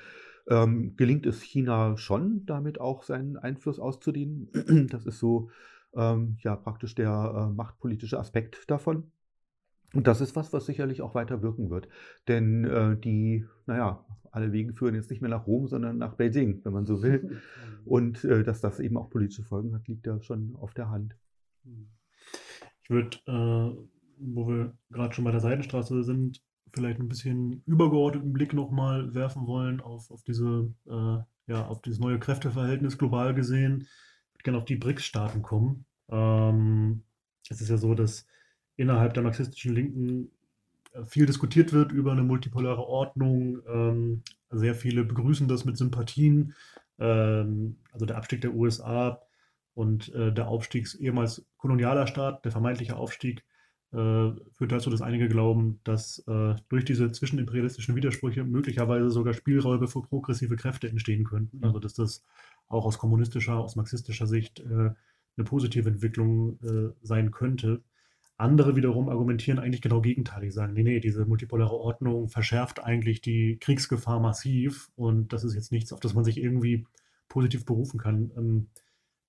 ähm, 0.47 0.95
gelingt 0.97 1.27
es 1.27 1.43
China 1.43 1.97
schon, 1.97 2.43
damit 2.47 2.81
auch 2.81 3.03
seinen 3.03 3.37
Einfluss 3.37 3.79
auszudehnen. 3.79 4.49
Das 4.89 5.05
ist 5.05 5.19
so 5.19 5.51
ähm, 5.95 6.37
ja 6.41 6.55
praktisch 6.55 6.95
der 6.95 7.11
äh, 7.51 7.53
machtpolitische 7.53 8.17
Aspekt 8.17 8.71
davon. 8.71 9.11
Und 9.93 10.07
das 10.07 10.19
ist 10.19 10.35
was, 10.35 10.51
was 10.51 10.65
sicherlich 10.65 11.03
auch 11.03 11.13
weiter 11.13 11.43
wirken 11.43 11.69
wird. 11.69 11.87
Denn 12.27 12.65
äh, 12.65 12.97
die, 12.97 13.45
naja, 13.67 14.03
alle 14.31 14.51
Wege 14.51 14.73
führen 14.73 14.95
jetzt 14.95 15.11
nicht 15.11 15.21
mehr 15.21 15.29
nach 15.29 15.45
Rom, 15.45 15.67
sondern 15.67 15.99
nach 15.99 16.15
Beijing, 16.15 16.61
wenn 16.65 16.73
man 16.73 16.87
so 16.87 17.03
will. 17.03 17.39
Und 17.85 18.23
äh, 18.23 18.43
dass 18.43 18.61
das 18.61 18.79
eben 18.79 18.97
auch 18.97 19.11
politische 19.11 19.43
Folgen 19.43 19.75
hat, 19.75 19.87
liegt 19.87 20.07
ja 20.07 20.19
schon 20.23 20.55
auf 20.55 20.73
der 20.73 20.89
Hand. 20.89 21.15
Ich 22.85 22.91
würde, 22.91 23.17
äh, 23.25 23.75
wo 24.19 24.47
wir 24.47 24.77
gerade 24.91 25.13
schon 25.15 25.25
bei 25.25 25.31
der 25.31 25.39
Seidenstraße 25.39 26.03
sind, 26.03 26.43
vielleicht 26.71 26.99
ein 26.99 27.09
bisschen 27.09 27.63
übergeordneten 27.65 28.31
Blick 28.31 28.53
nochmal 28.53 29.15
werfen 29.15 29.47
wollen 29.47 29.81
auf, 29.81 30.11
auf 30.11 30.21
diese, 30.21 30.71
äh, 30.87 31.17
ja, 31.51 31.65
auf 31.65 31.81
dieses 31.81 31.99
neue 31.99 32.19
Kräfteverhältnis 32.19 32.99
global 32.99 33.33
gesehen. 33.33 33.81
Ich 33.81 34.35
würde 34.35 34.43
gerne 34.43 34.57
auf 34.59 34.65
die 34.65 34.75
BRICS-Staaten 34.75 35.41
kommen. 35.41 35.85
Ähm, 36.09 37.01
es 37.49 37.59
ist 37.59 37.69
ja 37.69 37.77
so, 37.77 37.95
dass 37.95 38.27
innerhalb 38.75 39.15
der 39.15 39.23
marxistischen 39.23 39.73
Linken 39.73 40.29
äh, 40.91 41.05
viel 41.05 41.25
diskutiert 41.25 41.73
wird 41.73 41.91
über 41.91 42.11
eine 42.11 42.23
multipolare 42.23 42.85
Ordnung. 42.85 43.61
Ähm, 43.67 44.21
sehr 44.51 44.75
viele 44.75 45.05
begrüßen 45.05 45.47
das 45.47 45.65
mit 45.65 45.75
Sympathien. 45.75 46.53
Ähm, 46.99 47.77
also 47.91 48.05
der 48.05 48.17
Abstieg 48.17 48.41
der 48.41 48.53
USA 48.53 49.24
und 49.75 50.13
äh, 50.15 50.33
der 50.33 50.47
Aufstieg 50.47 50.87
ehemals 50.99 51.45
kolonialer 51.57 52.07
Staat, 52.07 52.43
der 52.45 52.51
vermeintliche 52.51 52.95
Aufstieg 52.95 53.43
äh, 53.91 54.31
führt 54.51 54.71
dazu, 54.71 54.89
dass 54.89 55.01
einige 55.01 55.29
glauben, 55.29 55.79
dass 55.83 56.19
äh, 56.27 56.55
durch 56.69 56.85
diese 56.85 57.11
zwischenimperialistischen 57.11 57.95
Widersprüche 57.95 58.43
möglicherweise 58.43 59.09
sogar 59.09 59.33
Spielräume 59.33 59.87
für 59.87 60.01
progressive 60.01 60.55
Kräfte 60.55 60.89
entstehen 60.89 61.23
könnten. 61.25 61.63
Also 61.63 61.79
dass 61.79 61.93
das 61.93 62.23
auch 62.67 62.85
aus 62.85 62.97
kommunistischer, 62.97 63.57
aus 63.57 63.75
marxistischer 63.75 64.27
Sicht 64.27 64.59
äh, 64.61 64.63
eine 65.37 65.43
positive 65.43 65.89
Entwicklung 65.89 66.59
äh, 66.63 66.93
sein 67.03 67.31
könnte. 67.31 67.83
Andere 68.37 68.75
wiederum 68.75 69.07
argumentieren 69.07 69.59
eigentlich 69.59 69.81
genau 69.81 70.01
gegenteilig, 70.01 70.53
sagen, 70.53 70.73
nee, 70.73 70.83
nee, 70.83 70.99
diese 70.99 71.25
multipolare 71.25 71.75
Ordnung 71.75 72.27
verschärft 72.27 72.83
eigentlich 72.83 73.21
die 73.21 73.57
Kriegsgefahr 73.59 74.19
massiv 74.19 74.89
und 74.95 75.31
das 75.31 75.45
ist 75.45 75.55
jetzt 75.55 75.71
nichts, 75.71 75.93
auf 75.93 76.01
das 76.01 76.13
man 76.13 76.25
sich 76.25 76.37
irgendwie 76.37 76.85
positiv 77.29 77.65
berufen 77.65 77.97
kann. 77.97 78.31
Ähm, 78.35 78.67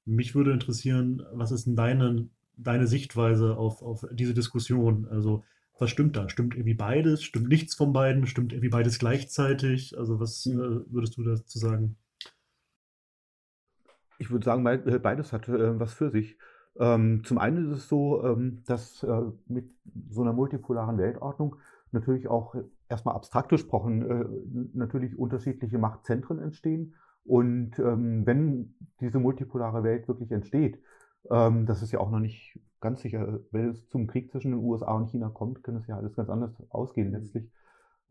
mich 0.06 0.34
würde 0.34 0.52
interessieren, 0.52 1.22
was 1.32 1.52
ist 1.52 1.66
denn 1.66 1.76
deine, 1.76 2.28
deine 2.56 2.86
Sichtweise 2.86 3.56
auf, 3.56 3.82
auf 3.82 4.06
diese 4.12 4.34
Diskussion? 4.34 5.06
Also, 5.10 5.44
was 5.78 5.90
stimmt 5.90 6.16
da? 6.16 6.28
Stimmt 6.28 6.54
irgendwie 6.54 6.74
beides? 6.74 7.22
Stimmt 7.22 7.48
nichts 7.48 7.74
von 7.74 7.92
beiden? 7.92 8.26
Stimmt 8.26 8.52
irgendwie 8.52 8.70
beides 8.70 8.98
gleichzeitig? 8.98 9.98
Also, 9.98 10.18
was 10.20 10.46
äh, 10.46 10.56
würdest 10.56 11.18
du 11.18 11.24
dazu 11.24 11.58
sagen? 11.58 11.96
Ich 14.18 14.30
würde 14.30 14.44
sagen, 14.44 14.64
äh, 14.64 14.98
beides 14.98 15.32
hat 15.32 15.48
äh, 15.48 15.78
was 15.78 15.92
für 15.92 16.10
sich. 16.10 16.38
Ähm, 16.78 17.22
zum 17.24 17.38
einen 17.38 17.70
ist 17.70 17.78
es 17.78 17.88
so, 17.88 18.24
ähm, 18.24 18.62
dass 18.66 19.02
äh, 19.02 19.22
mit 19.46 19.70
so 20.10 20.22
einer 20.22 20.32
multipolaren 20.32 20.98
Weltordnung 20.98 21.56
natürlich 21.92 22.28
auch 22.28 22.54
erstmal 22.88 23.14
abstrakt 23.14 23.48
gesprochen 23.48 24.02
äh, 24.02 24.24
natürlich 24.74 25.18
unterschiedliche 25.18 25.78
Machtzentren 25.78 26.38
entstehen. 26.38 26.94
Und 27.26 27.78
ähm, 27.78 28.24
wenn 28.24 28.74
diese 29.00 29.18
multipolare 29.18 29.82
Welt 29.82 30.08
wirklich 30.08 30.30
entsteht, 30.30 30.78
ähm, 31.30 31.66
das 31.66 31.82
ist 31.82 31.92
ja 31.92 32.00
auch 32.00 32.10
noch 32.10 32.20
nicht 32.20 32.58
ganz 32.80 33.00
sicher, 33.00 33.40
wenn 33.50 33.70
es 33.70 33.88
zum 33.88 34.06
Krieg 34.06 34.30
zwischen 34.30 34.52
den 34.52 34.60
USA 34.60 34.92
und 34.92 35.10
China 35.10 35.28
kommt, 35.28 35.62
kann 35.64 35.76
es 35.76 35.86
ja 35.86 35.96
alles 35.96 36.14
ganz 36.14 36.28
anders 36.28 36.52
ausgehen 36.70 37.10
letztlich. 37.12 37.50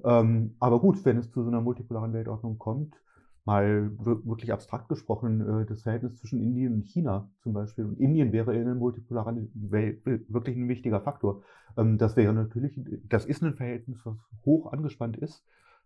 Ähm, 0.03 0.55
aber 0.59 0.79
gut, 0.79 1.03
wenn 1.05 1.17
es 1.17 1.31
zu 1.31 1.43
so 1.43 1.49
einer 1.49 1.61
multipolaren 1.61 2.13
Weltordnung 2.13 2.57
kommt, 2.57 2.95
mal 3.45 3.91
wirklich 3.99 4.51
abstrakt 4.51 4.89
gesprochen, 4.89 5.61
äh, 5.61 5.65
das 5.65 5.83
Verhältnis 5.83 6.17
zwischen 6.17 6.41
Indien 6.41 6.73
und 6.73 6.85
China 6.85 7.29
zum 7.41 7.53
Beispiel. 7.53 7.85
Und 7.85 7.99
Indien 7.99 8.31
wäre 8.31 8.55
in 8.55 8.61
einer 8.63 8.75
multipolaren 8.75 9.51
Welt 9.53 10.03
wirklich 10.03 10.57
ein 10.57 10.67
wichtiger 10.67 10.99
Faktor. 10.99 11.43
Ähm, 11.77 11.97
das 11.97 12.15
wäre 12.15 12.33
natürlich, 12.33 12.79
das 13.07 13.25
ist 13.25 13.43
ein 13.43 13.53
Verhältnis, 13.53 13.99
was 14.03 14.17
hoch 14.45 14.73
angespannt 14.73 15.17
ist, 15.17 15.45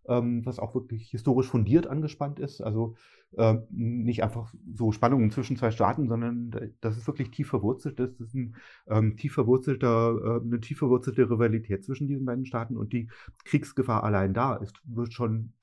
ähm, 0.09 0.45
was 0.45 0.59
auch 0.59 0.75
wirklich 0.75 1.09
historisch 1.09 1.47
fundiert 1.47 1.87
angespannt 1.87 2.39
ist. 2.39 2.61
Also 2.61 2.95
ähm, 3.37 3.63
nicht 3.69 4.23
einfach 4.23 4.53
so 4.73 4.91
Spannungen 4.91 5.31
zwischen 5.31 5.55
zwei 5.55 5.71
Staaten, 5.71 6.09
sondern 6.09 6.51
das 6.81 6.97
ist 6.97 7.07
wirklich 7.07 7.31
tief 7.31 7.47
verwurzelt. 7.47 7.99
Das 7.99 8.19
ist 8.19 8.35
ein, 8.35 9.15
tief 9.17 9.33
verwurzelter, 9.33 10.41
eine 10.43 10.59
tief 10.59 10.79
verwurzelte 10.79 11.29
Rivalität 11.29 11.85
zwischen 11.85 12.07
diesen 12.07 12.25
beiden 12.25 12.45
Staaten 12.45 12.75
und 12.75 12.91
die 12.91 13.09
Kriegsgefahr 13.45 14.03
allein 14.03 14.33
da 14.33 14.55
ist, 14.55 14.81
wird 14.83 15.13
schon 15.13 15.53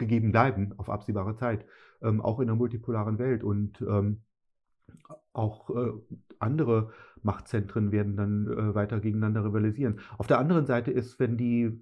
gegeben 0.00 0.32
bleiben 0.32 0.74
auf 0.78 0.90
absehbare 0.90 1.36
Zeit, 1.36 1.64
ähm, 2.02 2.20
auch 2.20 2.40
in 2.40 2.46
der 2.46 2.56
multipolaren 2.56 3.20
Welt. 3.20 3.44
Und 3.44 3.80
ähm, 3.82 4.22
auch 5.32 5.70
äh, 5.70 5.92
andere 6.40 6.90
Machtzentren 7.22 7.92
werden 7.92 8.16
dann 8.16 8.46
äh, 8.48 8.74
weiter 8.74 8.98
gegeneinander 8.98 9.44
rivalisieren. 9.44 10.00
Auf 10.18 10.26
der 10.26 10.38
anderen 10.38 10.66
Seite 10.66 10.90
ist, 10.90 11.20
wenn 11.20 11.36
die 11.36 11.80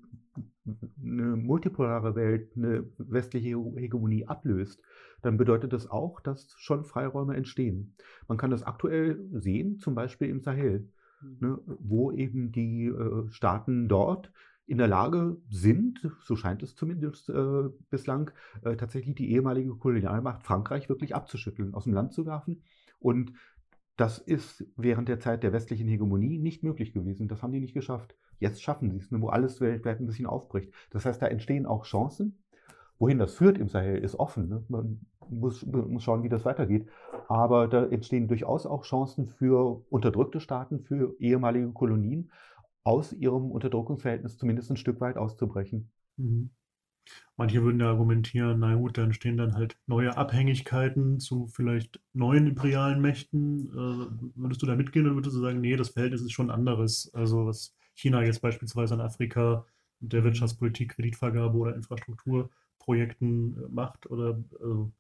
eine 1.03 1.37
multipolare 1.37 2.15
Welt 2.15 2.53
eine 2.57 2.85
westliche 2.99 3.57
Hegemonie 3.77 4.27
ablöst, 4.27 4.83
dann 5.23 5.37
bedeutet 5.37 5.73
das 5.73 5.91
auch, 5.91 6.21
dass 6.21 6.55
schon 6.59 6.85
Freiräume 6.85 7.37
entstehen. 7.37 7.95
Man 8.29 8.39
kann 8.39 8.51
das 8.51 8.63
aktuell 8.63 9.21
sehen, 9.33 9.79
zum 9.79 9.95
Beispiel 9.95 10.29
im 10.29 10.41
Sahel, 10.41 10.89
ne, 11.41 11.59
wo 11.67 12.13
eben 12.13 12.53
die 12.53 12.87
äh, 12.87 13.29
Staaten 13.31 13.89
dort 13.89 14.33
in 14.67 14.79
der 14.79 14.89
Lage 14.89 15.39
sind, 15.49 16.11
so 16.23 16.37
scheint 16.37 16.63
es 16.63 16.75
zumindest 16.75 17.31
äh, 17.31 17.69
bislang, 17.91 18.31
äh, 18.63 18.77
tatsächlich 18.77 19.15
die 19.15 19.33
ehemalige 19.33 19.75
Kolonialmacht 19.75 20.45
Frankreich 20.45 20.91
wirklich 20.91 21.15
abzuschütteln, 21.15 21.75
aus 21.75 21.85
dem 21.85 21.95
Land 21.95 22.13
zu 22.13 22.27
werfen. 22.27 22.63
Und 22.99 23.33
das 23.97 24.19
ist 24.19 24.65
während 24.77 25.09
der 25.09 25.21
Zeit 25.21 25.43
der 25.43 25.53
westlichen 25.53 25.89
Hegemonie 25.89 26.39
nicht 26.39 26.63
möglich 26.63 26.93
gewesen. 26.93 27.29
Das 27.29 27.43
haben 27.43 27.53
die 27.53 27.61
nicht 27.61 27.75
geschafft. 27.75 28.15
Jetzt 28.39 28.63
schaffen 28.63 28.91
sie 28.91 28.99
es, 28.99 29.11
ne, 29.11 29.21
wo 29.21 29.29
alles 29.29 29.61
weltweit 29.61 30.01
ein 30.01 30.07
bisschen 30.07 30.27
aufbricht. 30.27 30.73
Das 30.91 31.05
heißt, 31.05 31.21
da 31.21 31.27
entstehen 31.27 31.67
auch 31.67 31.85
Chancen. 31.85 32.39
Wohin 32.99 33.19
das 33.19 33.35
führt 33.35 33.59
im 33.59 33.69
Sahel, 33.69 33.99
ist 33.99 34.19
offen. 34.19 34.49
Ne? 34.49 34.65
Man 34.69 35.01
muss, 35.31 35.65
muss 35.65 36.03
schauen, 36.03 36.23
wie 36.23 36.29
das 36.29 36.45
weitergeht. 36.45 36.89
Aber 37.29 37.69
da 37.69 37.85
entstehen 37.87 38.29
durchaus 38.29 38.67
auch 38.67 38.85
Chancen 38.85 39.27
für 39.27 39.85
unterdrückte 39.91 40.41
Staaten, 40.41 40.81
für 40.81 41.15
ehemalige 41.21 41.71
Kolonien, 41.73 42.31
aus 42.85 43.13
ihrem 43.13 43.51
Unterdrückungsverhältnis 43.51 44.39
zumindest 44.39 44.71
ein 44.71 44.77
Stück 44.77 45.01
weit 45.01 45.17
auszubrechen. 45.17 45.91
Mhm. 46.17 46.51
Manche 47.37 47.63
würden 47.63 47.81
ja 47.81 47.89
argumentieren, 47.89 48.59
na 48.61 48.75
gut, 48.75 48.99
dann 48.99 49.13
stehen 49.13 49.37
dann 49.37 49.55
halt 49.55 49.79
neue 49.87 50.17
Abhängigkeiten 50.17 51.21
zu 51.21 51.47
vielleicht 51.47 52.01
neuen 52.13 52.49
imperialen 52.49 53.01
Mächten. 53.01 53.69
Äh, 53.69 54.31
würdest 54.35 54.61
du 54.63 54.67
da 54.67 54.75
mitgehen 54.75 55.07
oder 55.07 55.15
würdest 55.15 55.37
du 55.37 55.41
sagen, 55.41 55.61
nee, 55.61 55.77
das 55.77 55.91
Verhältnis 55.91 56.23
ist 56.23 56.33
schon 56.33 56.51
anderes? 56.51 57.11
Also 57.15 57.47
was 57.47 57.75
China 57.99 58.23
jetzt 58.23 58.41
beispielsweise 58.41 58.95
in 58.95 59.01
Afrika 59.01 59.67
mit 60.01 60.13
der 60.13 60.23
Wirtschaftspolitik, 60.23 60.95
Kreditvergabe 60.95 61.59
oder 61.59 61.75
Infrastrukturprojekten 61.75 63.57
äh, 63.57 63.69
macht 63.69 64.09
oder 64.11 64.39
also 64.61 64.93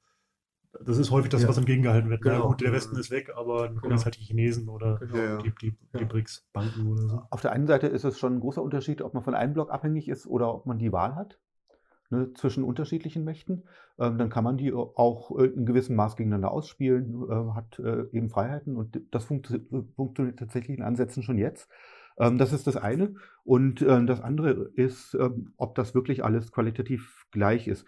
das 0.85 0.99
ist 0.99 1.11
häufig 1.11 1.31
das, 1.31 1.43
ja. 1.43 1.49
was 1.49 1.57
entgegengehalten 1.57 2.11
wird. 2.11 2.21
Genau. 2.21 2.41
Na 2.41 2.47
gut, 2.47 2.61
der 2.61 2.73
Westen 2.73 2.97
ist 2.97 3.11
weg, 3.11 3.33
aber 3.35 3.63
dann 3.63 3.69
kommen 3.69 3.83
genau. 3.83 3.95
jetzt 3.95 4.05
halt 4.05 4.19
die 4.19 4.25
Chinesen 4.25 4.69
oder 4.69 4.99
genau. 4.99 5.41
die, 5.43 5.53
die, 5.63 5.75
die 5.99 6.05
BRICS-Banken 6.05 6.87
oder 6.87 7.09
so. 7.09 7.23
Auf 7.31 7.41
der 7.41 7.53
einen 7.53 7.67
Seite 7.67 7.87
ist 7.87 8.05
es 8.05 8.19
schon 8.19 8.35
ein 8.35 8.41
großer 8.41 8.63
Unterschied, 8.63 9.01
ob 9.01 9.15
man 9.15 9.23
von 9.23 9.35
einem 9.35 9.55
Block 9.55 9.71
abhängig 9.71 10.09
ist 10.09 10.27
oder 10.27 10.53
ob 10.53 10.67
man 10.67 10.79
die 10.79 10.93
Wahl 10.93 11.17
hat 11.17 11.39
ne, 12.11 12.33
zwischen 12.35 12.65
unterschiedlichen 12.65 13.25
Mächten. 13.25 13.65
Ähm, 13.99 14.19
dann 14.19 14.29
kann 14.29 14.45
man 14.45 14.59
die 14.59 14.73
auch 14.73 15.31
in 15.39 15.65
gewissem 15.65 15.97
Maß 15.97 16.17
gegeneinander 16.17 16.51
ausspielen, 16.51 17.25
äh, 17.31 17.55
hat 17.55 17.79
äh, 17.79 18.05
eben 18.13 18.29
Freiheiten 18.29 18.77
und 18.77 19.01
das 19.11 19.25
funktio 19.25 19.59
funktioniert 19.97 20.39
tatsächlich 20.39 20.77
in 20.77 20.85
Ansätzen 20.85 21.23
schon 21.23 21.39
jetzt. 21.39 21.69
Ähm, 22.19 22.39
das 22.39 22.53
ist 22.53 22.67
das 22.67 22.77
eine. 22.77 23.15
Und 23.45 23.83
äh, 23.83 24.05
das 24.05 24.21
andere 24.21 24.51
ist, 24.75 25.15
ähm, 25.15 25.53
ob 25.57 25.75
das 25.75 25.95
wirklich 25.95 26.25
alles 26.25 26.53
qualitativ 26.53 27.27
gleich 27.31 27.69
ist. 27.69 27.87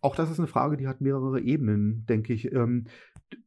Auch 0.00 0.16
das 0.16 0.30
ist 0.30 0.38
eine 0.38 0.48
Frage, 0.48 0.76
die 0.76 0.88
hat 0.88 1.00
mehrere 1.00 1.40
Ebenen, 1.40 2.06
denke 2.06 2.32
ich. 2.32 2.52
Ähm, 2.52 2.86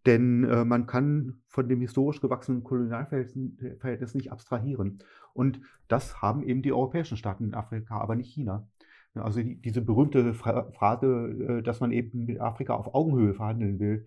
denn 0.05 0.43
äh, 0.43 0.65
man 0.65 0.87
kann 0.87 1.41
von 1.47 1.67
dem 1.67 1.81
historisch 1.81 2.21
gewachsenen 2.21 2.63
Kolonialverhältnis 2.63 4.15
nicht 4.15 4.31
abstrahieren. 4.31 4.99
Und 5.33 5.61
das 5.87 6.21
haben 6.21 6.43
eben 6.43 6.61
die 6.61 6.73
europäischen 6.73 7.17
Staaten 7.17 7.43
in 7.43 7.53
Afrika, 7.53 7.97
aber 7.97 8.15
nicht 8.15 8.33
China. 8.33 8.67
Also 9.13 9.41
die, 9.41 9.55
diese 9.61 9.81
berühmte 9.81 10.33
Phrase, 10.33 11.07
äh, 11.07 11.61
dass 11.61 11.79
man 11.79 11.91
eben 11.91 12.25
mit 12.25 12.39
Afrika 12.41 12.73
auf 12.73 12.93
Augenhöhe 12.93 13.33
verhandeln 13.33 13.79
will, 13.79 14.05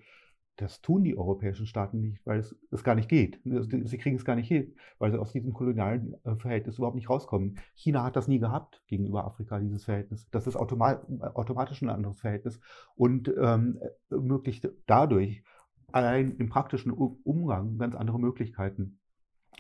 das 0.59 0.82
tun 0.82 1.04
die 1.04 1.16
europäischen 1.16 1.66
Staaten 1.66 2.00
nicht, 2.00 2.26
weil 2.26 2.40
es, 2.40 2.56
es 2.72 2.82
gar 2.82 2.96
nicht 2.96 3.09
geht. 3.09 3.40
Sie 3.44 3.98
kriegen 3.98 4.16
es 4.16 4.24
gar 4.24 4.34
nicht 4.34 4.48
hin, 4.48 4.74
weil 4.98 5.12
sie 5.12 5.18
aus 5.18 5.32
diesem 5.32 5.52
kolonialen 5.52 6.14
äh, 6.24 6.34
Verhältnis 6.34 6.78
überhaupt 6.78 6.96
nicht 6.96 7.09
rauskommen. 7.09 7.59
China 7.74 8.02
hat 8.02 8.16
das 8.16 8.26
nie 8.26 8.40
gehabt 8.40 8.82
gegenüber 8.88 9.24
Afrika, 9.24 9.59
dieses 9.61 9.84
Verhältnis. 9.84 10.28
Das 10.30 10.46
ist 10.46 10.56
automat, 10.56 11.06
automatisch 11.34 11.80
ein 11.80 11.90
anderes 11.90 12.20
Verhältnis 12.20 12.61
und 12.96 13.32
ähm, 13.40 13.78
ermöglicht 14.11 14.68
dadurch 14.86 15.44
allein 15.92 16.32
im 16.32 16.48
praktischen 16.48 16.90
Umgang 16.92 17.78
ganz 17.78 17.94
andere 17.94 18.18
Möglichkeiten. 18.18 18.98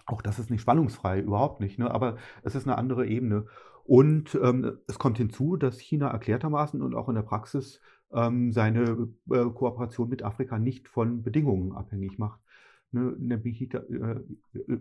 Auch 0.04 0.20
das 0.20 0.38
ist 0.38 0.50
nicht 0.50 0.62
spannungsfrei, 0.62 1.20
überhaupt 1.20 1.60
nicht, 1.60 1.78
ne? 1.78 1.90
aber 1.90 2.16
es 2.42 2.54
ist 2.54 2.66
eine 2.66 2.76
andere 2.76 3.06
Ebene. 3.06 3.46
Und 3.84 4.38
ähm, 4.42 4.78
es 4.86 4.98
kommt 4.98 5.16
hinzu, 5.16 5.56
dass 5.56 5.78
China 5.78 6.08
erklärtermaßen 6.08 6.82
und 6.82 6.94
auch 6.94 7.08
in 7.08 7.14
der 7.14 7.22
Praxis 7.22 7.80
ähm, 8.12 8.52
seine 8.52 9.08
äh, 9.30 9.44
Kooperation 9.50 10.08
mit 10.08 10.22
Afrika 10.22 10.58
nicht 10.58 10.88
von 10.88 11.22
Bedingungen 11.22 11.72
abhängig 11.72 12.18
macht. 12.18 12.40
Ne, 12.90 13.14
nämlich 13.18 13.60
äh, 13.60 13.76
äh, 13.76 14.24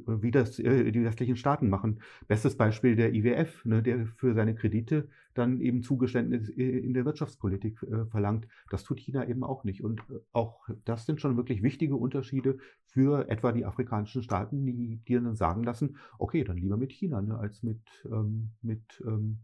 wie 0.05 0.31
das 0.31 0.59
äh, 0.59 0.91
die 0.91 1.03
westlichen 1.03 1.35
Staaten 1.35 1.69
machen. 1.69 1.99
Bestes 2.29 2.55
Beispiel 2.55 2.95
der 2.95 3.13
IWF, 3.13 3.65
ne, 3.65 3.83
der 3.83 4.05
für 4.15 4.33
seine 4.33 4.55
Kredite 4.55 5.09
dann 5.33 5.59
eben 5.59 5.83
Zugeständnis 5.83 6.47
äh, 6.49 6.79
in 6.79 6.93
der 6.93 7.03
Wirtschaftspolitik 7.03 7.83
äh, 7.83 8.05
verlangt. 8.05 8.47
Das 8.69 8.85
tut 8.85 9.01
China 9.01 9.27
eben 9.27 9.43
auch 9.43 9.65
nicht. 9.65 9.83
Und 9.83 10.03
auch 10.31 10.69
das 10.85 11.05
sind 11.05 11.19
schon 11.19 11.35
wirklich 11.35 11.63
wichtige 11.63 11.97
Unterschiede 11.97 12.59
für 12.85 13.27
etwa 13.27 13.51
die 13.51 13.65
afrikanischen 13.65 14.23
Staaten, 14.23 14.65
die, 14.65 15.01
die 15.05 15.13
dann 15.13 15.35
sagen 15.35 15.63
lassen, 15.63 15.97
okay, 16.17 16.45
dann 16.45 16.55
lieber 16.55 16.77
mit 16.77 16.93
China 16.93 17.21
ne, 17.21 17.37
als 17.37 17.61
mit, 17.61 17.81
ähm, 18.05 18.51
mit 18.61 19.03
ähm, 19.05 19.39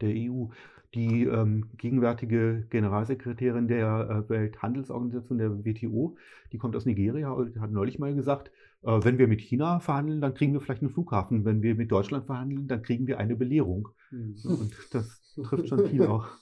der 0.00 0.10
EU. 0.10 0.46
Die 0.94 1.24
ähm, 1.24 1.70
gegenwärtige 1.76 2.66
Generalsekretärin 2.70 3.66
der 3.66 4.24
äh, 4.26 4.28
Welthandelsorganisation, 4.28 5.38
der 5.38 5.64
WTO, 5.64 6.16
die 6.52 6.58
kommt 6.58 6.76
aus 6.76 6.86
Nigeria 6.86 7.32
und 7.32 7.58
hat 7.60 7.72
neulich 7.72 7.98
mal 7.98 8.14
gesagt, 8.14 8.52
äh, 8.82 9.00
wenn 9.02 9.18
wir 9.18 9.26
mit 9.26 9.40
China 9.40 9.80
verhandeln, 9.80 10.20
dann 10.20 10.34
kriegen 10.34 10.52
wir 10.52 10.60
vielleicht 10.60 10.82
einen 10.82 10.92
Flughafen. 10.92 11.44
Wenn 11.44 11.62
wir 11.62 11.74
mit 11.74 11.90
Deutschland 11.90 12.26
verhandeln, 12.26 12.68
dann 12.68 12.82
kriegen 12.82 13.08
wir 13.08 13.18
eine 13.18 13.34
Belehrung. 13.34 13.88
Mhm. 14.12 14.36
Und 14.44 14.76
das 14.92 15.34
trifft 15.34 15.68
schon 15.68 15.88
viel 15.88 16.06
auch. 16.06 16.28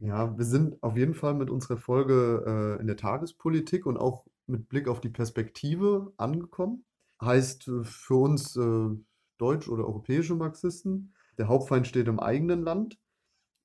Ja, 0.00 0.36
wir 0.36 0.44
sind 0.44 0.82
auf 0.82 0.98
jeden 0.98 1.14
Fall 1.14 1.32
mit 1.32 1.48
unserer 1.48 1.78
Folge 1.78 2.76
äh, 2.76 2.80
in 2.80 2.86
der 2.88 2.96
Tagespolitik 2.96 3.86
und 3.86 3.96
auch 3.96 4.26
mit 4.46 4.68
Blick 4.68 4.86
auf 4.86 5.00
die 5.00 5.08
Perspektive 5.08 6.12
angekommen 6.18 6.84
heißt 7.22 7.68
äh, 7.68 7.84
für 7.84 8.16
uns 8.16 8.56
äh, 8.56 8.88
deutsch- 9.38 9.68
oder 9.68 9.86
europäische 9.86 10.34
Marxisten, 10.34 11.14
der 11.38 11.48
Hauptfeind 11.48 11.86
steht 11.86 12.08
im 12.08 12.20
eigenen 12.20 12.62
Land. 12.62 12.98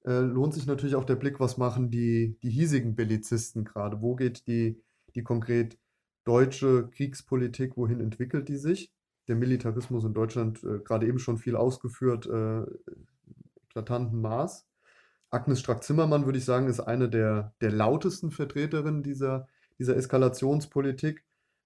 Äh, 0.05 0.19
lohnt 0.19 0.53
sich 0.53 0.65
natürlich 0.65 0.95
auch 0.95 1.03
der 1.03 1.15
Blick, 1.15 1.39
was 1.39 1.57
machen 1.57 1.91
die, 1.91 2.37
die 2.41 2.49
hiesigen 2.49 2.95
Bellizisten 2.95 3.65
gerade? 3.65 4.01
Wo 4.01 4.15
geht 4.15 4.47
die, 4.47 4.81
die 5.15 5.23
konkret 5.23 5.77
deutsche 6.23 6.89
Kriegspolitik, 6.89 7.75
wohin 7.75 7.99
entwickelt 7.99 8.47
die 8.47 8.57
sich? 8.57 8.91
Der 9.27 9.35
Militarismus 9.35 10.05
in 10.05 10.13
Deutschland, 10.13 10.63
äh, 10.63 10.79
gerade 10.79 11.07
eben 11.07 11.19
schon 11.19 11.37
viel 11.37 11.55
ausgeführt, 11.55 12.25
äh, 12.27 12.63
eklatanten 13.69 14.21
Maß. 14.21 14.65
Agnes 15.29 15.59
Strack-Zimmermann, 15.59 16.25
würde 16.25 16.39
ich 16.39 16.45
sagen, 16.45 16.67
ist 16.67 16.79
eine 16.79 17.09
der, 17.09 17.53
der 17.61 17.71
lautesten 17.71 18.31
Vertreterinnen 18.31 19.03
dieser, 19.03 19.47
dieser 19.77 19.95
Eskalationspolitik. 19.95 21.23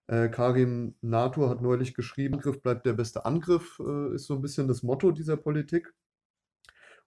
Äh, 0.07 0.29
Karim 0.29 0.95
Natur 1.01 1.49
hat 1.49 1.61
neulich 1.61 1.93
geschrieben, 1.93 2.35
Angriff 2.35 2.61
bleibt 2.61 2.85
der 2.85 2.93
beste 2.93 3.25
Angriff, 3.25 3.79
äh, 3.79 4.15
ist 4.15 4.25
so 4.25 4.35
ein 4.35 4.41
bisschen 4.41 4.67
das 4.67 4.83
Motto 4.83 5.11
dieser 5.11 5.37
Politik. 5.37 5.93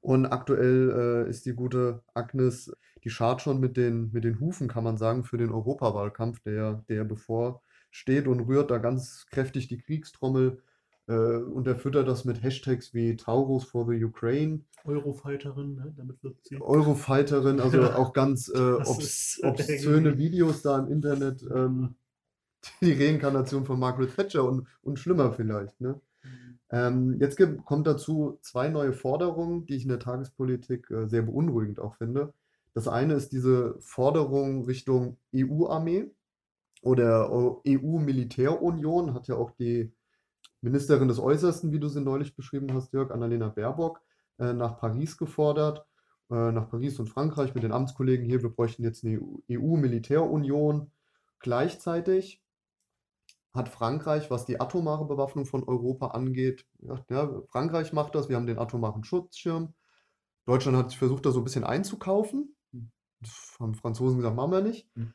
Und 0.00 0.26
aktuell 0.26 1.26
äh, 1.26 1.30
ist 1.30 1.46
die 1.46 1.54
gute 1.54 2.02
Agnes, 2.14 2.72
die 3.02 3.10
schart 3.10 3.42
schon 3.42 3.60
mit 3.60 3.76
den, 3.76 4.10
mit 4.12 4.24
den 4.24 4.40
Hufen, 4.40 4.68
kann 4.68 4.84
man 4.84 4.96
sagen, 4.96 5.24
für 5.24 5.36
den 5.36 5.50
Europawahlkampf, 5.50 6.40
der, 6.40 6.84
der 6.88 7.04
bevorsteht 7.04 8.28
und 8.28 8.40
rührt 8.40 8.70
da 8.70 8.78
ganz 8.78 9.26
kräftig 9.30 9.68
die 9.68 9.78
Kriegstrommel 9.78 10.62
äh, 11.08 11.12
und 11.12 11.66
erfüttert 11.66 12.08
das 12.08 12.24
mit 12.24 12.42
Hashtags 12.42 12.94
wie 12.94 13.16
Taurus 13.16 13.64
for 13.64 13.86
the 13.88 14.02
Ukraine. 14.04 14.60
Eurofighterin, 14.84 15.74
ne? 15.74 15.94
damit 15.96 16.22
wird 16.22 16.36
sie. 16.44 16.60
Eurofighterin, 16.60 17.60
also 17.60 17.82
auch 17.90 18.12
ganz 18.12 18.48
äh, 18.48 18.58
obs 18.58 19.40
obszöne 19.42 20.16
Videos 20.18 20.62
da 20.62 20.78
im 20.78 20.88
Internet. 20.88 21.42
Ähm, 21.42 21.96
die 22.80 22.92
Reinkarnation 22.92 23.64
von 23.64 23.78
Margaret 23.78 24.14
Thatcher 24.14 24.44
und, 24.44 24.66
und 24.82 24.98
schlimmer 24.98 25.32
vielleicht. 25.32 25.80
Ne? 25.80 26.00
Ähm, 26.70 27.18
jetzt 27.20 27.36
gibt, 27.36 27.64
kommt 27.64 27.86
dazu 27.86 28.38
zwei 28.42 28.68
neue 28.68 28.92
Forderungen, 28.92 29.66
die 29.66 29.76
ich 29.76 29.84
in 29.84 29.88
der 29.88 30.00
Tagespolitik 30.00 30.90
äh, 30.90 31.06
sehr 31.06 31.22
beunruhigend 31.22 31.80
auch 31.80 31.94
finde. 31.96 32.32
Das 32.74 32.88
eine 32.88 33.14
ist 33.14 33.32
diese 33.32 33.76
Forderung 33.80 34.64
Richtung 34.64 35.16
EU-Armee 35.34 36.10
oder 36.82 37.30
EU-Militärunion, 37.66 39.14
hat 39.14 39.28
ja 39.28 39.36
auch 39.36 39.50
die 39.52 39.92
Ministerin 40.60 41.08
des 41.08 41.18
Äußersten, 41.18 41.72
wie 41.72 41.80
du 41.80 41.88
sie 41.88 42.00
neulich 42.00 42.34
beschrieben 42.34 42.74
hast, 42.74 42.92
Jörg, 42.92 43.10
Annalena 43.12 43.48
Baerbock, 43.48 44.00
äh, 44.38 44.52
nach 44.52 44.78
Paris 44.78 45.16
gefordert, 45.16 45.86
äh, 46.30 46.52
nach 46.52 46.68
Paris 46.68 46.98
und 46.98 47.08
Frankreich 47.08 47.54
mit 47.54 47.62
den 47.62 47.72
Amtskollegen 47.72 48.26
hier, 48.26 48.42
wir 48.42 48.50
bräuchten 48.50 48.82
jetzt 48.82 49.04
eine 49.04 49.20
EU-Militärunion. 49.50 50.90
Gleichzeitig 51.38 52.42
hat 53.56 53.68
Frankreich, 53.68 54.30
was 54.30 54.44
die 54.44 54.60
atomare 54.60 55.06
Bewaffnung 55.06 55.46
von 55.46 55.64
Europa 55.64 56.08
angeht, 56.08 56.66
gesagt, 56.78 57.10
ja, 57.10 57.42
Frankreich 57.48 57.92
macht 57.92 58.14
das, 58.14 58.28
wir 58.28 58.36
haben 58.36 58.46
den 58.46 58.58
atomaren 58.58 59.04
Schutzschirm. 59.04 59.74
Deutschland 60.44 60.76
hat 60.76 60.94
versucht, 60.94 61.26
da 61.26 61.32
so 61.32 61.40
ein 61.40 61.44
bisschen 61.44 61.64
einzukaufen. 61.64 62.54
Das 63.20 63.56
haben 63.58 63.74
Franzosen 63.74 64.18
gesagt, 64.18 64.36
machen 64.36 64.52
wir 64.52 64.60
nicht. 64.60 64.88
Mhm. 64.94 65.12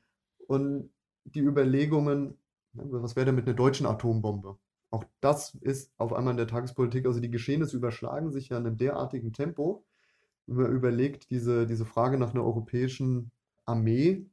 Und 0.47 0.93
die 1.23 1.39
Überlegungen, 1.39 2.37
was 2.73 3.15
wäre 3.15 3.27
denn 3.27 3.35
mit 3.35 3.47
einer 3.47 3.55
deutschen 3.55 3.85
Atombombe? 3.85 4.57
Auch 4.89 5.05
das 5.21 5.55
ist 5.55 5.93
auf 5.97 6.11
einmal 6.11 6.31
in 6.31 6.37
der 6.37 6.47
Tagespolitik, 6.47 7.05
also 7.05 7.21
die 7.21 7.31
Geschehnisse 7.31 7.77
überschlagen 7.77 8.31
sich 8.31 8.49
ja 8.49 8.57
in 8.57 8.65
einem 8.65 8.77
derartigen 8.77 9.31
Tempo. 9.31 9.85
Wenn 10.47 10.63
man 10.63 10.71
überlegt, 10.73 11.29
diese, 11.29 11.65
diese 11.65 11.85
Frage 11.85 12.17
nach 12.17 12.33
einer 12.33 12.43
europäischen 12.43 13.31
Armee, 13.65 14.29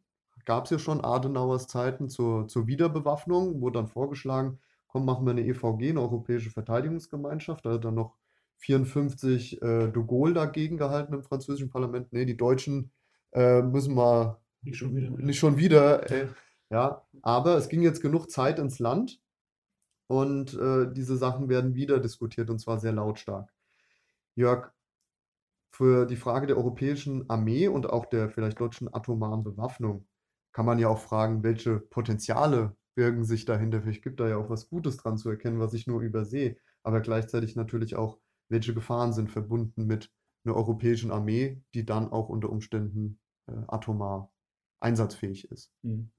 gab 0.49 0.65
es 0.65 0.71
ja 0.71 0.79
schon 0.79 1.05
Adenauers 1.05 1.67
Zeiten 1.67 2.09
zur, 2.09 2.49
zur 2.49 2.67
Wiederbewaffnung, 2.67 3.61
wurde 3.61 3.81
dann 3.81 3.87
vorgeschlagen, 3.87 4.59
komm, 4.87 5.05
machen 5.05 5.27
wir 5.27 5.33
eine 5.33 5.45
EVG, 5.45 5.91
eine 5.91 6.01
Europäische 6.01 6.51
Verteidigungsgemeinschaft. 6.51 7.67
Da 7.67 7.73
hat 7.73 7.85
dann 7.85 7.97
noch 7.97 8.17
54 8.57 9.61
äh, 9.61 9.89
de 9.89 10.07
Gaulle 10.07 10.33
dagegen 10.33 10.79
gehalten 10.79 11.13
im 11.13 11.23
französischen 11.23 11.69
Parlament. 11.69 12.15
Nee, 12.15 12.25
die 12.25 12.39
Deutschen 12.39 12.93
äh, 13.33 13.61
müssen 13.61 13.95
wir 13.95 14.41
Nicht 14.63 14.79
schon 14.79 14.97
wieder. 14.97 15.11
nicht 15.11 15.39
schon 15.39 15.59
wieder. 15.59 16.11
Äh, 16.11 16.29
ja, 16.71 17.03
aber 17.21 17.59
es 17.59 17.69
ging 17.69 17.83
jetzt 17.83 18.01
genug 18.01 18.31
Zeit 18.31 18.59
ins 18.59 18.79
Land 18.79 19.21
und 20.07 20.55
äh, 20.55 20.91
diese 20.91 21.19
Sachen 21.19 21.51
werden 21.51 21.75
wieder 21.75 22.01
diskutiert 22.01 22.49
und 22.49 22.59
zwar 22.59 22.79
sehr 22.79 22.93
lautstark. 22.93 23.53
Jörg, 24.35 24.73
für 25.71 26.07
die 26.07 26.17
Frage 26.17 26.47
der 26.47 26.57
europäischen 26.57 27.29
Armee 27.29 27.69
und 27.69 27.91
auch 27.91 28.07
der 28.07 28.31
vielleicht 28.31 28.59
deutschen 28.59 28.93
atomaren 28.93 29.45
Bewaffnung 29.45 30.07
kann 30.53 30.67
man 30.67 30.79
ja 30.79 30.89
auch 30.89 30.99
fragen, 30.99 31.43
welche 31.43 31.79
Potenziale 31.79 32.77
birgen 32.95 33.25
sich 33.25 33.45
dahinter. 33.45 33.83
Vielleicht 33.83 34.03
gibt 34.03 34.21
da 34.21 34.29
ja 34.29 34.37
auch 34.37 34.51
was 34.51 34.69
Gutes 34.69 34.97
dran 34.97 35.19
zu 35.19 35.31
erkennen, 35.31 35.61
was 35.61 35.75
ich 35.75 35.87
nur 35.87 36.01
übersehe, 36.01 36.57
aber 36.83 37.01
gleichzeitig 37.01 37.55
natürlich 37.55 37.97
auch, 37.97 38.19
welche 38.49 38.75
Gefahren 38.75 39.13
sind 39.13 39.31
verbunden 39.31 39.87
mit 39.87 40.11
einer 40.45 40.57
europäischen 40.57 41.11
Armee, 41.11 41.63
die 41.75 41.85
dann 41.85 42.11
auch 42.11 42.29
unter 42.29 42.51
Umständen 42.51 43.21
äh, 43.47 43.53
atomar 43.69 44.33
einsatzfähig 44.81 45.51
ist. 45.51 45.71
Mhm. 45.83 46.11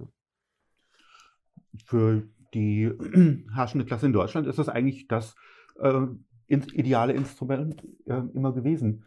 Für 1.86 2.28
die 2.54 2.86
herrschende 3.54 3.86
Klasse 3.86 4.06
in 4.06 4.14
Deutschland 4.14 4.48
ist 4.48 4.60
das 4.60 4.70
eigentlich 4.70 5.08
das 5.08 5.36
äh, 5.80 6.08
ideale 6.48 7.14
Instrument 7.14 7.84
äh, 8.06 8.22
immer 8.34 8.54
gewesen, 8.54 9.06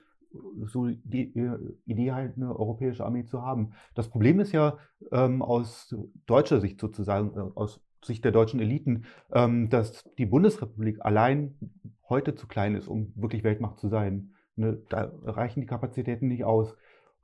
so 0.64 0.88
die 0.88 1.34
äh, 1.36 1.58
Idee 1.84 2.12
halt 2.12 2.36
eine 2.36 2.56
europäische 2.58 3.04
Armee 3.04 3.24
zu 3.24 3.42
haben. 3.42 3.72
Das 3.94 4.08
Problem 4.08 4.40
ist 4.40 4.52
ja 4.52 4.78
ähm, 5.10 5.42
aus 5.42 5.94
deutscher 6.26 6.60
Sicht 6.60 6.80
sozusagen, 6.80 7.36
äh, 7.36 7.50
aus 7.54 7.80
Sicht 8.04 8.24
der 8.24 8.32
deutschen 8.32 8.60
Eliten, 8.60 9.04
ähm, 9.32 9.68
dass 9.68 10.04
die 10.18 10.26
Bundesrepublik 10.26 11.04
allein 11.04 11.54
heute 12.08 12.34
zu 12.34 12.46
klein 12.46 12.74
ist, 12.74 12.88
um 12.88 13.12
wirklich 13.14 13.44
Weltmacht 13.44 13.78
zu 13.78 13.88
sein. 13.88 14.32
Ne, 14.56 14.82
da 14.88 15.12
reichen 15.24 15.60
die 15.60 15.66
Kapazitäten 15.66 16.28
nicht 16.28 16.44
aus. 16.44 16.76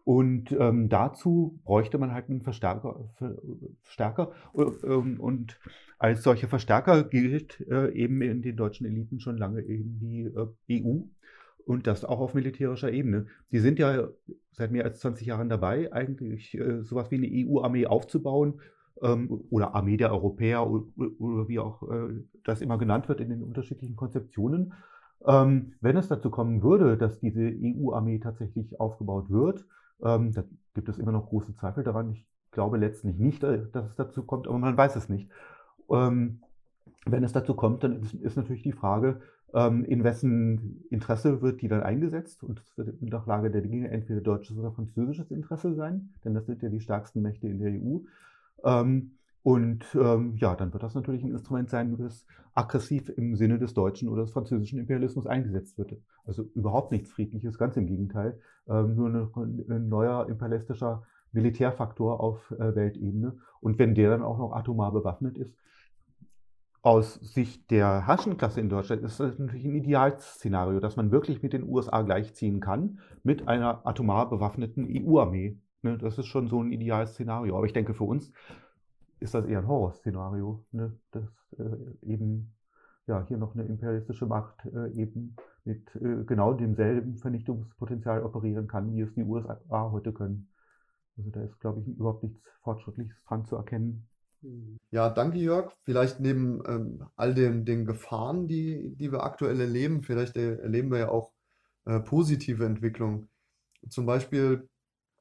Und 0.04 0.52
ähm, 0.52 0.88
dazu 0.88 1.60
bräuchte 1.64 1.98
man 1.98 2.12
halt 2.12 2.30
einen 2.30 2.40
Verstärker. 2.42 3.10
Ver- 3.16 3.36
Verstärker. 3.82 4.32
Ähm, 4.56 5.20
Und 5.20 5.58
als 5.98 6.22
solcher 6.22 6.48
Verstärker 6.48 7.04
gilt 7.04 7.60
äh, 7.68 7.90
eben 7.92 8.22
in 8.22 8.40
den 8.40 8.56
deutschen 8.56 8.86
Eliten 8.86 9.20
schon 9.20 9.36
lange 9.36 9.60
eben 9.62 9.98
die 9.98 10.22
äh, 10.22 10.82
EU 10.82 11.00
und 11.68 11.86
das 11.86 12.04
auch 12.04 12.20
auf 12.20 12.32
militärischer 12.32 12.90
Ebene. 12.90 13.26
Sie 13.50 13.58
sind 13.58 13.78
ja 13.78 14.08
seit 14.52 14.72
mehr 14.72 14.84
als 14.84 15.00
20 15.00 15.26
Jahren 15.26 15.50
dabei, 15.50 15.92
eigentlich 15.92 16.54
äh, 16.54 16.82
sowas 16.82 17.10
wie 17.10 17.16
eine 17.16 17.28
EU-Armee 17.30 17.86
aufzubauen 17.86 18.60
ähm, 19.02 19.44
oder 19.50 19.74
Armee 19.74 19.98
der 19.98 20.10
Europäer 20.10 20.66
oder, 20.66 20.86
oder 21.18 21.46
wie 21.48 21.58
auch 21.58 21.82
äh, 21.82 22.24
das 22.42 22.62
immer 22.62 22.78
genannt 22.78 23.08
wird 23.10 23.20
in 23.20 23.28
den 23.28 23.42
unterschiedlichen 23.42 23.96
Konzeptionen. 23.96 24.72
Ähm, 25.26 25.74
wenn 25.82 25.98
es 25.98 26.08
dazu 26.08 26.30
kommen 26.30 26.62
würde, 26.62 26.96
dass 26.96 27.20
diese 27.20 27.42
EU-Armee 27.42 28.18
tatsächlich 28.18 28.80
aufgebaut 28.80 29.28
wird, 29.28 29.66
ähm, 30.02 30.32
da 30.32 30.44
gibt 30.72 30.88
es 30.88 30.96
immer 30.96 31.12
noch 31.12 31.28
große 31.28 31.54
Zweifel 31.54 31.84
daran. 31.84 32.12
Ich 32.12 32.26
glaube 32.50 32.78
letztlich 32.78 33.18
nicht, 33.18 33.44
äh, 33.44 33.66
dass 33.72 33.90
es 33.90 33.96
dazu 33.96 34.22
kommt, 34.22 34.48
aber 34.48 34.58
man 34.58 34.76
weiß 34.76 34.96
es 34.96 35.10
nicht. 35.10 35.28
Ähm, 35.90 36.40
wenn 37.04 37.24
es 37.24 37.32
dazu 37.32 37.54
kommt, 37.54 37.84
dann 37.84 38.00
ist, 38.00 38.14
ist 38.14 38.36
natürlich 38.36 38.62
die 38.62 38.72
Frage, 38.72 39.20
in 39.54 40.04
wessen 40.04 40.84
Interesse 40.90 41.40
wird 41.40 41.62
die 41.62 41.68
dann 41.68 41.82
eingesetzt? 41.82 42.44
Und 42.44 42.60
es 42.60 42.76
wird 42.76 43.00
nach 43.00 43.26
Lage 43.26 43.50
der 43.50 43.62
Dinge 43.62 43.88
entweder 43.88 44.20
deutsches 44.20 44.58
oder 44.58 44.72
französisches 44.72 45.30
Interesse 45.30 45.74
sein, 45.74 46.10
denn 46.24 46.34
das 46.34 46.44
sind 46.44 46.62
ja 46.62 46.68
die 46.68 46.80
stärksten 46.80 47.22
Mächte 47.22 47.48
in 47.48 47.58
der 47.58 47.72
EU. 47.72 48.00
Ähm, 48.64 49.12
und 49.42 49.86
ähm, 49.94 50.34
ja, 50.36 50.54
dann 50.54 50.72
wird 50.72 50.82
das 50.82 50.94
natürlich 50.94 51.24
ein 51.24 51.30
Instrument 51.30 51.70
sein, 51.70 51.96
das 51.96 52.26
aggressiv 52.54 53.08
im 53.16 53.36
Sinne 53.36 53.58
des 53.58 53.72
deutschen 53.72 54.08
oder 54.08 54.22
des 54.22 54.32
französischen 54.32 54.78
Imperialismus 54.78 55.26
eingesetzt 55.26 55.78
wird. 55.78 55.96
Also 56.26 56.42
überhaupt 56.54 56.92
nichts 56.92 57.10
Friedliches, 57.10 57.56
ganz 57.56 57.76
im 57.76 57.86
Gegenteil. 57.86 58.38
Ähm, 58.68 58.96
nur 58.96 59.08
ein 59.08 59.88
neuer 59.88 60.28
imperialistischer 60.28 61.04
Militärfaktor 61.32 62.20
auf 62.20 62.50
äh, 62.50 62.74
Weltebene. 62.74 63.38
Und 63.60 63.78
wenn 63.78 63.94
der 63.94 64.10
dann 64.10 64.22
auch 64.22 64.38
noch 64.38 64.52
atomar 64.52 64.92
bewaffnet 64.92 65.38
ist, 65.38 65.54
aus 66.88 67.16
Sicht 67.16 67.70
der 67.70 68.06
Herrschenklasse 68.06 68.62
in 68.62 68.70
Deutschland 68.70 69.02
ist 69.02 69.20
das 69.20 69.38
natürlich 69.38 69.66
ein 69.66 69.74
Idealszenario, 69.74 70.80
dass 70.80 70.96
man 70.96 71.10
wirklich 71.10 71.42
mit 71.42 71.52
den 71.52 71.68
USA 71.68 72.00
gleichziehen 72.00 72.60
kann, 72.60 73.00
mit 73.22 73.46
einer 73.46 73.86
atomar 73.86 74.30
bewaffneten 74.30 74.86
EU-Armee. 74.88 75.60
Ne, 75.82 75.98
das 75.98 76.16
ist 76.16 76.28
schon 76.28 76.48
so 76.48 76.62
ein 76.62 76.72
Idealszenario. 76.72 77.58
Aber 77.58 77.66
ich 77.66 77.74
denke, 77.74 77.92
für 77.92 78.04
uns 78.04 78.32
ist 79.20 79.34
das 79.34 79.44
eher 79.44 79.58
ein 79.58 79.68
Horrorszenario, 79.68 80.64
ne, 80.72 80.98
dass 81.10 81.28
äh, 81.58 82.06
eben 82.06 82.54
ja, 83.06 83.22
hier 83.26 83.36
noch 83.36 83.54
eine 83.54 83.64
imperialistische 83.64 84.24
Macht 84.24 84.64
äh, 84.64 84.90
eben 84.92 85.36
mit 85.64 85.94
äh, 85.96 86.24
genau 86.24 86.54
demselben 86.54 87.18
Vernichtungspotenzial 87.18 88.22
operieren 88.22 88.66
kann, 88.66 88.94
wie 88.94 89.02
es 89.02 89.12
die 89.12 89.24
USA 89.24 89.60
heute 89.68 90.14
können. 90.14 90.48
Also 91.18 91.28
da 91.32 91.42
ist, 91.42 91.60
glaube 91.60 91.82
ich, 91.82 91.86
überhaupt 91.86 92.22
nichts 92.22 92.40
Fortschrittliches 92.62 93.22
dran 93.24 93.44
zu 93.44 93.56
erkennen. 93.56 94.08
Ja, 94.90 95.10
danke 95.10 95.38
Jörg. 95.38 95.72
Vielleicht 95.82 96.20
neben 96.20 96.62
ähm, 96.66 97.06
all 97.16 97.34
den, 97.34 97.64
den 97.64 97.84
Gefahren, 97.84 98.46
die, 98.46 98.94
die 98.96 99.10
wir 99.10 99.24
aktuell 99.24 99.60
erleben, 99.60 100.02
vielleicht 100.02 100.36
erleben 100.36 100.90
wir 100.90 100.98
ja 100.98 101.08
auch 101.08 101.32
äh, 101.86 102.00
positive 102.00 102.64
Entwicklungen. 102.64 103.28
Zum 103.88 104.06
Beispiel 104.06 104.68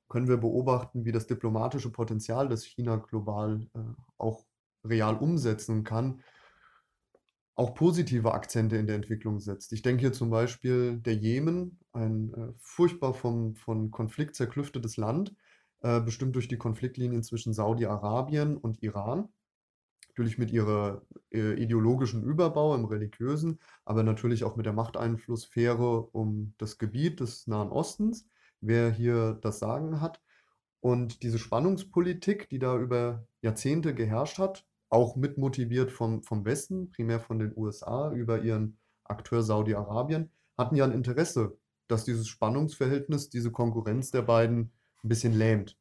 können 0.07 0.27
wir 0.27 0.37
beobachten, 0.37 1.05
wie 1.05 1.11
das 1.11 1.27
diplomatische 1.27 1.91
Potenzial, 1.91 2.47
das 2.47 2.63
China 2.63 2.97
global 2.97 3.67
äh, 3.73 3.79
auch 4.17 4.45
real 4.83 5.17
umsetzen 5.17 5.83
kann, 5.83 6.23
auch 7.55 7.73
positive 7.73 8.33
Akzente 8.33 8.77
in 8.77 8.85
der 8.85 8.95
Entwicklung 8.95 9.39
setzt. 9.39 9.73
Ich 9.73 9.81
denke 9.81 10.01
hier 10.01 10.13
zum 10.13 10.29
Beispiel 10.29 10.97
der 10.97 11.15
Jemen, 11.15 11.79
ein 11.91 12.33
äh, 12.33 12.53
furchtbar 12.59 13.13
vom, 13.15 13.55
von 13.55 13.89
Konflikt 13.89 14.35
zerklüftetes 14.35 14.95
Land, 14.97 15.35
äh, 15.81 16.01
bestimmt 16.01 16.35
durch 16.35 16.47
die 16.47 16.57
Konfliktlinien 16.57 17.23
zwischen 17.23 17.53
Saudi-Arabien 17.53 18.57
und 18.57 18.81
Iran. 18.81 19.29
Natürlich 20.09 20.37
mit 20.39 20.51
ihrer 20.51 21.03
äh, 21.31 21.53
ideologischen 21.61 22.23
Überbau 22.23 22.73
im 22.73 22.85
religiösen, 22.85 23.59
aber 23.85 24.01
natürlich 24.03 24.43
auch 24.43 24.55
mit 24.55 24.65
der 24.65 24.73
Machteinflusssphäre 24.73 26.01
um 26.01 26.53
das 26.57 26.79
Gebiet 26.79 27.19
des 27.19 27.45
Nahen 27.45 27.69
Ostens, 27.69 28.27
wer 28.59 28.91
hier 28.91 29.37
das 29.41 29.59
Sagen 29.59 30.01
hat. 30.01 30.21
Und 30.79 31.21
diese 31.23 31.37
Spannungspolitik, 31.37 32.49
die 32.49 32.59
da 32.59 32.77
über 32.77 33.27
Jahrzehnte 33.41 33.93
geherrscht 33.93 34.39
hat, 34.39 34.65
auch 34.89 35.15
mitmotiviert 35.15 35.91
vom, 35.91 36.23
vom 36.23 36.45
Westen, 36.45 36.89
primär 36.89 37.19
von 37.19 37.39
den 37.39 37.53
USA 37.55 38.11
über 38.11 38.41
ihren 38.41 38.77
Akteur 39.03 39.43
Saudi-Arabien, 39.43 40.31
hatten 40.57 40.75
ja 40.75 40.85
ein 40.85 40.91
Interesse, 40.91 41.57
dass 41.87 42.05
dieses 42.05 42.27
Spannungsverhältnis, 42.27 43.29
diese 43.29 43.51
Konkurrenz 43.51 44.11
der 44.11 44.21
beiden 44.23 44.71
ein 45.03 45.09
bisschen 45.09 45.33
lähmt. 45.33 45.77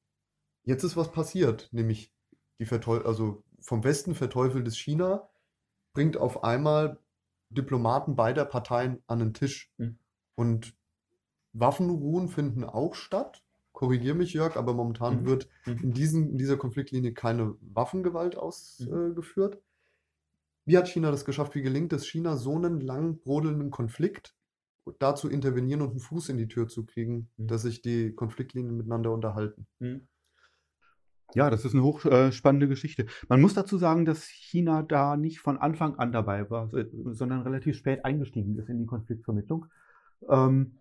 Jetzt 0.62 0.84
ist 0.84 0.96
was 0.96 1.12
passiert, 1.12 1.68
nämlich 1.72 2.12
die 2.58 2.66
Verteuf 2.66 3.04
also 3.06 3.44
vom 3.60 3.84
Westen 3.84 4.14
verteufeltes 4.14 4.76
China 4.76 5.28
bringt 5.92 6.16
auf 6.16 6.44
einmal 6.44 6.98
Diplomaten 7.50 8.16
beider 8.16 8.44
Parteien 8.44 9.02
an 9.06 9.18
den 9.18 9.34
Tisch. 9.34 9.70
Mhm. 9.78 9.98
Und 10.34 10.74
Waffenruhen 11.52 12.28
finden 12.28 12.64
auch 12.64 12.94
statt 12.94 13.42
korrigiere 13.76 14.14
mich, 14.14 14.32
Jörg, 14.32 14.56
aber 14.56 14.72
momentan 14.72 15.20
mhm. 15.20 15.26
wird 15.26 15.48
mhm. 15.66 15.78
in, 15.82 15.92
diesen, 15.92 16.30
in 16.30 16.38
dieser 16.38 16.56
Konfliktlinie 16.56 17.12
keine 17.12 17.56
Waffengewalt 17.60 18.36
ausgeführt. 18.36 19.54
Mhm. 19.54 19.60
Äh, 19.60 20.64
Wie 20.64 20.78
hat 20.78 20.88
China 20.88 21.10
das 21.10 21.26
geschafft? 21.26 21.54
Wie 21.54 21.60
gelingt 21.62 21.92
es 21.92 22.06
China, 22.06 22.36
so 22.36 22.56
einen 22.56 22.80
lang 22.80 23.18
brodelnden 23.18 23.70
Konflikt 23.70 24.34
dazu 24.98 25.28
intervenieren 25.28 25.82
und 25.82 25.90
einen 25.90 26.00
Fuß 26.00 26.28
in 26.28 26.38
die 26.38 26.48
Tür 26.48 26.68
zu 26.68 26.84
kriegen, 26.84 27.28
mhm. 27.36 27.46
dass 27.46 27.62
sich 27.62 27.82
die 27.82 28.12
Konfliktlinien 28.14 28.76
miteinander 28.76 29.12
unterhalten? 29.12 29.66
Mhm. 29.78 30.08
Ja, 31.34 31.50
das 31.50 31.64
ist 31.64 31.74
eine 31.74 31.82
hochspannende 31.82 32.68
Geschichte. 32.68 33.06
Man 33.28 33.40
muss 33.40 33.54
dazu 33.54 33.78
sagen, 33.78 34.04
dass 34.04 34.24
China 34.24 34.82
da 34.82 35.16
nicht 35.16 35.40
von 35.40 35.58
Anfang 35.58 35.96
an 35.96 36.12
dabei 36.12 36.48
war, 36.50 36.70
sondern 37.12 37.42
relativ 37.42 37.76
spät 37.76 38.04
eingestiegen 38.04 38.56
ist 38.58 38.68
in 38.68 38.78
die 38.78 38.86
Konfliktvermittlung. 38.86 39.66
Ähm, 40.28 40.78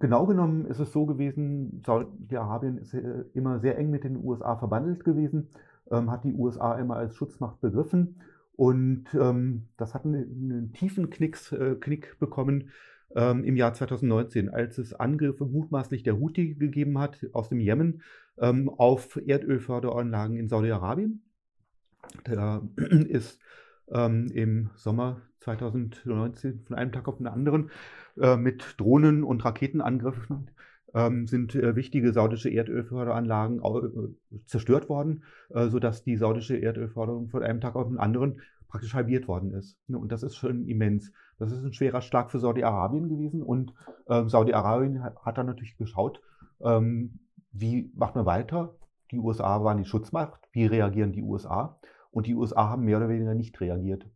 Genau 0.00 0.26
genommen 0.26 0.66
ist 0.66 0.80
es 0.80 0.92
so 0.92 1.06
gewesen, 1.06 1.82
Saudi-Arabien 1.86 2.78
ist 2.78 2.94
äh, 2.94 3.24
immer 3.32 3.60
sehr 3.60 3.78
eng 3.78 3.90
mit 3.90 4.04
den 4.04 4.16
USA 4.22 4.56
verbandelt 4.56 5.04
gewesen, 5.04 5.48
ähm, 5.90 6.10
hat 6.10 6.24
die 6.24 6.34
USA 6.34 6.74
immer 6.78 6.96
als 6.96 7.14
Schutzmacht 7.14 7.60
begriffen 7.60 8.20
und 8.56 9.06
ähm, 9.14 9.68
das 9.76 9.94
hat 9.94 10.04
einen, 10.04 10.52
einen 10.52 10.72
tiefen 10.72 11.10
Knicks, 11.10 11.52
äh, 11.52 11.76
Knick 11.76 12.18
bekommen 12.18 12.70
ähm, 13.14 13.44
im 13.44 13.56
Jahr 13.56 13.74
2019, 13.74 14.48
als 14.48 14.78
es 14.78 14.94
Angriffe 14.94 15.46
mutmaßlich 15.46 16.02
der 16.02 16.18
Houthi 16.18 16.54
gegeben 16.54 16.98
hat 16.98 17.26
aus 17.32 17.48
dem 17.48 17.60
Jemen 17.60 18.02
ähm, 18.38 18.68
auf 18.68 19.18
Erdölförderanlagen 19.24 20.36
in 20.36 20.48
Saudi-Arabien. 20.48 21.22
Da 22.24 22.62
ist 22.76 23.40
ähm, 23.90 24.30
im 24.32 24.70
Sommer 24.76 25.22
2019 25.40 26.64
von 26.66 26.76
einem 26.76 26.92
Tag 26.92 27.08
auf 27.08 27.18
den 27.18 27.26
anderen 27.26 27.70
äh, 28.18 28.36
mit 28.36 28.74
Drohnen 28.78 29.24
und 29.24 29.44
Raketenangriffen 29.44 30.50
ähm, 30.94 31.26
sind 31.26 31.54
äh, 31.54 31.76
wichtige 31.76 32.12
saudische 32.12 32.50
Erdölförderanlagen 32.50 33.60
äh, 33.60 34.40
zerstört 34.46 34.88
worden, 34.88 35.24
äh, 35.50 35.68
sodass 35.68 36.04
die 36.04 36.16
saudische 36.16 36.56
Erdölförderung 36.56 37.28
von 37.28 37.42
einem 37.42 37.60
Tag 37.60 37.74
auf 37.76 37.88
den 37.88 37.98
anderen 37.98 38.40
praktisch 38.68 38.94
halbiert 38.94 39.28
worden 39.28 39.52
ist. 39.52 39.78
Und 39.88 40.10
das 40.10 40.22
ist 40.22 40.36
schon 40.36 40.66
immens. 40.66 41.12
Das 41.38 41.52
ist 41.52 41.64
ein 41.64 41.72
schwerer 41.72 42.00
Schlag 42.00 42.30
für 42.30 42.38
Saudi-Arabien 42.38 43.08
gewesen. 43.08 43.42
Und 43.42 43.74
ähm, 44.08 44.28
Saudi-Arabien 44.28 45.02
hat, 45.02 45.38
dann 45.38 45.46
natürlich 45.46 45.76
geschaut, 45.76 46.20
ähm, 46.60 47.18
wie 47.52 47.90
macht 47.94 48.14
man 48.14 48.26
weiter? 48.26 48.74
Die 49.10 49.18
USA 49.18 49.62
waren 49.62 49.78
die 49.78 49.84
Schutzmacht. 49.84 50.48
Wie 50.52 50.66
reagieren 50.66 51.12
die 51.12 51.22
USA? 51.22 51.78
Und 52.10 52.26
die 52.26 52.34
USA 52.34 52.70
haben 52.70 52.84
mehr 52.84 52.98
oder 52.98 53.08
weniger 53.08 53.34
nicht 53.34 53.60
reagiert. 53.60 54.06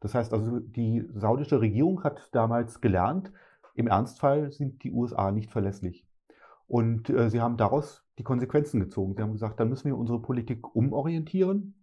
Das 0.00 0.14
heißt 0.14 0.32
also, 0.32 0.58
die 0.58 1.08
saudische 1.14 1.60
Regierung 1.60 2.02
hat 2.02 2.28
damals 2.32 2.80
gelernt, 2.80 3.32
im 3.74 3.86
Ernstfall 3.86 4.52
sind 4.52 4.82
die 4.84 4.92
USA 4.92 5.30
nicht 5.30 5.50
verlässlich. 5.50 6.06
Und 6.66 7.08
äh, 7.10 7.30
sie 7.30 7.40
haben 7.40 7.56
daraus 7.56 8.04
die 8.18 8.22
Konsequenzen 8.22 8.80
gezogen. 8.80 9.14
Sie 9.14 9.22
haben 9.22 9.32
gesagt, 9.32 9.60
dann 9.60 9.68
müssen 9.68 9.86
wir 9.86 9.96
unsere 9.96 10.20
Politik 10.20 10.74
umorientieren. 10.74 11.74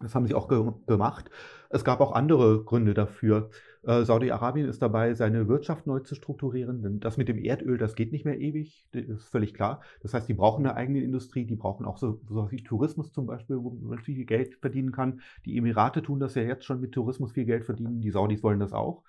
Das 0.00 0.14
haben 0.14 0.26
sie 0.26 0.34
auch 0.34 0.48
ge 0.48 0.72
gemacht. 0.86 1.30
Es 1.70 1.84
gab 1.84 2.00
auch 2.00 2.12
andere 2.12 2.64
Gründe 2.64 2.92
dafür. 2.92 3.50
Äh, 3.82 4.04
Saudi-Arabien 4.04 4.68
ist 4.68 4.82
dabei, 4.82 5.14
seine 5.14 5.48
Wirtschaft 5.48 5.86
neu 5.86 6.00
zu 6.00 6.14
strukturieren. 6.14 6.82
Denn 6.82 7.00
das 7.00 7.16
mit 7.16 7.28
dem 7.28 7.38
Erdöl, 7.38 7.78
das 7.78 7.94
geht 7.94 8.12
nicht 8.12 8.24
mehr 8.24 8.38
ewig, 8.38 8.86
das 8.92 9.04
ist 9.04 9.28
völlig 9.28 9.54
klar. 9.54 9.80
Das 10.00 10.12
heißt, 10.12 10.28
die 10.28 10.34
brauchen 10.34 10.66
eine 10.66 10.76
eigene 10.76 11.02
Industrie, 11.02 11.44
die 11.44 11.56
brauchen 11.56 11.86
auch 11.86 11.98
so, 11.98 12.20
so 12.28 12.50
wie 12.50 12.62
Tourismus 12.62 13.12
zum 13.12 13.26
Beispiel, 13.26 13.56
wo 13.56 13.70
man 13.70 14.00
viel 14.00 14.24
Geld 14.24 14.56
verdienen 14.56 14.92
kann. 14.92 15.20
Die 15.44 15.56
Emirate 15.56 16.02
tun 16.02 16.20
das 16.20 16.34
ja 16.34 16.42
jetzt 16.42 16.64
schon 16.64 16.80
mit 16.80 16.92
Tourismus 16.92 17.32
viel 17.32 17.44
Geld 17.44 17.64
verdienen. 17.64 18.00
Die 18.00 18.10
Saudis 18.10 18.42
wollen 18.42 18.60
das 18.60 18.72
auch. 18.72 19.02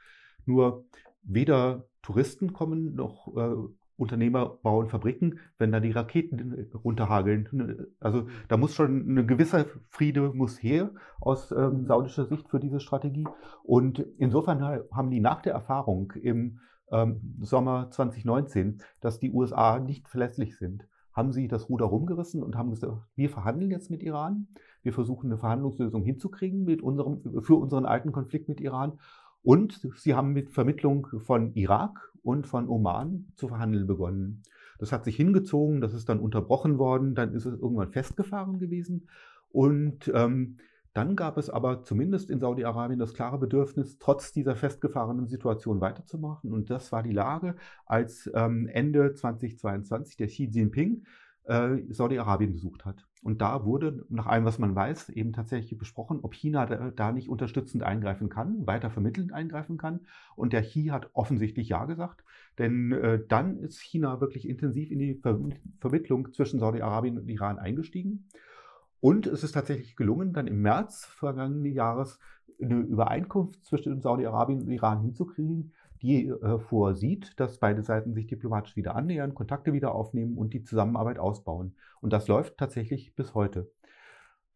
Nur 0.46 0.86
weder 1.24 1.86
Touristen 2.02 2.54
kommen 2.54 2.96
noch 2.96 3.36
äh, 3.36 3.56
Unternehmer 4.04 4.58
bauen 4.62 4.88
Fabriken, 4.88 5.40
wenn 5.58 5.72
da 5.72 5.80
die 5.80 5.92
Raketen 5.92 6.68
runterhageln. 6.84 7.88
Also 8.00 8.28
da 8.48 8.58
muss 8.58 8.76
schon 8.76 9.16
ein 9.16 9.28
gewisser 9.28 9.66
Friede 9.90 10.32
muss 10.34 10.62
her 10.62 10.92
aus 11.20 11.52
ähm, 11.52 11.86
saudischer 11.86 12.26
Sicht 12.26 12.48
für 12.50 12.60
diese 12.60 12.80
Strategie. 12.80 13.28
Und 13.64 14.06
insofern 14.18 14.62
haben 14.92 15.10
die 15.10 15.20
nach 15.20 15.42
der 15.42 15.54
Erfahrung 15.54 16.12
im 16.22 16.60
ähm, 16.92 17.38
Sommer 17.42 17.90
2019, 17.90 18.82
dass 19.02 19.20
die 19.20 19.32
USA 19.32 19.80
nicht 19.80 20.08
verlässlich 20.08 20.58
sind, 20.58 20.88
haben 21.12 21.32
sie 21.32 21.48
das 21.48 21.70
Ruder 21.70 21.86
rumgerissen 21.86 22.44
und 22.44 22.56
haben 22.56 22.72
gesagt, 22.72 22.94
wir 23.16 23.30
verhandeln 23.30 23.72
jetzt 23.72 23.90
mit 23.90 24.04
Iran. 24.04 24.48
Wir 24.82 24.94
versuchen 24.94 25.28
eine 25.28 25.38
Verhandlungslösung 25.38 26.04
hinzukriegen 26.04 26.64
mit 26.64 26.82
unserem, 26.82 27.42
für 27.42 27.56
unseren 27.56 27.86
alten 27.86 28.12
Konflikt 28.12 28.50
mit 28.50 28.60
Iran. 28.60 29.00
Und 29.44 29.88
sie 29.96 30.16
haben 30.16 30.34
mit 30.34 30.52
Vermittlung 30.52 31.08
von 31.20 31.54
Irak 31.54 32.13
und 32.24 32.48
von 32.48 32.68
Oman 32.68 33.28
zu 33.36 33.48
verhandeln 33.48 33.86
begonnen. 33.86 34.44
Das 34.80 34.92
hat 34.92 35.06
sich 35.06 35.16
hingezogen, 35.16 35.82
das 35.82 35.94
ist 35.94 36.10
dann 36.10 36.20
unterbrochen 36.20 36.78
worden, 36.78 37.16
dann 37.16 37.34
ist 37.34 37.46
es 37.46 37.60
irgendwann 37.60 37.92
festgefahren 37.92 38.60
gewesen. 38.60 39.08
Und 39.50 40.12
ähm, 40.14 40.58
dann 40.94 41.16
gab 41.16 41.38
es 41.38 41.50
aber 41.50 41.84
zumindest 41.84 42.30
in 42.30 42.40
Saudi-Arabien 42.40 43.00
das 43.00 43.14
klare 43.14 43.40
Bedürfnis, 43.40 43.98
trotz 43.98 44.32
dieser 44.32 44.56
festgefahrenen 44.56 45.28
Situation 45.28 45.82
weiterzumachen. 45.82 46.54
Und 46.54 46.70
das 46.70 46.92
war 46.92 47.02
die 47.02 47.12
Lage, 47.12 47.56
als 47.86 48.30
ähm, 48.34 48.68
Ende 48.68 49.14
2022 49.14 50.18
der 50.18 50.28
Xi 50.28 50.46
Jinping 50.46 51.04
äh, 51.46 51.78
Saudi-Arabien 51.90 52.54
besucht 52.54 52.86
hat. 52.86 53.06
Und 53.24 53.42
da 53.42 53.64
wurde, 53.64 54.06
nach 54.10 54.28
allem, 54.28 54.44
was 54.44 54.60
man 54.60 54.76
weiß, 54.76 55.10
eben 55.10 55.32
tatsächlich 55.32 55.80
besprochen, 55.80 56.20
ob 56.24 56.34
China 56.36 56.66
da, 56.66 56.92
da, 56.92 57.12
nicht 57.14 57.30
unterstützend 57.30 57.82
eingreifen 57.82 58.28
kann, 58.30 58.68
weiter 58.68 58.90
vermittelnd 58.90 59.32
eingreifen 59.32 59.78
kann. 59.78 60.02
Und 60.36 60.52
der 60.52 60.62
Xi 60.62 60.88
hat 60.88 61.10
offensichtlich 61.14 61.70
Ja 61.70 61.86
gesagt, 61.86 62.26
denn 62.58 62.92
äh, 62.92 63.26
dann 63.28 63.60
ist 63.60 63.80
China 63.80 64.20
wirklich 64.20 64.48
intensiv 64.48 64.92
in 64.92 65.00
die 65.00 65.16
Ver 65.16 65.40
Vermittlung 65.80 66.34
zwischen 66.34 66.60
Saudi-Arabien 66.60 67.18
und 67.18 67.30
Iran 67.30 67.60
eingestiegen. 67.60 68.28
Und 69.00 69.26
es 69.26 69.44
ist 69.44 69.54
tatsächlich 69.54 69.96
gelungen, 69.96 70.34
dann 70.34 70.48
im 70.48 70.62
März 70.62 71.06
vergangenen 71.06 71.74
Jahres 71.74 72.20
eine 72.62 72.82
Übereinkunft 72.82 73.64
zwischen 73.66 74.02
Saudi-Arabien 74.02 74.62
und 74.62 74.70
Iran 74.70 75.02
hinzukriegen, 75.02 75.74
die 76.04 76.28
äh, 76.28 76.60
vorsieht, 76.60 77.40
dass 77.40 77.58
beide 77.58 77.82
Seiten 77.82 78.14
sich 78.14 78.28
diplomatisch 78.28 78.76
wieder 78.76 78.96
annähern, 78.96 79.34
Kontakte 79.34 79.74
wieder 79.74 79.96
aufnehmen 79.96 80.38
und 80.38 80.54
die 80.54 80.64
Zusammenarbeit 80.64 81.18
ausbauen. 81.18 81.76
Und 82.02 82.14
das 82.14 82.28
läuft 82.28 82.58
tatsächlich 82.58 83.16
bis 83.16 83.34
heute. 83.34 83.72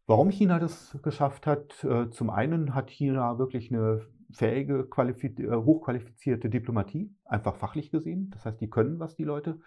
Warum 0.06 0.30
China 0.30 0.58
das 0.58 0.98
geschafft 1.02 1.46
hat, 1.46 1.82
äh, 1.84 2.10
zum 2.10 2.30
einen 2.30 2.74
hat 2.74 2.90
China 2.90 3.38
wirklich 3.38 3.72
eine 3.72 4.02
fähige, 4.30 4.88
äh, 4.96 5.56
hochqualifizierte 5.56 6.50
Diplomatie, 6.50 7.14
einfach 7.24 7.56
fachlich 7.56 7.90
gesehen. 7.90 8.30
Das 8.30 8.44
heißt, 8.44 8.60
die 8.60 8.70
können 8.70 8.98
was, 9.00 9.16
die 9.16 9.24
Leute. 9.24 9.60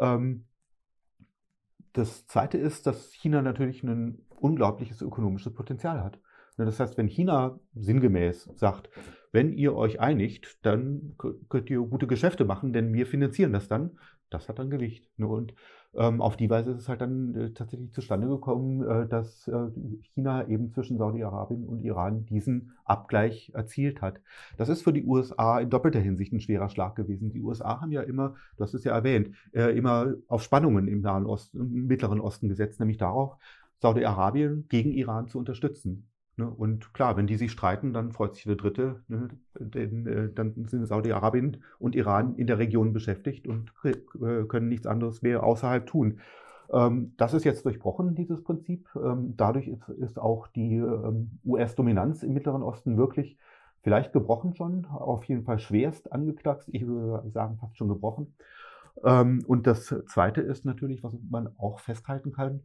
Ähm, 0.00 0.44
das 1.92 2.26
zweite 2.26 2.58
ist, 2.58 2.86
dass 2.86 3.12
China 3.12 3.42
natürlich 3.42 3.84
ein 3.84 4.24
unglaubliches 4.30 5.02
ökonomisches 5.02 5.54
Potenzial 5.54 6.02
hat. 6.02 6.18
Das 6.56 6.80
heißt, 6.80 6.98
wenn 6.98 7.08
China 7.08 7.58
sinngemäß 7.74 8.50
sagt, 8.56 8.90
wenn 9.32 9.52
ihr 9.52 9.74
euch 9.74 10.00
einigt, 10.00 10.58
dann 10.64 11.14
könnt 11.48 11.70
ihr 11.70 11.80
gute 11.80 12.06
Geschäfte 12.06 12.44
machen, 12.44 12.72
denn 12.72 12.92
wir 12.92 13.06
finanzieren 13.06 13.52
das 13.52 13.68
dann, 13.68 13.98
das 14.28 14.48
hat 14.48 14.58
dann 14.58 14.70
Gewicht. 14.70 15.08
Ne, 15.16 15.26
und 15.26 15.54
ähm, 15.94 16.22
auf 16.22 16.36
die 16.36 16.48
Weise 16.48 16.70
ist 16.70 16.78
es 16.80 16.88
halt 16.88 17.02
dann 17.02 17.34
äh, 17.34 17.50
tatsächlich 17.52 17.92
zustande 17.92 18.26
gekommen, 18.26 18.82
äh, 18.82 19.06
dass 19.06 19.46
äh, 19.48 19.70
China 20.14 20.48
eben 20.48 20.72
zwischen 20.72 20.96
Saudi-Arabien 20.96 21.64
und 21.64 21.80
Iran 21.80 22.24
diesen 22.26 22.72
Abgleich 22.84 23.52
erzielt 23.54 24.00
hat. 24.00 24.20
Das 24.56 24.70
ist 24.70 24.82
für 24.82 24.92
die 24.92 25.04
USA 25.04 25.60
in 25.60 25.68
doppelter 25.68 26.00
Hinsicht 26.00 26.32
ein 26.32 26.40
schwerer 26.40 26.70
Schlag 26.70 26.94
gewesen. 26.96 27.32
Die 27.32 27.42
USA 27.42 27.80
haben 27.80 27.92
ja 27.92 28.02
immer, 28.02 28.34
du 28.56 28.64
hast 28.64 28.74
es 28.74 28.84
ja 28.84 28.92
erwähnt, 28.94 29.34
äh, 29.52 29.76
immer 29.76 30.14
auf 30.28 30.42
Spannungen 30.42 30.88
im 30.88 31.02
Nahen 31.02 31.26
Osten, 31.26 31.60
im 31.60 31.86
Mittleren 31.86 32.20
Osten 32.20 32.48
gesetzt, 32.48 32.80
nämlich 32.80 32.98
darauf, 32.98 33.36
Saudi-Arabien 33.80 34.66
gegen 34.68 34.92
Iran 34.92 35.28
zu 35.28 35.38
unterstützen. 35.38 36.08
Ne? 36.36 36.48
Und 36.48 36.94
klar, 36.94 37.16
wenn 37.16 37.26
die 37.26 37.36
sich 37.36 37.52
streiten, 37.52 37.92
dann 37.92 38.12
freut 38.12 38.36
sich 38.36 38.44
der 38.44 38.56
Dritte, 38.56 39.02
ne? 39.08 39.28
denn 39.58 40.06
äh, 40.06 40.32
dann 40.32 40.66
sind 40.66 40.86
Saudi-Arabien 40.86 41.58
und 41.78 41.94
Iran 41.94 42.36
in 42.36 42.46
der 42.46 42.58
Region 42.58 42.92
beschäftigt 42.92 43.46
und 43.46 43.70
äh, 43.84 44.44
können 44.48 44.68
nichts 44.68 44.86
anderes 44.86 45.20
mehr 45.20 45.42
außerhalb 45.42 45.86
tun. 45.86 46.20
Ähm, 46.72 47.12
das 47.18 47.34
ist 47.34 47.44
jetzt 47.44 47.66
durchbrochen, 47.66 48.14
dieses 48.14 48.42
Prinzip. 48.42 48.88
Ähm, 48.96 49.34
dadurch 49.36 49.70
ist, 49.98 50.18
auch 50.18 50.48
die 50.48 50.76
ähm, 50.76 51.38
US-Dominanz 51.44 52.22
im 52.22 52.32
Mittleren 52.32 52.62
Osten 52.62 52.96
wirklich 52.96 53.36
vielleicht 53.82 54.14
gebrochen 54.14 54.54
schon, 54.54 54.86
auf 54.86 55.24
jeden 55.24 55.44
Fall 55.44 55.58
schwerst 55.58 56.12
angeknackst, 56.12 56.68
ich 56.72 56.86
würde 56.86 57.28
sagen 57.30 57.58
fast 57.58 57.76
schon 57.76 57.88
gebrochen. 57.88 58.34
Und 58.94 59.66
das 59.66 59.86
Zweite 60.06 60.42
ist 60.42 60.64
natürlich, 60.64 61.02
was 61.02 61.16
man 61.28 61.48
auch 61.56 61.80
festhalten 61.80 62.30
kann, 62.30 62.60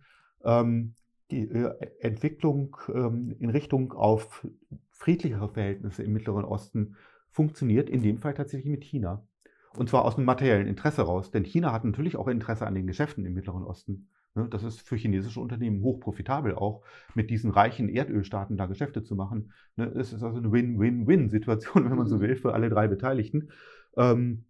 die 1.31 1.49
äh, 1.49 1.73
Entwicklung 1.99 2.77
ähm, 2.93 3.35
in 3.39 3.49
Richtung 3.49 3.93
auf 3.93 4.45
friedlichere 4.91 5.49
Verhältnisse 5.49 6.03
im 6.03 6.13
Mittleren 6.13 6.45
Osten 6.45 6.95
funktioniert 7.29 7.89
in 7.89 8.01
dem 8.01 8.17
Fall 8.17 8.33
tatsächlich 8.33 8.71
mit 8.71 8.83
China. 8.83 9.23
Und 9.75 9.89
zwar 9.89 10.05
aus 10.05 10.15
einem 10.15 10.25
materiellen 10.25 10.67
Interesse 10.67 11.03
raus. 11.03 11.29
Denn 11.29 11.43
China 11.43 11.71
hat 11.71 11.85
natürlich 11.85 12.15
auch 12.15 12.27
Interesse 12.27 12.65
an 12.65 12.73
den 12.73 12.87
Geschäften 12.87 13.25
im 13.25 13.33
Mittleren 13.33 13.63
Osten. 13.63 14.09
Ne? 14.33 14.47
Das 14.49 14.63
ist 14.63 14.81
für 14.81 14.95
chinesische 14.95 15.39
Unternehmen 15.39 15.83
hochprofitabel, 15.83 16.55
auch 16.55 16.81
mit 17.13 17.29
diesen 17.29 17.51
reichen 17.51 17.89
Erdölstaaten 17.89 18.57
da 18.57 18.65
Geschäfte 18.65 19.03
zu 19.03 19.15
machen. 19.15 19.51
Ne? 19.75 19.85
Es 19.95 20.13
ist 20.13 20.23
also 20.23 20.37
eine 20.37 20.51
Win-Win-Win-Situation, 20.51 21.89
wenn 21.89 21.97
man 21.97 22.07
so 22.07 22.15
mhm. 22.15 22.21
will, 22.21 22.35
für 22.37 22.53
alle 22.53 22.69
drei 22.69 22.87
Beteiligten. 22.87 23.49
Ähm, 23.95 24.45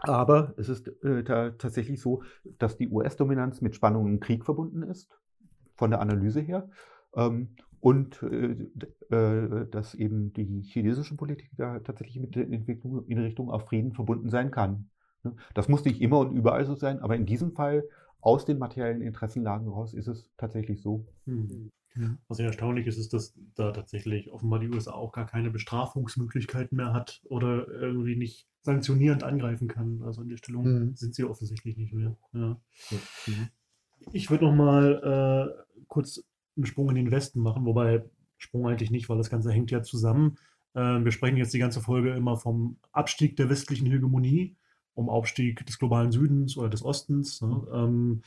aber 0.00 0.54
es 0.56 0.68
ist 0.68 0.88
äh, 1.04 1.22
tatsächlich 1.24 2.00
so, 2.00 2.22
dass 2.58 2.76
die 2.76 2.88
US-Dominanz 2.88 3.60
mit 3.60 3.74
Spannungen 3.74 4.14
im 4.14 4.20
Krieg 4.20 4.44
verbunden 4.44 4.82
ist 4.82 5.16
von 5.76 5.90
der 5.90 6.00
Analyse 6.00 6.40
her. 6.40 6.68
Ähm, 7.14 7.56
und 7.80 8.22
äh, 8.22 8.56
äh, 9.14 9.68
dass 9.70 9.94
eben 9.94 10.32
die 10.32 10.62
chinesische 10.62 11.16
Politik 11.16 11.50
da 11.56 11.78
tatsächlich 11.80 12.18
mit 12.18 12.34
der 12.34 12.44
Entwicklung 12.50 13.06
in 13.06 13.18
Richtung 13.18 13.50
auf 13.50 13.66
Frieden 13.66 13.92
verbunden 13.92 14.28
sein 14.28 14.50
kann. 14.50 14.90
Ne? 15.22 15.36
Das 15.54 15.68
muss 15.68 15.84
nicht 15.84 16.00
immer 16.00 16.18
und 16.18 16.32
überall 16.34 16.64
so 16.64 16.74
sein, 16.74 17.00
aber 17.00 17.16
in 17.16 17.26
diesem 17.26 17.52
Fall 17.52 17.84
aus 18.20 18.44
den 18.44 18.58
materiellen 18.58 19.02
Interessenlagen 19.02 19.68
raus 19.68 19.94
ist 19.94 20.08
es 20.08 20.32
tatsächlich 20.36 20.82
so. 20.82 21.06
Mhm. 21.26 21.70
Was 22.28 22.38
ja 22.38 22.46
erstaunlich 22.46 22.86
ist, 22.86 22.98
ist, 22.98 23.12
dass 23.12 23.34
da 23.54 23.72
tatsächlich 23.72 24.30
offenbar 24.30 24.58
die 24.58 24.68
USA 24.68 24.92
auch 24.92 25.12
gar 25.12 25.26
keine 25.26 25.50
Bestrafungsmöglichkeiten 25.50 26.76
mehr 26.76 26.92
hat 26.92 27.22
oder 27.24 27.68
irgendwie 27.68 28.16
nicht 28.16 28.48
sanktionierend 28.62 29.22
angreifen 29.22 29.68
kann. 29.68 30.02
Also 30.02 30.22
in 30.22 30.28
der 30.28 30.36
Stellung 30.36 30.64
mhm. 30.64 30.96
sind 30.96 31.14
sie 31.14 31.24
offensichtlich 31.24 31.76
nicht 31.76 31.94
mehr. 31.94 32.16
Ja. 32.32 32.60
Mhm. 33.26 33.48
Ich 34.12 34.30
würde 34.30 34.44
noch 34.44 34.54
mal 34.54 35.56
äh, 35.56 35.65
kurz 35.88 36.22
einen 36.56 36.66
Sprung 36.66 36.88
in 36.90 36.96
den 36.96 37.10
Westen 37.10 37.40
machen, 37.40 37.64
wobei 37.64 38.04
Sprung 38.38 38.66
eigentlich 38.66 38.90
nicht, 38.90 39.08
weil 39.08 39.18
das 39.18 39.30
Ganze 39.30 39.52
hängt 39.52 39.70
ja 39.70 39.82
zusammen. 39.82 40.38
Äh, 40.74 41.04
wir 41.04 41.12
sprechen 41.12 41.36
jetzt 41.36 41.54
die 41.54 41.58
ganze 41.58 41.80
Folge 41.80 42.12
immer 42.14 42.36
vom 42.36 42.78
Abstieg 42.92 43.36
der 43.36 43.48
westlichen 43.48 43.86
Hegemonie, 43.86 44.56
um 44.94 45.08
Aufstieg 45.08 45.64
des 45.66 45.78
globalen 45.78 46.12
Südens 46.12 46.56
oder 46.56 46.68
des 46.68 46.84
Ostens. 46.84 47.40
Ne? 47.40 47.48
Mhm. 47.48 47.66
Ähm, 47.72 48.22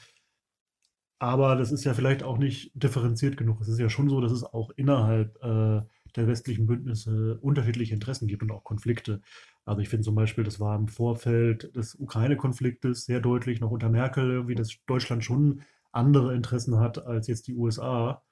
aber 1.20 1.58
das 1.58 1.72
ist 1.72 1.84
ja 1.84 1.94
vielleicht 1.94 2.24
auch 2.24 2.38
nicht 2.38 2.72
differenziert 2.76 3.36
genug. 3.36 3.60
Es 3.60 3.68
ist 3.68 3.80
ja 3.80 3.90
schon 3.90 4.10
so, 4.10 4.22
dass 4.22 4.32
es 4.32 4.44
auch 4.44 4.72
innerhalb 4.78 5.36
äh, 5.44 5.82
der 6.16 6.28
westlichen 6.28 6.66
Bündnisse 6.66 7.38
unterschiedliche 7.42 7.94
Interessen 7.94 8.28
gibt 8.28 8.42
und 8.42 8.52
auch 8.52 8.64
Konflikte. 8.64 9.22
Also 9.66 9.82
ich 9.82 9.90
finde 9.90 10.06
zum 10.06 10.16
Beispiel, 10.16 10.44
das 10.44 10.60
war 10.60 10.76
im 10.76 10.88
Vorfeld 10.88 11.76
des 11.76 11.96
Ukraine-Konfliktes 11.96 13.06
sehr 13.06 13.20
deutlich, 13.20 13.60
noch 13.60 13.70
unter 13.70 13.90
Merkel, 13.90 14.48
wie 14.48 14.56
das 14.56 14.78
Deutschland 14.88 15.24
schon 15.24 15.62
andere 15.92 16.36
Interessen 16.36 16.80
hat 16.80 17.06
als 17.06 17.28
jetzt 17.28 17.48
die 17.48 17.56
USA. 17.56 18.24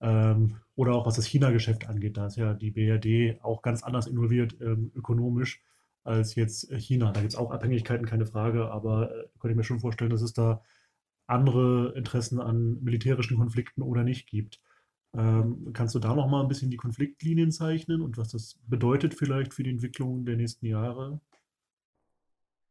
Ähm, 0.00 0.56
oder 0.74 0.94
auch 0.94 1.06
was 1.06 1.16
das 1.16 1.26
China-Geschäft 1.26 1.88
angeht, 1.88 2.16
da 2.16 2.26
ist 2.26 2.36
ja 2.36 2.52
die 2.54 2.70
BRD 2.70 3.42
auch 3.42 3.62
ganz 3.62 3.82
anders 3.82 4.06
involviert 4.06 4.56
ähm, 4.60 4.92
ökonomisch 4.94 5.62
als 6.04 6.34
jetzt 6.34 6.70
China. 6.72 7.12
Da 7.12 7.20
gibt 7.20 7.32
es 7.32 7.38
auch 7.38 7.50
Abhängigkeiten, 7.50 8.06
keine 8.06 8.26
Frage, 8.26 8.70
aber 8.70 9.10
äh, 9.10 9.28
könnte 9.38 9.52
ich 9.52 9.56
mir 9.56 9.64
schon 9.64 9.80
vorstellen, 9.80 10.10
dass 10.10 10.22
es 10.22 10.34
da 10.34 10.62
andere 11.26 11.92
Interessen 11.96 12.40
an 12.40 12.82
militärischen 12.82 13.38
Konflikten 13.38 13.82
oder 13.82 14.04
nicht 14.04 14.28
gibt. 14.28 14.60
Ähm, 15.14 15.70
kannst 15.72 15.94
du 15.94 15.98
da 15.98 16.14
noch 16.14 16.28
mal 16.28 16.42
ein 16.42 16.48
bisschen 16.48 16.70
die 16.70 16.76
Konfliktlinien 16.76 17.50
zeichnen 17.50 18.02
und 18.02 18.18
was 18.18 18.28
das 18.28 18.58
bedeutet 18.66 19.14
vielleicht 19.14 19.54
für 19.54 19.62
die 19.62 19.70
Entwicklung 19.70 20.24
der 20.26 20.36
nächsten 20.36 20.66
Jahre? 20.66 21.20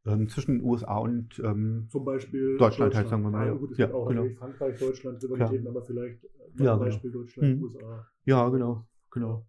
Ähm, 0.06 0.28
zwischen 0.28 0.58
den 0.58 0.64
USA 0.64 0.98
und 0.98 1.40
ähm, 1.44 1.86
zum 1.90 2.04
Beispiel 2.04 2.56
Deutschland, 2.56 2.60
Deutschland, 2.60 2.94
halt, 2.94 3.08
sagen 3.08 3.22
wir 3.22 3.30
mal. 3.30 3.46
Ja, 3.46 3.54
gut, 3.54 3.72
es 3.72 3.78
ja, 3.78 3.86
gibt 3.86 3.96
auch 3.96 4.08
genau. 4.08 4.26
Frankreich, 4.38 4.78
Deutschland, 4.78 5.22
Rivalitäten, 5.22 5.66
aber 5.66 5.82
vielleicht 5.82 6.22
ja, 6.24 6.30
genau. 6.56 6.78
Beispiel 6.78 7.10
genau. 7.10 7.22
Deutschland, 7.22 7.56
mhm. 7.56 7.64
USA. 7.64 8.06
Ja, 8.24 8.48
genau, 8.48 8.86
genau. 9.10 9.46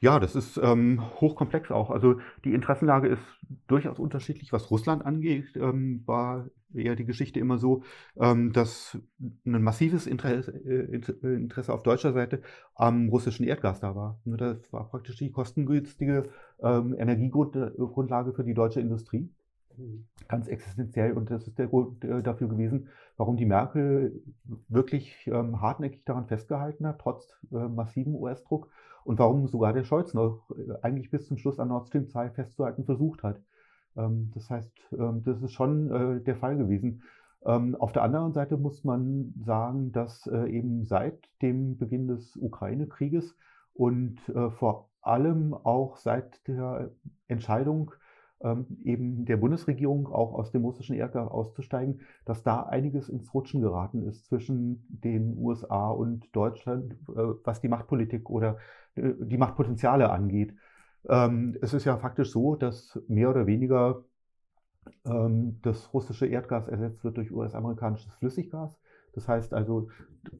Ja, 0.00 0.20
das 0.20 0.36
ist 0.36 0.58
ähm, 0.62 1.02
hochkomplex 1.20 1.70
auch. 1.70 1.90
Also 1.90 2.20
die 2.44 2.52
Interessenlage 2.52 3.08
ist 3.08 3.22
durchaus 3.66 3.98
unterschiedlich. 3.98 4.52
Was 4.52 4.70
Russland 4.70 5.04
angeht, 5.04 5.56
ähm, 5.56 6.02
war 6.06 6.50
eher 6.74 6.96
die 6.96 7.06
Geschichte 7.06 7.40
immer 7.40 7.58
so, 7.58 7.82
ähm, 8.16 8.52
dass 8.52 8.98
ein 9.18 9.62
massives 9.62 10.06
Interesse, 10.06 10.52
äh, 10.52 11.00
Interesse, 11.22 11.72
auf 11.72 11.82
deutscher 11.82 12.12
Seite 12.12 12.42
am 12.74 13.08
russischen 13.08 13.44
Erdgas 13.44 13.80
da 13.80 13.96
war. 13.96 14.20
Ne, 14.24 14.36
das 14.36 14.72
war 14.72 14.88
praktisch 14.90 15.16
die 15.16 15.30
kostengünstige 15.30 16.28
ähm, 16.62 16.94
Energiegrundlage 16.98 18.32
für 18.32 18.44
die 18.44 18.54
deutsche 18.54 18.80
Industrie. 18.80 19.30
Ganz 20.28 20.48
existenziell 20.48 21.12
und 21.12 21.30
das 21.30 21.46
ist 21.46 21.58
der 21.58 21.66
Grund 21.66 22.02
äh, 22.02 22.22
dafür 22.22 22.48
gewesen, 22.48 22.88
warum 23.16 23.36
die 23.36 23.44
Merkel 23.44 24.22
wirklich 24.68 25.14
ähm, 25.26 25.60
hartnäckig 25.60 26.04
daran 26.04 26.26
festgehalten 26.26 26.86
hat, 26.86 26.98
trotz 26.98 27.36
äh, 27.52 27.68
massivem 27.68 28.14
US-Druck 28.14 28.70
und 29.04 29.18
warum 29.18 29.46
sogar 29.46 29.72
der 29.72 29.84
Scholz 29.84 30.14
noch 30.14 30.50
äh, 30.50 30.72
eigentlich 30.82 31.10
bis 31.10 31.26
zum 31.26 31.36
Schluss 31.36 31.60
an 31.60 31.68
Nord 31.68 31.88
Stream 31.88 32.08
2 32.08 32.30
festzuhalten 32.30 32.84
versucht 32.84 33.22
hat. 33.22 33.40
Ähm, 33.96 34.30
das 34.34 34.50
heißt, 34.50 34.72
ähm, 34.98 35.22
das 35.24 35.42
ist 35.42 35.52
schon 35.52 35.90
äh, 35.90 36.20
der 36.22 36.36
Fall 36.36 36.56
gewesen. 36.56 37.02
Ähm, 37.44 37.76
auf 37.76 37.92
der 37.92 38.02
anderen 38.02 38.32
Seite 38.32 38.56
muss 38.56 38.82
man 38.82 39.32
sagen, 39.44 39.92
dass 39.92 40.26
äh, 40.26 40.48
eben 40.50 40.84
seit 40.84 41.18
dem 41.42 41.76
Beginn 41.76 42.08
des 42.08 42.36
Ukraine-Krieges 42.36 43.36
und 43.74 44.16
äh, 44.30 44.50
vor 44.50 44.88
allem 45.06 45.54
auch 45.54 45.96
seit 45.96 46.46
der 46.46 46.90
Entscheidung 47.28 47.92
ähm, 48.42 48.66
eben 48.84 49.24
der 49.24 49.38
Bundesregierung 49.38 50.08
auch 50.08 50.34
aus 50.34 50.50
dem 50.50 50.64
russischen 50.64 50.94
Erdgas 50.94 51.28
auszusteigen, 51.30 52.00
dass 52.24 52.42
da 52.42 52.64
einiges 52.64 53.08
ins 53.08 53.32
Rutschen 53.32 53.62
geraten 53.62 54.06
ist 54.06 54.26
zwischen 54.26 54.86
den 54.88 55.38
USA 55.38 55.88
und 55.88 56.34
Deutschland, 56.34 56.92
äh, 57.08 57.34
was 57.44 57.60
die 57.60 57.68
Machtpolitik 57.68 58.28
oder 58.28 58.58
äh, 58.94 59.12
die 59.20 59.38
Machtpotenziale 59.38 60.10
angeht. 60.10 60.54
Ähm, 61.08 61.56
es 61.62 61.72
ist 61.72 61.84
ja 61.84 61.96
faktisch 61.96 62.30
so, 62.30 62.56
dass 62.56 63.00
mehr 63.08 63.30
oder 63.30 63.46
weniger 63.46 64.04
ähm, 65.04 65.58
das 65.62 65.92
russische 65.94 66.26
Erdgas 66.26 66.68
ersetzt 66.68 67.04
wird 67.04 67.16
durch 67.16 67.32
US-amerikanisches 67.32 68.12
Flüssiggas. 68.14 68.78
Das 69.14 69.28
heißt 69.28 69.54
also, 69.54 69.88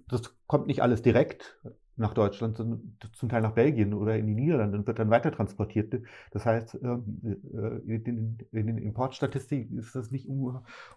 das 0.08 0.36
kommt 0.46 0.66
nicht 0.66 0.82
alles 0.82 1.00
direkt 1.00 1.58
nach 1.96 2.12
Deutschland, 2.14 2.56
zum 2.56 3.28
Teil 3.28 3.42
nach 3.42 3.52
Belgien 3.52 3.94
oder 3.94 4.16
in 4.16 4.26
die 4.26 4.34
Niederlande 4.34 4.78
und 4.78 4.86
wird 4.86 4.98
dann 4.98 5.10
weiter 5.10 5.32
transportiert. 5.32 5.94
Das 6.30 6.44
heißt, 6.44 6.78
ähm, 6.82 7.20
äh, 7.54 7.94
in 7.94 8.44
den 8.52 8.78
Importstatistiken 8.78 9.78
ist 9.78 9.94
das 9.94 10.10
nicht 10.10 10.28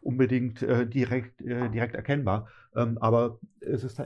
unbedingt 0.02 0.62
äh, 0.62 0.86
direkt, 0.86 1.42
äh, 1.42 1.70
direkt 1.70 1.96
erkennbar. 1.96 2.48
Ähm, 2.76 2.98
aber 3.00 3.40
es 3.62 3.84
ist 3.84 3.98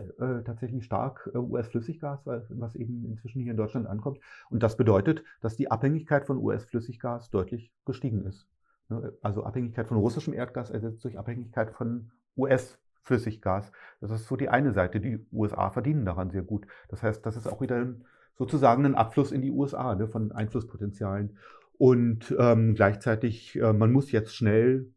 tatsächlich 0.46 0.86
stark 0.86 1.30
US-Flüssiggas, 1.34 2.26
was 2.26 2.76
eben 2.76 3.06
inzwischen 3.06 3.42
hier 3.42 3.52
in 3.52 3.58
Deutschland 3.58 3.88
ankommt. 3.88 4.20
Und 4.50 4.64
das 4.64 4.78
bedeutet, 4.78 5.24
dass 5.42 5.56
die 5.56 5.70
Abhängigkeit 5.70 6.26
von 6.26 6.38
US-Flüssiggas 6.38 7.30
deutlich 7.30 7.72
gestiegen 7.86 8.26
ist. 8.26 8.48
Ne, 8.90 9.14
also 9.22 9.44
Abhängigkeit 9.44 9.88
von 9.88 9.98
russischem 9.98 10.34
Erdgas 10.34 10.70
ersetzt 10.70 11.04
durch 11.04 11.18
Abhängigkeit 11.18 11.72
von 11.72 12.12
US-Flüssiggas. 12.38 12.83
Flüssiggas. 13.04 13.72
Das 14.02 14.12
ist 14.12 14.28
so 14.28 14.36
die 14.36 14.50
eine 14.50 14.74
Seite. 14.74 15.00
Die 15.00 15.26
USA 15.32 15.70
verdienen 15.70 16.06
daran 16.06 16.32
sehr 16.32 16.44
gut. 16.44 16.66
Das 16.90 17.04
heißt, 17.04 17.26
das 17.26 17.38
ist 17.38 17.48
auch 17.48 17.62
wieder 17.62 17.94
sozusagen 18.36 18.86
ein 18.86 18.96
Abfluss 18.96 19.32
in 19.32 19.42
die 19.42 19.52
USA 19.52 19.96
ne, 19.96 20.08
von 20.08 20.32
Einflusspotenzialen. 20.32 21.38
Und 21.78 22.36
ähm, 22.40 22.76
gleichzeitig, 22.76 23.60
äh, 23.60 23.74
man 23.74 23.92
muss 23.92 24.12
jetzt 24.12 24.36
schnell 24.36 24.92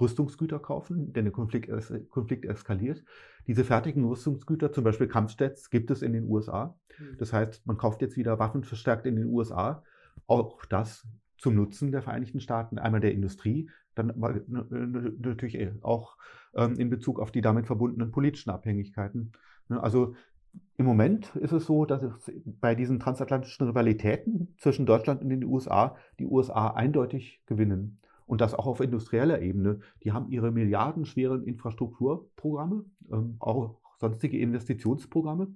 Rüstungsgüter 0.00 0.58
kaufen, 0.58 1.12
denn 1.12 1.24
der 1.24 1.32
Konflikt, 1.32 1.68
es, 1.68 1.92
Konflikt 2.10 2.44
eskaliert. 2.44 3.02
Diese 3.46 3.64
fertigen 3.64 4.04
Rüstungsgüter, 4.04 4.72
zum 4.72 4.84
Beispiel 4.84 5.08
Kampfjets, 5.08 5.70
gibt 5.70 5.90
es 5.90 6.02
in 6.02 6.12
den 6.12 6.28
USA. 6.28 6.76
Mhm. 6.98 7.16
Das 7.18 7.32
heißt, 7.32 7.66
man 7.66 7.78
kauft 7.78 8.02
jetzt 8.02 8.16
wieder 8.16 8.38
Waffen 8.38 8.64
verstärkt 8.64 9.06
in 9.06 9.16
den 9.16 9.26
USA. 9.26 9.82
Auch 10.26 10.64
das 10.66 11.06
zum 11.38 11.54
Nutzen 11.54 11.92
der 11.92 12.02
Vereinigten 12.02 12.40
Staaten, 12.40 12.78
einmal 12.78 13.00
der 13.00 13.12
Industrie, 13.12 13.70
dann 13.96 14.12
natürlich 15.18 15.56
äh, 15.56 15.72
auch 15.82 16.16
ähm, 16.54 16.74
in 16.78 16.90
Bezug 16.90 17.18
auf 17.18 17.32
die 17.32 17.40
damit 17.40 17.66
verbundenen 17.66 18.12
politischen 18.12 18.50
Abhängigkeiten. 18.50 19.32
Ne, 19.68 19.82
also 19.82 20.14
im 20.76 20.86
Moment 20.86 21.34
ist 21.36 21.52
es 21.52 21.66
so, 21.66 21.84
dass 21.84 22.02
es 22.02 22.32
bei 22.60 22.74
diesen 22.74 23.00
transatlantischen 23.00 23.66
Rivalitäten 23.66 24.54
zwischen 24.58 24.86
Deutschland 24.86 25.22
und 25.22 25.28
den 25.28 25.44
USA 25.44 25.96
die 26.18 26.26
USA 26.26 26.68
eindeutig 26.68 27.42
gewinnen. 27.46 27.98
Und 28.26 28.40
das 28.40 28.54
auch 28.54 28.66
auf 28.66 28.80
industrieller 28.80 29.40
Ebene. 29.40 29.80
Die 30.02 30.12
haben 30.12 30.30
ihre 30.30 30.50
milliardenschweren 30.50 31.44
Infrastrukturprogramme, 31.44 32.84
ähm, 33.12 33.36
auch 33.38 33.78
sonstige 33.98 34.38
Investitionsprogramme. 34.38 35.48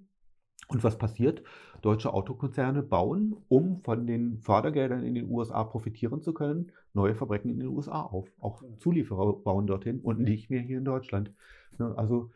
Und 0.70 0.84
was 0.84 0.96
passiert? 0.98 1.42
Deutsche 1.82 2.12
Autokonzerne 2.12 2.82
bauen, 2.82 3.36
um 3.48 3.80
von 3.82 4.06
den 4.06 4.38
Fördergeldern 4.38 5.02
in 5.02 5.14
den 5.14 5.28
USA 5.30 5.64
profitieren 5.64 6.22
zu 6.22 6.32
können, 6.32 6.70
neue 6.94 7.14
Fabriken 7.14 7.50
in 7.50 7.58
den 7.58 7.68
USA 7.68 8.02
auf. 8.02 8.28
Auch 8.40 8.62
Zulieferer 8.78 9.32
bauen 9.32 9.66
dorthin 9.66 10.00
und 10.00 10.20
nicht 10.20 10.48
mehr 10.48 10.60
hier 10.60 10.78
in 10.78 10.84
Deutschland. 10.84 11.32
Ne, 11.78 11.92
also 11.96 12.30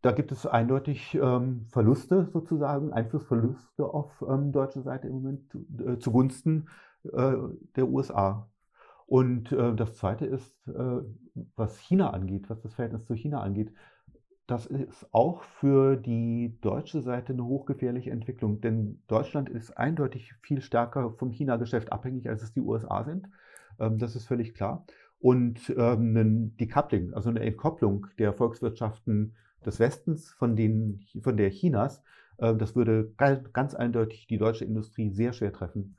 da 0.00 0.12
gibt 0.12 0.32
es 0.32 0.46
eindeutig 0.46 1.14
ähm, 1.14 1.66
Verluste 1.68 2.28
sozusagen, 2.32 2.92
Einflussverluste 2.92 3.84
auf 3.84 4.24
ähm, 4.26 4.50
deutscher 4.50 4.82
Seite 4.82 5.08
im 5.08 5.14
Moment 5.14 5.42
äh, 5.86 5.98
zugunsten 5.98 6.68
äh, 7.04 7.34
der 7.76 7.88
USA. 7.88 8.48
Und 9.06 9.52
äh, 9.52 9.74
das 9.74 9.96
Zweite 9.96 10.24
ist, 10.24 10.56
äh, 10.68 11.02
was 11.54 11.78
China 11.78 12.10
angeht, 12.10 12.48
was 12.48 12.62
das 12.62 12.74
Verhältnis 12.74 13.04
zu 13.04 13.14
China 13.14 13.42
angeht, 13.42 13.72
das 14.52 14.66
ist 14.66 15.06
auch 15.12 15.44
für 15.44 15.96
die 15.96 16.58
deutsche 16.60 17.00
Seite 17.00 17.32
eine 17.32 17.46
hochgefährliche 17.46 18.10
Entwicklung, 18.10 18.60
denn 18.60 19.00
Deutschland 19.06 19.48
ist 19.48 19.78
eindeutig 19.78 20.34
viel 20.42 20.60
stärker 20.60 21.14
vom 21.14 21.30
China-Geschäft 21.30 21.90
abhängig, 21.90 22.28
als 22.28 22.42
es 22.42 22.52
die 22.52 22.60
USA 22.60 23.02
sind. 23.02 23.30
Ähm, 23.80 23.96
das 23.96 24.14
ist 24.14 24.26
völlig 24.26 24.52
klar. 24.52 24.84
Und 25.18 25.70
ähm, 25.74 26.14
ein 26.14 26.56
Decoupling, 26.58 27.14
also 27.14 27.30
eine 27.30 27.40
Entkopplung 27.40 28.08
der 28.18 28.34
Volkswirtschaften 28.34 29.36
des 29.64 29.80
Westens 29.80 30.32
von, 30.32 30.54
den, 30.54 31.00
von 31.22 31.38
der 31.38 31.48
Chinas, 31.48 32.02
äh, 32.36 32.54
das 32.54 32.76
würde 32.76 33.10
ganz 33.16 33.74
eindeutig 33.74 34.26
die 34.26 34.36
deutsche 34.36 34.66
Industrie 34.66 35.08
sehr 35.12 35.32
schwer 35.32 35.54
treffen. 35.54 35.96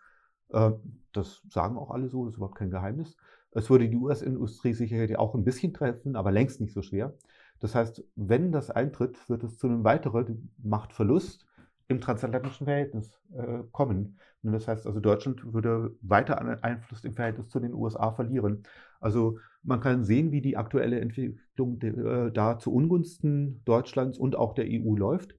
Äh, 0.49 0.73
das 1.11 1.41
sagen 1.49 1.75
auch 1.75 1.89
alle 1.89 2.07
so, 2.07 2.25
das 2.25 2.35
ist 2.35 2.37
überhaupt 2.37 2.59
kein 2.59 2.69
Geheimnis. 2.69 3.17
Es 3.49 3.71
würde 3.71 3.89
die 3.89 3.97
US-Industrie 3.97 4.73
sicherlich 4.73 5.17
auch 5.17 5.33
ein 5.33 5.43
bisschen 5.43 5.73
treffen, 5.73 6.15
aber 6.15 6.31
längst 6.31 6.61
nicht 6.61 6.73
so 6.73 6.83
schwer. 6.83 7.15
Das 7.63 7.75
heißt, 7.75 8.03
wenn 8.17 8.51
das 8.51 8.69
eintritt, 8.69 9.17
wird 9.29 9.41
es 9.45 9.57
zu 9.57 9.67
einem 9.67 9.85
weiteren 9.85 10.49
Machtverlust 10.61 11.47
im 11.87 12.01
transatlantischen 12.01 12.65
Verhältnis 12.65 13.21
äh, 13.31 13.59
kommen. 13.71 14.19
Und 14.41 14.51
das 14.51 14.67
heißt 14.67 14.85
also, 14.85 14.99
Deutschland 14.99 15.53
würde 15.53 15.95
weiter 16.01 16.41
an 16.41 16.61
Einfluss 16.61 17.05
im 17.05 17.13
Verhältnis 17.13 17.47
zu 17.47 17.61
den 17.61 17.73
USA 17.73 18.11
verlieren. 18.11 18.63
Also 18.99 19.39
man 19.61 19.79
kann 19.79 20.03
sehen, 20.03 20.33
wie 20.33 20.41
die 20.41 20.57
aktuelle 20.57 20.99
Entwicklung 20.99 21.79
äh, 21.81 22.33
da 22.33 22.59
zu 22.59 22.73
Ungunsten 22.73 23.61
Deutschlands 23.63 24.17
und 24.17 24.35
auch 24.35 24.55
der 24.55 24.65
EU 24.67 24.97
läuft. 24.97 25.33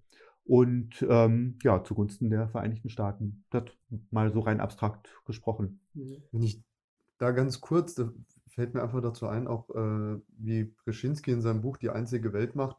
Und 0.47 1.07
ähm, 1.07 1.59
ja, 1.63 1.85
zugunsten 1.85 2.31
der 2.31 2.49
Vereinigten 2.49 2.89
Staaten. 2.89 3.45
Das 3.51 3.65
mal 4.11 4.33
so 4.33 4.41
rein 4.41 4.61
abstrakt 4.61 5.11
gesprochen. 5.27 5.79
Wenn 6.33 6.43
ich 6.43 6.63
da 7.19 7.33
ganz 7.33 7.61
kurz, 7.61 7.95
da 7.95 8.11
fällt 8.55 8.75
mir 8.75 8.83
einfach 8.83 9.01
dazu 9.01 9.27
ein, 9.27 9.47
auch 9.47 9.71
äh, 9.71 10.21
wie 10.39 10.65
Brzezinski 10.65 11.31
in 11.33 11.43
seinem 11.43 11.61
Buch 11.61 11.77
Die 11.77 11.91
einzige 11.91 12.33
Weltmacht 12.33 12.77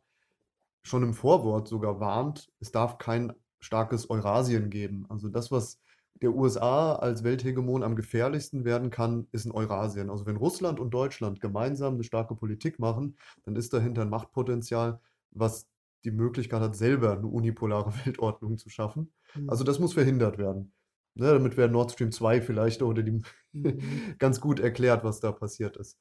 schon 0.84 1.04
im 1.04 1.14
Vorwort 1.14 1.68
sogar 1.68 2.00
warnt, 2.00 2.52
es 2.60 2.72
darf 2.72 2.98
kein 3.00 3.34
starkes 3.60 4.10
Eurasien 4.10 4.70
geben. 4.70 5.06
Also 5.10 5.30
das, 5.30 5.52
was 5.52 5.80
der 6.22 6.34
USA 6.34 6.96
als 6.96 7.24
Welthegemon 7.24 7.84
am 7.84 7.96
gefährlichsten 7.96 8.64
werden 8.64 8.90
kann, 8.92 9.28
ist 9.32 9.46
ein 9.46 9.52
Eurasien. 9.52 10.10
Also 10.10 10.26
wenn 10.26 10.38
Russland 10.38 10.80
und 10.80 10.94
Deutschland 10.94 11.42
gemeinsam 11.42 11.96
eine 11.96 12.04
starke 12.04 12.36
Politik 12.36 12.80
machen, 12.80 13.18
dann 13.44 13.56
ist 13.56 13.74
dahinter 13.74 14.04
ein 14.04 14.10
Machtpotenzial, 14.10 15.02
was 15.32 15.68
die 16.06 16.12
Möglichkeit 16.12 16.62
hat, 16.62 16.76
selber 16.76 17.14
eine 17.14 17.28
unipolare 17.28 17.92
Weltordnung 18.06 18.58
zu 18.58 18.70
schaffen. 18.70 19.12
Mhm. 19.34 19.50
Also 19.50 19.64
das 19.64 19.80
muss 19.80 19.94
verhindert 19.94 20.38
werden. 20.38 20.72
Ne, 21.18 21.28
damit 21.32 21.56
wäre 21.56 21.70
Nord 21.70 21.94
Stream 21.94 22.12
2 22.12 22.42
vielleicht 22.42 22.82
oder 22.82 23.02
die 23.02 23.22
mhm. 23.54 23.80
ganz 24.20 24.42
gut 24.42 24.60
erklärt, 24.60 25.04
was 25.06 25.22
da 25.22 25.32
passiert 25.32 25.78
ist. 25.78 25.98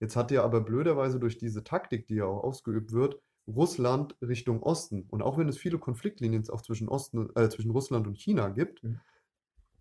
Jetzt 0.00 0.16
hat 0.16 0.30
ja 0.30 0.44
aber 0.44 0.60
blöderweise 0.60 1.20
durch 1.20 1.38
diese 1.38 1.62
Taktik, 1.62 2.06
die 2.08 2.16
ja 2.16 2.24
auch 2.24 2.42
ausgeübt 2.42 2.92
wird, 2.92 3.20
Russland 3.46 4.16
Richtung 4.20 4.62
Osten. 4.62 5.04
Und 5.08 5.22
auch 5.22 5.38
wenn 5.38 5.48
es 5.48 5.58
viele 5.58 5.78
Konfliktlinien 5.78 6.48
auch 6.50 6.62
zwischen, 6.62 6.88
Osten, 6.88 7.30
äh, 7.36 7.48
zwischen 7.48 7.70
Russland 7.70 8.06
und 8.06 8.18
China 8.18 8.48
gibt, 8.48 8.82
mhm. 8.82 9.00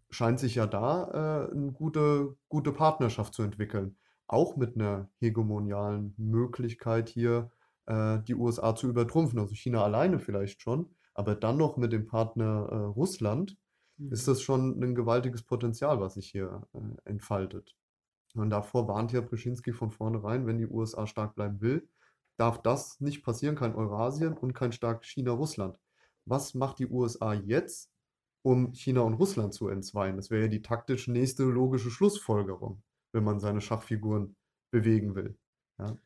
scheint 0.09 0.39
sich 0.39 0.55
ja 0.55 0.67
da 0.67 1.47
äh, 1.47 1.51
eine 1.51 1.71
gute, 1.71 2.35
gute 2.47 2.71
Partnerschaft 2.71 3.33
zu 3.33 3.41
entwickeln. 3.43 3.97
Auch 4.27 4.57
mit 4.57 4.75
einer 4.75 5.09
hegemonialen 5.19 6.13
Möglichkeit 6.17 7.09
hier 7.09 7.51
äh, 7.87 8.19
die 8.27 8.35
USA 8.35 8.75
zu 8.75 8.87
übertrumpfen. 8.87 9.39
Also 9.39 9.55
China 9.55 9.83
alleine 9.83 10.19
vielleicht 10.19 10.61
schon, 10.61 10.89
aber 11.13 11.35
dann 11.35 11.57
noch 11.57 11.77
mit 11.77 11.91
dem 11.91 12.05
Partner 12.07 12.69
äh, 12.71 12.75
Ist 14.09 14.27
mhm. 14.27 14.31
das 14.31 14.41
schon 14.41 14.83
ein 14.83 14.95
gewaltiges 14.95 15.43
Potenzial, 15.43 15.99
was 15.99 16.15
sich 16.15 16.29
hier 16.29 16.67
äh, 16.73 17.09
entfaltet. 17.09 17.75
Und 18.35 18.49
davor 18.49 18.87
warnt 18.87 19.11
ja 19.11 19.21
Brzezinski 19.21 19.73
von 19.73 19.91
vornherein, 19.91 20.45
wenn 20.45 20.57
die 20.57 20.67
USA 20.67 21.07
stark 21.07 21.35
bleiben 21.35 21.61
will, 21.61 21.87
darf 22.37 22.61
das 22.61 22.99
nicht 22.99 23.23
passieren, 23.23 23.55
kein 23.55 23.73
Eurasien 23.75 24.33
und 24.33 24.53
kein 24.53 24.71
stark 24.71 25.03
China-Russland. 25.03 25.79
Was 26.25 26.53
macht 26.53 26.79
die 26.79 26.87
USA 26.87 27.33
jetzt, 27.33 27.91
um 28.43 28.73
China 28.73 29.01
und 29.01 29.15
Russland 29.15 29.53
zu 29.53 29.69
entzweien? 29.69 30.17
Das 30.17 30.29
wäre 30.29 30.43
ja 30.43 30.47
die 30.47 30.61
taktisch 30.61 31.07
nächste 31.07 31.43
logische 31.43 31.89
Schlussfolgerung, 31.89 32.83
wenn 33.11 33.23
man 33.23 33.39
seine 33.39 33.61
Schachfiguren 33.61 34.35
bewegen 34.69 35.15
will. 35.15 35.35
Ja. 35.79 35.97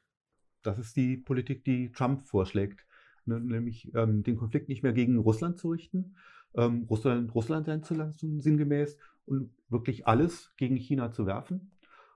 Das 0.62 0.78
ist 0.78 0.96
die 0.96 1.18
Politik, 1.18 1.66
die 1.66 1.92
Trump 1.92 2.28
vorschlägt, 2.28 2.86
ne, 3.26 3.40
nämlich 3.40 3.92
ähm, 3.96 4.24
den 4.24 4.38
Konflikt 4.38 4.70
nicht 4.70 4.84
mehr 4.84 4.94
gegen 4.94 5.18
Russland 5.18 5.58
zu 5.58 5.70
richten, 5.70 6.16
ähm, 6.56 6.86
Russland, 6.90 7.34
Russland 7.34 7.66
sein 7.66 7.84
zu 7.84 7.94
lassen, 7.94 8.40
sinngemäß, 8.40 8.98
und 9.26 9.52
wirklich 9.70 10.08
alles 10.08 10.54
gegen 10.58 10.76
China 10.76 11.12
zu 11.12 11.26
werfen 11.26 11.72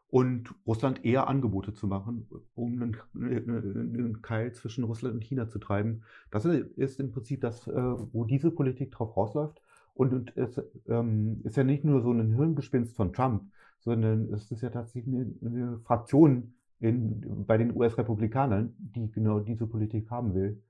und 0.10 0.54
Russland 0.66 1.04
eher 1.04 1.28
Angebote 1.28 1.74
zu 1.74 1.88
machen, 1.88 2.28
um 2.56 2.82
einen, 2.82 2.98
einen 3.14 4.22
Keil 4.22 4.54
zwischen 4.54 4.84
Russland 4.84 5.16
und 5.16 5.24
China 5.24 5.50
zu 5.50 5.60
treiben. 5.60 6.04
Das 6.32 6.46
ist 6.46 7.00
im 7.00 7.12
Prinzip 7.12 7.42
das, 7.42 7.68
äh, 7.68 7.74
wo 7.74 8.24
diese 8.26 8.52
Politik 8.52 8.92
drauf 8.92 9.18
rausläuft. 9.18 9.62
Und, 9.94 10.36
es 10.36 10.62
ähm, 10.88 11.42
ist 11.44 11.56
ja 11.56 11.64
nicht 11.64 11.86
nur 11.86 12.02
so 12.02 12.12
ein 12.12 12.36
Hirngespinst 12.36 12.96
von 12.96 13.14
Trump, 13.14 13.44
sondern 13.80 14.34
es 14.34 14.52
ist 14.52 14.62
ja 14.62 14.70
tatsächlich 14.70 15.14
eine, 15.14 15.34
eine 15.42 15.80
Fraktion 15.80 16.54
in, 16.80 17.46
bei 17.46 17.58
den 17.58 17.76
US-Republikanern, 17.76 18.74
die 18.78 19.12
genau 19.12 19.40
diese 19.40 19.68
Politik 19.68 20.10
haben 20.12 20.34
will. 20.34 20.62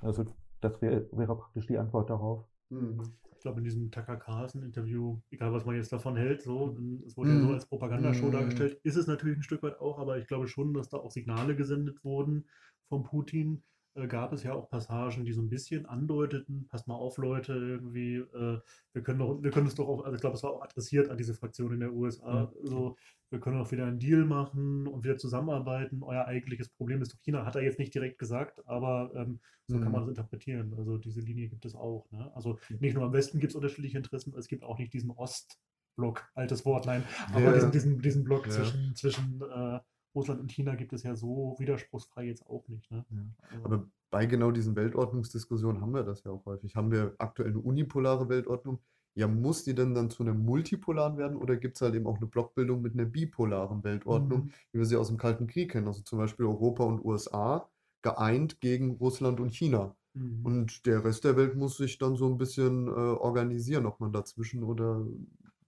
Also 0.00 0.24
das 0.60 0.80
wäre 0.80 1.06
wär 1.12 1.26
praktisch 1.26 1.66
die 1.66 1.78
Antwort 1.78 2.08
darauf. 2.08 2.44
Mhm. 2.72 3.02
Ich 3.32 3.40
glaube, 3.42 3.58
in 3.58 3.64
diesem 3.64 3.90
Tucker 3.90 4.16
Carlson-Interview, 4.16 5.18
egal 5.30 5.52
was 5.52 5.64
man 5.64 5.74
jetzt 5.74 5.92
davon 5.92 6.16
hält, 6.16 6.42
so, 6.42 6.76
es 7.04 7.16
wurde 7.16 7.30
mhm. 7.30 7.40
ja 7.40 7.46
so 7.46 7.52
als 7.54 7.66
Propagandashow 7.66 8.26
mhm. 8.26 8.32
dargestellt, 8.32 8.80
ist 8.84 8.96
es 8.96 9.06
natürlich 9.06 9.38
ein 9.38 9.42
Stück 9.42 9.62
weit 9.62 9.80
auch, 9.80 9.98
aber 9.98 10.18
ich 10.18 10.28
glaube 10.28 10.46
schon, 10.46 10.72
dass 10.74 10.88
da 10.88 10.98
auch 10.98 11.10
Signale 11.10 11.56
gesendet 11.56 12.04
wurden 12.04 12.44
von 12.88 13.02
Putin, 13.02 13.64
äh, 13.94 14.06
gab 14.06 14.32
es 14.32 14.42
ja 14.42 14.54
auch 14.54 14.68
Passagen, 14.70 15.24
die 15.24 15.32
so 15.32 15.42
ein 15.42 15.48
bisschen 15.48 15.86
andeuteten, 15.86 16.66
passt 16.68 16.88
mal 16.88 16.94
auf, 16.94 17.18
Leute, 17.18 17.52
irgendwie, 17.52 18.16
äh, 18.16 18.60
wir 18.92 19.02
können 19.02 19.18
doch, 19.18 19.42
wir 19.42 19.50
können 19.50 19.66
es 19.66 19.74
doch 19.74 19.88
auch, 19.88 20.04
also 20.04 20.14
ich 20.14 20.20
glaube, 20.20 20.36
es 20.36 20.42
war 20.42 20.52
auch 20.52 20.62
adressiert 20.62 21.10
an 21.10 21.18
diese 21.18 21.34
Fraktion 21.34 21.72
in 21.74 21.80
der 21.80 21.92
USA, 21.92 22.52
mhm. 22.62 22.66
so, 22.66 22.96
wir 23.30 23.40
können 23.40 23.60
auch 23.60 23.70
wieder 23.72 23.86
einen 23.86 23.98
Deal 23.98 24.24
machen 24.24 24.86
und 24.86 25.04
wieder 25.04 25.16
zusammenarbeiten. 25.16 26.02
Euer 26.02 26.26
eigentliches 26.26 26.68
Problem 26.68 27.00
ist 27.00 27.14
doch 27.14 27.20
China, 27.22 27.46
hat 27.46 27.56
er 27.56 27.62
jetzt 27.62 27.78
nicht 27.78 27.94
direkt 27.94 28.18
gesagt, 28.18 28.60
aber 28.66 29.10
ähm, 29.14 29.40
so 29.66 29.78
mhm. 29.78 29.82
kann 29.82 29.92
man 29.92 30.00
das 30.02 30.10
interpretieren. 30.10 30.74
Also 30.76 30.98
diese 30.98 31.20
Linie 31.20 31.48
gibt 31.48 31.64
es 31.64 31.74
auch. 31.74 32.10
Ne? 32.10 32.30
Also 32.34 32.58
nicht 32.78 32.94
nur 32.94 33.04
am 33.04 33.12
Westen 33.12 33.40
gibt 33.40 33.52
es 33.52 33.56
unterschiedliche 33.56 33.96
Interessen, 33.96 34.34
es 34.36 34.48
gibt 34.48 34.64
auch 34.64 34.78
nicht 34.78 34.92
diesen 34.92 35.10
Ostblock, 35.10 36.30
altes 36.34 36.66
Wort, 36.66 36.84
nein, 36.84 37.04
aber 37.32 37.44
ja. 37.44 37.52
diesen, 37.54 37.70
diesen, 37.72 37.98
diesen 38.00 38.24
Block 38.24 38.46
ja. 38.46 38.52
zwischen, 38.52 38.94
zwischen 38.96 39.40
äh, 39.40 39.80
Russland 40.14 40.40
und 40.40 40.52
China 40.52 40.74
gibt 40.74 40.92
es 40.92 41.02
ja 41.02 41.14
so 41.14 41.56
widerspruchsfrei 41.58 42.24
jetzt 42.24 42.46
auch 42.46 42.66
nicht. 42.68 42.90
Ne? 42.90 43.04
Ja. 43.10 43.24
Also 43.50 43.64
Aber 43.64 43.86
bei 44.10 44.26
genau 44.26 44.50
diesen 44.50 44.76
Weltordnungsdiskussionen 44.76 45.80
haben 45.80 45.94
wir 45.94 46.02
das 46.02 46.24
ja 46.24 46.30
auch 46.30 46.44
häufig. 46.44 46.76
Haben 46.76 46.90
wir 46.90 47.14
aktuell 47.18 47.50
eine 47.50 47.58
unipolare 47.58 48.28
Weltordnung? 48.28 48.80
Ja, 49.14 49.28
muss 49.28 49.64
die 49.64 49.74
denn 49.74 49.94
dann 49.94 50.10
zu 50.10 50.22
einer 50.22 50.34
multipolaren 50.34 51.18
werden 51.18 51.36
oder 51.36 51.56
gibt 51.56 51.76
es 51.76 51.82
halt 51.82 51.94
eben 51.94 52.06
auch 52.06 52.16
eine 52.16 52.26
Blockbildung 52.26 52.80
mit 52.80 52.94
einer 52.94 53.04
bipolaren 53.04 53.84
Weltordnung, 53.84 54.44
mhm. 54.44 54.50
wie 54.72 54.78
wir 54.78 54.86
sie 54.86 54.96
aus 54.96 55.08
dem 55.08 55.18
Kalten 55.18 55.46
Krieg 55.46 55.72
kennen? 55.72 55.86
Also 55.86 56.02
zum 56.02 56.18
Beispiel 56.18 56.46
Europa 56.46 56.84
und 56.84 57.04
USA 57.04 57.68
geeint 58.00 58.60
gegen 58.60 58.92
Russland 58.92 59.38
und 59.38 59.54
China. 59.54 59.94
Mhm. 60.14 60.40
Und 60.44 60.86
der 60.86 61.04
Rest 61.04 61.24
der 61.24 61.36
Welt 61.36 61.56
muss 61.56 61.76
sich 61.76 61.98
dann 61.98 62.16
so 62.16 62.26
ein 62.26 62.38
bisschen 62.38 62.88
äh, 62.88 62.90
organisieren, 62.90 63.86
ob 63.86 64.00
man 64.00 64.12
dazwischen 64.12 64.62
oder 64.62 65.06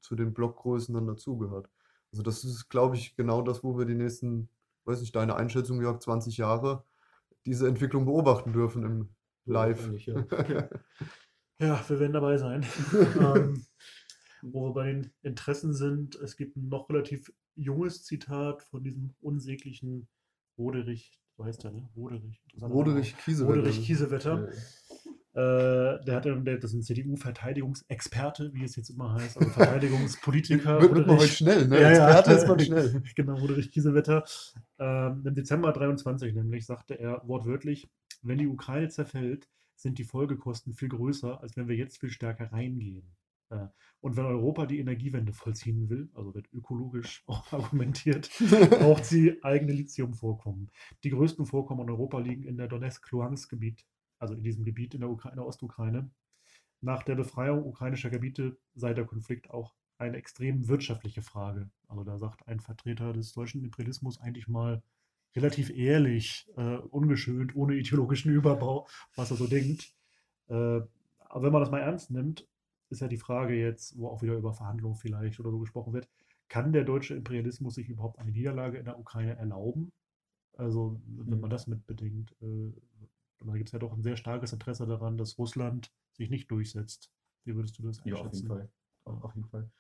zu 0.01 0.17
den 0.17 0.35
Blockgrößen 0.35 0.95
dann 0.95 1.07
dazugehört. 1.07 1.69
Also 2.15 2.23
das 2.23 2.45
ist, 2.45 2.69
glaube 2.69 2.95
ich, 2.95 3.17
genau 3.17 3.43
das, 3.43 3.65
wo 3.65 3.77
wir 3.77 3.87
die 3.87 3.97
nächsten, 3.97 4.49
weiß 4.85 5.01
nicht, 5.01 5.17
deine 5.17 5.35
Einschätzung, 5.35 5.83
Jörg, 5.83 5.99
20 5.99 6.37
Jahre 6.37 6.85
diese 7.45 7.67
Entwicklung 7.67 8.05
beobachten 8.05 8.53
dürfen 8.53 8.85
im 8.85 9.09
Live. 9.47 9.91
Ja, 10.07 10.25
ja. 11.59 11.85
wir 11.89 12.01
werden 12.01 12.13
dabei 12.13 12.39
sein. 12.39 12.65
ähm, 13.19 13.67
wo 14.43 14.69
wir 14.69 14.75
bei 14.75 14.93
den 14.93 15.11
Interessen 15.23 15.75
sind, 15.75 16.15
es 16.15 16.37
gibt 16.37 16.57
ein 16.57 16.69
noch 16.69 16.89
relativ 16.89 17.33
junges 17.57 18.05
Zitat 18.05 18.63
von 18.63 18.85
diesem 18.85 19.13
unsäglichen 19.21 20.07
Roderich, 20.57 21.21
so 21.37 21.45
heißt 21.45 21.65
er, 21.65 21.73
ne? 21.73 21.89
Roderich. 21.97 22.41
Roderich 22.63 23.17
Kiesewetter. 23.19 23.57
Roderich 23.57 23.85
Kiesewetter. 23.85 24.49
Äh, 25.35 26.05
der 26.05 26.15
hat, 26.15 26.25
der, 26.27 26.59
das 26.59 26.71
ist 26.71 26.75
ein 26.75 26.83
CDU-Verteidigungsexperte, 26.83 28.55
wie 28.55 28.63
es 28.63 28.77
jetzt 28.77 28.91
immer 28.91 29.15
heißt, 29.15 29.37
also 29.37 29.51
Verteidigungspolitiker. 29.51 30.81
wird, 30.81 30.95
wird 30.95 31.07
man 31.09 31.19
heute 31.19 31.29
schnell, 31.29 31.67
ne? 31.67 31.81
Ja, 31.81 31.91
Experte 31.91 32.31
ja. 32.31 32.37
ist 32.37 32.47
man 32.47 32.61
schnell. 32.61 33.03
genau, 33.17 33.35
Roderich 33.35 33.73
Kiesewetter. 33.73 34.25
Ähm, 34.79 35.25
Im 35.27 35.35
Dezember 35.35 35.73
23 35.73 36.35
nämlich 36.35 36.67
sagte 36.67 37.01
er 37.01 37.21
wortwörtlich, 37.27 37.89
wenn 38.23 38.39
die 38.39 38.47
Ukraine 38.47 38.89
zerfällt, 38.89 39.49
sind 39.75 39.99
die 39.99 40.05
Folgekosten 40.05 40.73
viel 40.73 40.89
größer, 40.89 41.43
als 41.43 41.57
wenn 41.57 41.67
wir 41.67 41.75
jetzt 41.75 41.99
viel 41.99 42.11
stärker 42.11 42.53
reingehen. 42.53 43.11
Äh, 43.51 43.67
und 44.01 44.17
wenn 44.17 44.27
Europa 44.27 44.67
die 44.67 44.79
Energiewende 44.79 45.33
vollziehen 45.33 45.89
will, 45.89 46.11
also 46.15 46.33
wird 46.33 46.53
ökologisch 46.53 47.25
auch 47.27 47.53
argumentiert, 47.53 48.31
braucht 48.71 49.05
sie 49.05 49.43
eigene 49.43 49.73
Lithiumvorkommen. 49.73 50.71
Die 51.03 51.11
größten 51.11 51.45
Vorkommen 51.45 51.83
in 51.83 51.91
Europa 51.91 52.21
liegen 52.21 52.45
in 52.45 52.57
der 52.57 52.69
Donetsk-Luhansk-Gebiet, 52.69 53.85
also 54.19 54.35
in 54.35 54.43
diesem 54.43 54.65
Gebiet 54.65 54.95
in 54.95 55.01
der, 55.01 55.11
Ukra 55.11 55.31
in 55.31 55.37
der 55.37 55.47
Ostukraine. 55.47 56.11
Nach 56.81 57.03
der 57.03 57.15
Befreiung 57.15 57.65
ukrainischer 57.65 58.11
Gebiete 58.11 58.59
sei 58.75 58.95
der 58.95 59.05
Konflikt 59.05 59.51
auch 59.51 59.75
eine 59.99 60.17
extrem 60.17 60.69
wirtschaftliche 60.69 61.23
Frage. 61.23 61.71
Also 61.89 62.05
da 62.05 62.19
sagt 62.19 62.47
ein 62.49 62.61
Vertreter 62.61 63.13
des 63.13 63.33
deutschen 63.33 63.65
Imperialismus 63.65 64.21
eigentlich 64.21 64.49
mal 64.49 64.83
relativ 65.37 65.71
ehrlich, 65.71 66.49
äh, 66.57 66.77
ungeschönt, 66.77 67.57
ohne 67.57 67.75
ideologischen 67.75 68.33
Überbau, 68.33 68.87
was 69.17 69.31
er 69.31 69.37
so 69.37 69.47
denkt. 69.47 69.95
Äh, 70.49 70.55
aber 70.55 71.43
wenn 71.43 71.53
man 71.53 71.63
das 71.63 71.71
mal 71.71 71.81
ernst 71.81 72.11
nimmt, 72.11 72.47
ist 72.91 73.01
ja 73.01 73.09
die 73.09 73.17
Frage 73.17 73.55
jetzt, 73.55 73.99
wo 73.99 74.09
auch 74.09 74.23
wieder 74.23 74.35
über 74.35 74.53
Verhandlungen 74.53 74.97
vielleicht 74.97 75.41
oder 75.41 75.51
so 75.51 75.59
gesprochen 75.59 75.93
wird, 75.93 76.09
kann 76.49 76.73
der 76.73 76.85
deutsche 76.85 77.15
Imperialismus 77.15 77.75
sich 77.75 77.89
überhaupt 77.89 78.19
eine 78.19 78.31
Niederlage 78.31 78.79
in 78.79 78.85
der 78.85 78.99
Ukraine 78.99 79.37
erlauben? 79.37 79.91
Also, 80.57 81.01
wenn 81.07 81.41
man 81.41 81.49
mhm. 81.49 81.53
das 81.53 81.67
mitbedenkt, 81.67 82.33
äh, 82.41 82.73
da 83.45 83.53
gibt 83.55 83.69
es 83.69 83.73
ja 83.73 83.79
doch 83.79 83.93
ein 83.93 84.03
sehr 84.03 84.17
starkes 84.17 84.53
Interesse 84.53 84.87
daran, 84.87 85.17
dass 85.17 85.39
Russland 85.39 85.93
sich 86.13 86.31
nicht 86.31 86.51
durchsetzt. 86.51 87.11
Wie 87.45 87.55
würdest 87.55 87.79
du 87.79 87.83
das 87.83 87.99
einschätzen? 88.01 88.15
Ja, 88.17 88.27
auf 88.27 88.35
jeden 88.35 88.49
Fall. 88.49 88.69
Auf 89.05 89.35
jeden 89.35 89.49
Fall. 89.49 89.71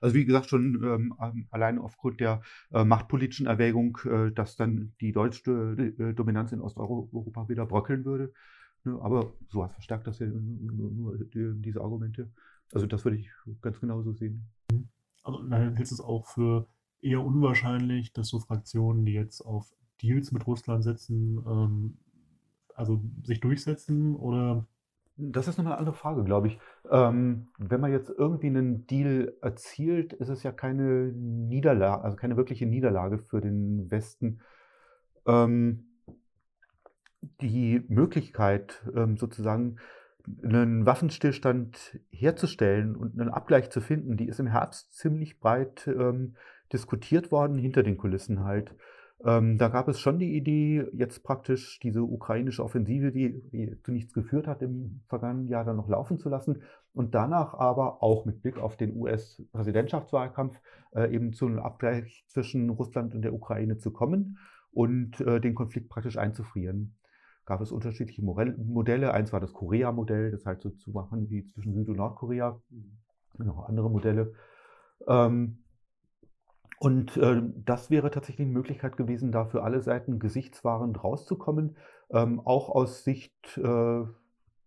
Also 0.00 0.16
wie 0.16 0.24
gesagt, 0.24 0.50
schon 0.50 0.82
ähm, 0.84 1.46
allein 1.50 1.78
aufgrund 1.78 2.20
der 2.20 2.42
äh, 2.72 2.84
machtpolitischen 2.84 3.46
Erwägung, 3.46 3.96
äh, 4.04 4.32
dass 4.32 4.56
dann 4.56 4.92
die 5.00 5.12
deutsche 5.12 5.94
äh, 5.98 6.12
Dominanz 6.12 6.52
in 6.52 6.60
Osteuropa 6.60 7.48
wieder 7.48 7.64
bröckeln 7.64 8.04
würde. 8.04 8.32
Ne? 8.84 8.98
Aber 9.00 9.32
sowas 9.48 9.72
verstärkt 9.72 10.06
das 10.06 10.18
ja 10.18 10.26
nur, 10.26 10.90
nur 10.90 11.18
die, 11.18 11.52
diese 11.56 11.80
Argumente. 11.80 12.30
Also 12.72 12.86
das 12.86 13.04
würde 13.04 13.16
ich 13.16 13.30
ganz 13.62 13.80
genauso 13.80 14.12
sehen. 14.12 14.46
Also 15.22 15.42
dann 15.42 15.74
hältst 15.74 15.92
du 15.92 15.96
es 15.96 16.00
auch 16.00 16.26
für 16.26 16.68
eher 17.00 17.24
unwahrscheinlich, 17.24 18.12
dass 18.12 18.28
so 18.28 18.40
Fraktionen, 18.40 19.06
die 19.06 19.12
jetzt 19.12 19.40
auf 19.40 19.72
Deals 20.02 20.32
mit 20.32 20.46
Russland 20.46 20.84
setzen, 20.84 21.42
ähm, 21.46 21.98
also 22.74 23.00
sich 23.22 23.40
durchsetzen 23.40 24.16
oder 24.16 24.66
das 25.16 25.46
ist 25.46 25.58
nochmal 25.58 25.74
eine 25.74 25.80
andere 25.80 25.94
Frage, 25.94 26.24
glaube 26.24 26.48
ich. 26.48 26.58
Ähm, 26.90 27.48
wenn 27.58 27.80
man 27.80 27.92
jetzt 27.92 28.10
irgendwie 28.10 28.48
einen 28.48 28.86
Deal 28.86 29.32
erzielt, 29.42 30.12
ist 30.12 30.28
es 30.28 30.42
ja 30.42 30.50
keine 30.50 31.12
Niederlage, 31.12 32.02
also 32.02 32.16
keine 32.16 32.36
wirkliche 32.36 32.66
Niederlage 32.66 33.18
für 33.18 33.40
den 33.40 33.90
Westen. 33.90 34.40
Ähm, 35.26 35.86
die 37.40 37.84
Möglichkeit, 37.88 38.82
ähm, 38.94 39.16
sozusagen 39.16 39.76
einen 40.42 40.86
Waffenstillstand 40.86 42.00
herzustellen 42.10 42.96
und 42.96 43.18
einen 43.18 43.30
Abgleich 43.30 43.70
zu 43.70 43.80
finden, 43.80 44.16
die 44.16 44.26
ist 44.26 44.40
im 44.40 44.46
Herbst 44.46 44.94
ziemlich 44.94 45.38
breit 45.38 45.86
ähm, 45.86 46.34
diskutiert 46.72 47.30
worden, 47.30 47.58
hinter 47.58 47.82
den 47.82 47.96
Kulissen 47.96 48.44
halt. 48.44 48.74
Ähm, 49.24 49.56
da 49.56 49.68
gab 49.68 49.88
es 49.88 50.00
schon 50.00 50.18
die 50.18 50.36
Idee, 50.36 50.86
jetzt 50.92 51.22
praktisch 51.22 51.80
diese 51.80 52.02
ukrainische 52.02 52.62
Offensive, 52.62 53.10
die, 53.10 53.80
zu 53.82 53.90
nichts 53.90 54.12
geführt 54.12 54.46
hat, 54.46 54.60
im 54.60 55.00
vergangenen 55.08 55.48
Jahr 55.48 55.64
dann 55.64 55.76
noch 55.76 55.88
laufen 55.88 56.18
zu 56.18 56.28
lassen 56.28 56.62
und 56.92 57.14
danach 57.14 57.54
aber 57.54 58.02
auch 58.02 58.26
mit 58.26 58.42
Blick 58.42 58.58
auf 58.58 58.76
den 58.76 58.94
US-Präsidentschaftswahlkampf 58.94 60.60
äh, 60.94 61.14
eben 61.14 61.32
zu 61.32 61.46
einem 61.46 61.60
Abgleich 61.60 62.26
zwischen 62.28 62.68
Russland 62.68 63.14
und 63.14 63.22
der 63.22 63.32
Ukraine 63.32 63.78
zu 63.78 63.92
kommen 63.92 64.38
und 64.72 65.18
äh, 65.22 65.40
den 65.40 65.54
Konflikt 65.54 65.88
praktisch 65.88 66.18
einzufrieren. 66.18 66.96
Gab 67.46 67.60
es 67.60 67.72
unterschiedliche 67.72 68.22
Modelle. 68.22 69.12
Eins 69.12 69.32
war 69.32 69.40
das 69.40 69.52
Korea-Modell, 69.52 70.30
das 70.30 70.46
halt 70.46 70.62
so 70.62 70.70
zu 70.70 70.90
machen 70.92 71.28
wie 71.28 71.46
zwischen 71.46 71.74
Süd- 71.74 71.88
und 71.88 71.96
Nordkorea. 71.96 72.60
Noch 73.36 73.68
andere 73.68 73.90
Modelle. 73.90 74.32
Ähm, 75.06 75.63
und 76.78 77.16
äh, 77.16 77.42
das 77.64 77.90
wäre 77.90 78.10
tatsächlich 78.10 78.46
eine 78.46 78.54
Möglichkeit 78.54 78.96
gewesen, 78.96 79.32
da 79.32 79.46
für 79.46 79.62
alle 79.62 79.80
Seiten 79.80 80.18
gesichtswahrend 80.18 81.02
rauszukommen, 81.02 81.76
ähm, 82.10 82.40
auch 82.40 82.68
aus 82.68 83.04
Sicht 83.04 83.58
äh, 83.58 84.04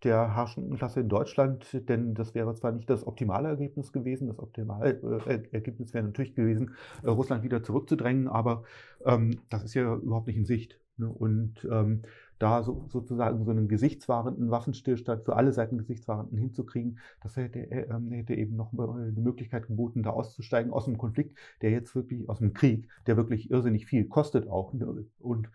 der 0.03 0.35
herrschenden 0.35 0.77
Klasse 0.77 0.99
in 0.99 1.09
Deutschland, 1.09 1.65
denn 1.89 2.13
das 2.13 2.35
wäre 2.35 2.53
zwar 2.53 2.71
nicht 2.71 2.89
das 2.89 3.05
optimale 3.07 3.49
Ergebnis 3.49 3.91
gewesen, 3.91 4.27
das 4.27 4.39
optimale 4.39 4.91
äh, 5.25 5.43
Ergebnis 5.51 5.93
wäre 5.93 6.05
natürlich 6.05 6.35
gewesen, 6.35 6.75
äh, 7.03 7.09
Russland 7.09 7.43
wieder 7.43 7.63
zurückzudrängen, 7.63 8.27
aber 8.27 8.63
ähm, 9.05 9.41
das 9.49 9.63
ist 9.63 9.73
ja 9.73 9.95
überhaupt 9.95 10.27
nicht 10.27 10.37
in 10.37 10.45
Sicht. 10.45 10.79
Ne? 10.97 11.09
Und 11.09 11.67
ähm, 11.71 12.03
da 12.39 12.63
so, 12.63 12.85
sozusagen 12.89 13.43
so 13.43 13.51
einen 13.51 13.67
gesichtswahrenden 13.67 14.51
Waffenstillstand 14.51 15.23
für 15.23 15.35
alle 15.35 15.51
Seiten 15.51 15.77
gesichtswahrenden 15.77 16.37
hinzukriegen, 16.37 16.99
das 17.21 17.35
hätte, 17.35 17.59
äh, 17.71 17.87
hätte 18.11 18.35
eben 18.35 18.55
noch 18.55 18.73
eine 18.73 19.11
Möglichkeit 19.11 19.67
geboten, 19.67 20.03
da 20.03 20.11
auszusteigen 20.11 20.71
aus 20.71 20.87
einem 20.87 20.97
Konflikt, 20.97 21.37
der 21.61 21.71
jetzt 21.71 21.95
wirklich, 21.95 22.29
aus 22.29 22.41
einem 22.41 22.53
Krieg, 22.53 22.87
der 23.07 23.17
wirklich 23.17 23.49
irrsinnig 23.49 23.85
viel 23.85 24.05
kostet 24.05 24.47
auch 24.47 24.73
ne, 24.73 25.05
und 25.19 25.49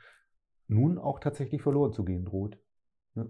nun 0.69 0.99
auch 0.99 1.21
tatsächlich 1.21 1.63
verloren 1.63 1.93
zu 1.93 2.05
gehen 2.05 2.25
droht. 2.25 2.59
Ne, 3.15 3.29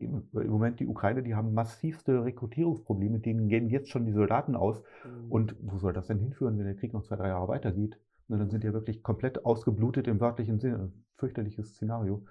Im 0.00 0.50
Moment 0.50 0.80
die 0.80 0.86
Ukraine, 0.86 1.22
die 1.22 1.34
haben 1.34 1.54
massivste 1.54 2.24
Rekrutierungsprobleme, 2.24 3.20
denen 3.20 3.48
gehen 3.48 3.70
jetzt 3.70 3.88
schon 3.88 4.04
die 4.04 4.12
Soldaten 4.12 4.56
aus. 4.56 4.82
Mhm. 5.04 5.30
Und 5.30 5.56
wo 5.60 5.78
soll 5.78 5.92
das 5.92 6.08
denn 6.08 6.18
hinführen, 6.18 6.58
wenn 6.58 6.66
der 6.66 6.74
Krieg 6.74 6.92
noch 6.92 7.04
zwei, 7.04 7.16
drei 7.16 7.28
Jahre 7.28 7.48
weitergeht? 7.48 7.98
Ne, 8.28 8.38
dann 8.38 8.50
sind 8.50 8.64
die 8.64 8.66
ja 8.66 8.72
wirklich 8.72 9.02
komplett 9.02 9.44
ausgeblutet 9.44 10.08
im 10.08 10.20
wörtlichen 10.20 10.58
Sinne. 10.58 10.92
Fürchterliches 11.16 11.74
Szenario. 11.74 12.24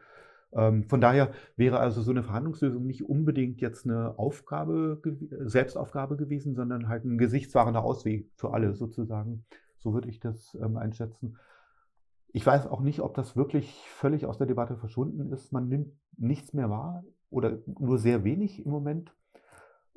Ähm, 0.53 0.83
von 0.83 1.01
daher 1.01 1.31
wäre 1.55 1.79
also 1.79 2.01
so 2.01 2.11
eine 2.11 2.23
Verhandlungslösung 2.23 2.85
nicht 2.85 3.07
unbedingt 3.07 3.61
jetzt 3.61 3.85
eine 3.85 4.17
Aufgabe, 4.19 5.01
Selbstaufgabe 5.29 6.17
gewesen, 6.17 6.55
sondern 6.55 6.87
halt 6.87 7.05
ein 7.05 7.17
gesichtswahrender 7.17 7.83
Ausweg 7.83 8.29
für 8.35 8.53
alle 8.53 8.75
sozusagen. 8.75 9.45
So 9.77 9.93
würde 9.93 10.09
ich 10.09 10.19
das 10.19 10.57
ähm, 10.61 10.77
einschätzen. 10.77 11.37
Ich 12.33 12.45
weiß 12.45 12.67
auch 12.67 12.81
nicht, 12.81 13.01
ob 13.01 13.13
das 13.13 13.35
wirklich 13.35 13.71
völlig 13.87 14.25
aus 14.25 14.37
der 14.37 14.47
Debatte 14.47 14.77
verschwunden 14.77 15.31
ist. 15.31 15.51
Man 15.51 15.67
nimmt 15.67 15.93
nichts 16.17 16.53
mehr 16.53 16.69
wahr 16.69 17.03
oder 17.29 17.59
nur 17.65 17.97
sehr 17.97 18.23
wenig 18.23 18.65
im 18.65 18.71
Moment. 18.71 19.13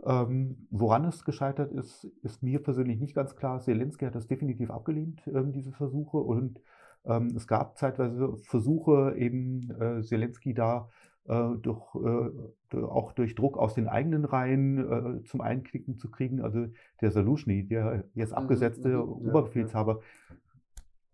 Ähm, 0.05 0.67
woran 0.71 1.05
es 1.05 1.25
gescheitert 1.25 1.73
ist, 1.73 2.05
ist 2.23 2.43
mir 2.43 2.63
persönlich 2.63 2.99
nicht 2.99 3.15
ganz 3.15 3.37
klar. 3.37 3.61
Zelensky 3.61 4.05
hat 4.05 4.15
das 4.15 4.27
definitiv 4.27 4.71
abgelehnt, 4.71 5.23
diese 5.27 5.73
Versuche. 5.73 6.17
Und 6.17 6.61
ähm, 7.07 7.33
es 7.37 7.47
gab 7.47 7.77
zeitweise 7.79 8.37
Versuche, 8.39 9.15
eben 9.17 9.71
äh, 9.81 10.03
Zelensky 10.03 10.55
da 10.55 10.89
äh, 11.27 11.57
durch, 11.61 11.95
äh, 11.95 12.77
auch 12.77 13.13
durch 13.13 13.35
Druck 13.35 13.57
aus 13.59 13.75
den 13.75 13.89
eigenen 13.89 14.25
Reihen 14.25 15.23
äh, 15.23 15.25
zum 15.25 15.41
Einknicken 15.41 15.97
zu 15.97 16.11
kriegen. 16.11 16.41
Also 16.41 16.67
der 17.01 17.11
Salushny, 17.11 17.67
der 17.67 18.05
jetzt 18.15 18.33
mhm, 18.33 18.39
abgesetzte 18.39 18.89
mhm, 18.89 19.29
Oberbefehlshaber, 19.29 20.01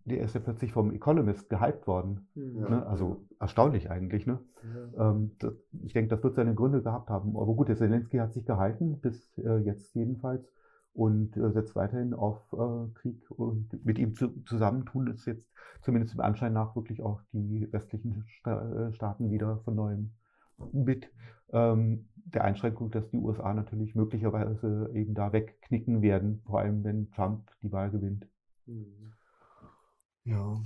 der 0.05 0.23
ist 0.23 0.35
ja 0.35 0.41
plötzlich 0.41 0.73
vom 0.73 0.93
Economist 0.93 1.49
gehypt 1.49 1.87
worden. 1.87 2.29
Mhm. 2.35 2.61
Ne? 2.69 2.87
Also 2.87 3.25
erstaunlich 3.39 3.91
eigentlich. 3.91 4.27
Ne? 4.27 4.41
Ja. 4.97 5.11
Ähm, 5.11 5.33
das, 5.39 5.55
ich 5.83 5.93
denke, 5.93 6.09
das 6.09 6.23
wird 6.23 6.35
seine 6.35 6.55
Gründe 6.55 6.83
gehabt 6.83 7.11
haben. 7.11 7.37
Aber 7.37 7.55
gut, 7.55 7.69
der 7.69 7.77
Zelensky 7.77 8.19
hat 8.19 8.33
sich 8.33 8.45
gehalten, 8.45 8.99
bis 9.01 9.39
äh, 9.39 9.59
jetzt 9.59 9.95
jedenfalls 9.95 10.51
und 10.93 11.37
äh, 11.37 11.51
setzt 11.53 11.77
weiterhin 11.77 12.15
auf 12.15 12.41
äh, 12.53 12.93
Krieg 12.95 13.31
und 13.31 13.85
mit 13.85 13.99
ihm 13.99 14.15
zu, 14.15 14.43
zusammen 14.45 14.85
tun 14.87 15.09
es 15.09 15.25
jetzt 15.25 15.47
zumindest 15.83 16.15
im 16.15 16.21
Anschein 16.21 16.53
nach 16.53 16.75
wirklich 16.77 17.03
auch 17.03 17.21
die 17.33 17.73
westlichen 17.73 18.25
Sta 18.29 18.89
äh, 18.89 18.93
Staaten 18.93 19.31
wieder 19.31 19.59
von 19.65 19.75
neuem 19.75 20.11
mit 20.73 21.11
ähm, 21.53 22.09
der 22.15 22.45
Einschränkung, 22.45 22.91
dass 22.91 23.09
die 23.11 23.17
USA 23.17 23.55
natürlich 23.55 23.95
möglicherweise 23.95 24.91
eben 24.95 25.15
da 25.15 25.33
wegknicken 25.33 26.03
werden, 26.03 26.43
vor 26.45 26.61
allem 26.61 26.85
wenn 26.85 27.11
Trump 27.13 27.51
die 27.63 27.73
Wahl 27.73 27.91
gewinnt. 27.91 28.29
Mhm. 28.67 29.13
Ja. 30.25 30.61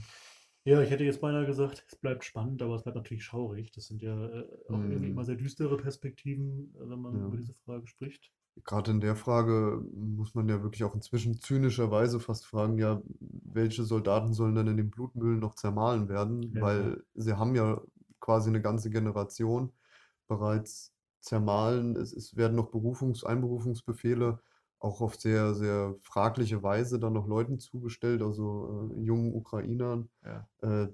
Ja, 0.66 0.80
ich 0.80 0.90
hätte 0.90 1.04
jetzt 1.04 1.20
beinahe 1.20 1.44
gesagt, 1.44 1.84
es 1.86 1.96
bleibt 1.96 2.24
spannend, 2.24 2.62
aber 2.62 2.74
es 2.74 2.82
bleibt 2.82 2.96
natürlich 2.96 3.22
schaurig. 3.22 3.70
Das 3.72 3.86
sind 3.86 4.00
ja 4.00 4.14
äh, 4.14 4.46
auch 4.70 4.78
mm. 4.78 4.90
irgendwie 4.90 5.10
immer 5.10 5.24
sehr 5.24 5.34
düstere 5.34 5.76
Perspektiven, 5.76 6.74
wenn 6.78 7.00
man 7.00 7.18
ja. 7.18 7.26
über 7.26 7.36
diese 7.36 7.52
Frage 7.52 7.86
spricht 7.86 8.32
gerade 8.62 8.90
in 8.90 9.00
der 9.00 9.16
Frage 9.16 9.82
muss 9.92 10.34
man 10.34 10.48
ja 10.48 10.62
wirklich 10.62 10.84
auch 10.84 10.94
inzwischen 10.94 11.40
zynischerweise 11.40 12.20
fast 12.20 12.46
fragen, 12.46 12.78
ja, 12.78 13.02
welche 13.20 13.84
Soldaten 13.84 14.32
sollen 14.32 14.54
denn 14.54 14.68
in 14.68 14.76
den 14.76 14.90
Blutmühlen 14.90 15.40
noch 15.40 15.54
zermahlen 15.54 16.08
werden? 16.08 16.42
Ja. 16.54 16.62
Weil 16.62 17.02
sie 17.14 17.36
haben 17.36 17.54
ja 17.54 17.80
quasi 18.20 18.50
eine 18.50 18.62
ganze 18.62 18.90
Generation 18.90 19.72
bereits 20.28 20.94
zermahlen. 21.20 21.96
Es, 21.96 22.12
es 22.12 22.36
werden 22.36 22.56
noch 22.56 22.70
Berufungs-, 22.70 23.24
Einberufungsbefehle 23.24 24.38
auch 24.78 25.00
auf 25.00 25.16
sehr, 25.16 25.54
sehr 25.54 25.96
fragliche 26.02 26.62
Weise 26.62 26.98
dann 26.98 27.14
noch 27.14 27.26
Leuten 27.26 27.58
zugestellt, 27.58 28.20
also 28.20 28.90
äh, 28.92 29.00
jungen 29.00 29.34
Ukrainern, 29.34 30.10
ja. 30.22 30.46
äh, 30.60 30.88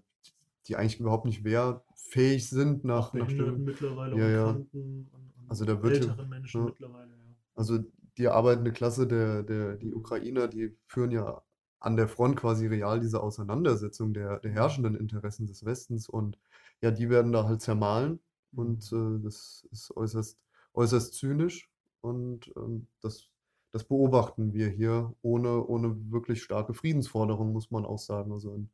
die 0.67 0.77
eigentlich 0.77 1.01
überhaupt 1.01 1.25
nicht 1.25 1.43
wehrfähig 1.43 2.49
sind 2.49 2.85
nach, 2.85 3.13
nach 3.15 3.27
dem, 3.27 3.65
mittlerweile 3.65 4.17
ja, 4.17 4.29
ja. 4.29 4.47
Und, 4.51 4.73
und 4.73 5.11
also 5.49 5.65
da 5.65 5.83
wird 5.83 5.95
älteren 5.95 6.29
Menschen 6.29 6.61
ja, 6.61 6.67
mittlerweile. 6.67 7.21
Also 7.55 7.79
die 8.19 8.29
arbeitende 8.29 8.73
Klasse 8.73 9.07
der, 9.07 9.43
der 9.43 9.77
die 9.77 9.95
Ukrainer, 9.95 10.49
die 10.49 10.77
führen 10.87 11.11
ja 11.11 11.43
an 11.81 11.97
der 11.97 12.09
Front 12.09 12.37
quasi 12.37 12.67
real 12.67 13.01
diese 13.01 13.23
Auseinandersetzung 13.23 14.13
der, 14.13 14.39
der 14.41 14.53
herrschenden 14.53 14.95
Interessen 14.95 15.47
des 15.47 15.65
Westens 15.65 16.09
und 16.09 16.39
ja, 16.83 16.91
die 16.91 17.09
werden 17.11 17.33
da 17.33 17.45
halt 17.45 17.63
zermahlen 17.63 18.21
und 18.53 18.93
äh, 18.93 19.23
das 19.23 19.67
ist 19.71 19.97
äußerst, 19.97 20.39
äußerst 20.75 21.15
zynisch 21.15 21.71
und 22.01 22.53
ähm, 22.57 22.87
das, 23.01 23.29
das 23.73 23.85
beobachten 23.85 24.53
wir 24.53 24.69
hier 24.69 25.15
ohne, 25.23 25.65
ohne 25.67 25.97
wirklich 26.11 26.43
starke 26.43 26.75
Friedensforderungen, 26.75 27.53
muss 27.53 27.71
man 27.71 27.85
auch 27.85 27.99
sagen. 27.99 28.33
Also 28.33 28.55
in, 28.55 28.71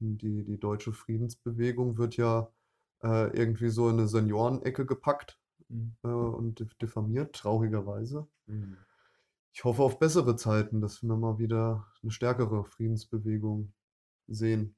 in 0.00 0.18
die, 0.18 0.44
die 0.44 0.58
deutsche 0.58 0.92
Friedensbewegung 0.92 1.96
wird 1.98 2.16
ja 2.16 2.50
äh, 3.02 3.36
irgendwie 3.36 3.68
so 3.68 3.88
in 3.88 3.98
eine 3.98 4.08
Seniorenecke 4.08 4.86
gepackt 4.86 5.38
Mhm. 5.72 5.96
äh, 6.02 6.08
und 6.08 6.60
dif- 6.60 6.78
diffamiert, 6.78 7.34
traurigerweise. 7.34 8.26
Mhm. 8.46 8.76
Ich 9.54 9.64
hoffe 9.64 9.82
auf 9.82 9.98
bessere 9.98 10.36
Zeiten, 10.36 10.80
dass 10.80 11.02
wir 11.02 11.14
mal 11.16 11.38
wieder 11.38 11.86
eine 12.02 12.10
stärkere 12.10 12.64
Friedensbewegung 12.64 13.72
sehen. 14.26 14.76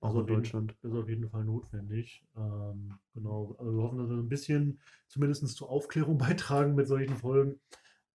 Auch 0.00 0.08
Also 0.08 0.20
in 0.22 0.26
jeden- 0.26 0.36
Deutschland. 0.42 0.76
Das 0.82 0.90
ist 0.92 0.98
auf 0.98 1.08
jeden 1.08 1.28
Fall 1.30 1.44
notwendig. 1.44 2.26
Ähm, 2.36 2.94
genau. 3.14 3.54
Also 3.58 3.72
wir 3.76 3.82
hoffen, 3.82 3.98
dass 3.98 4.08
wir 4.08 4.16
ein 4.16 4.28
bisschen 4.28 4.80
zumindest 5.08 5.46
zur 5.48 5.70
Aufklärung 5.70 6.18
beitragen 6.58 6.74
mit 6.74 6.88
solchen 6.88 7.16
Folgen. 7.16 7.60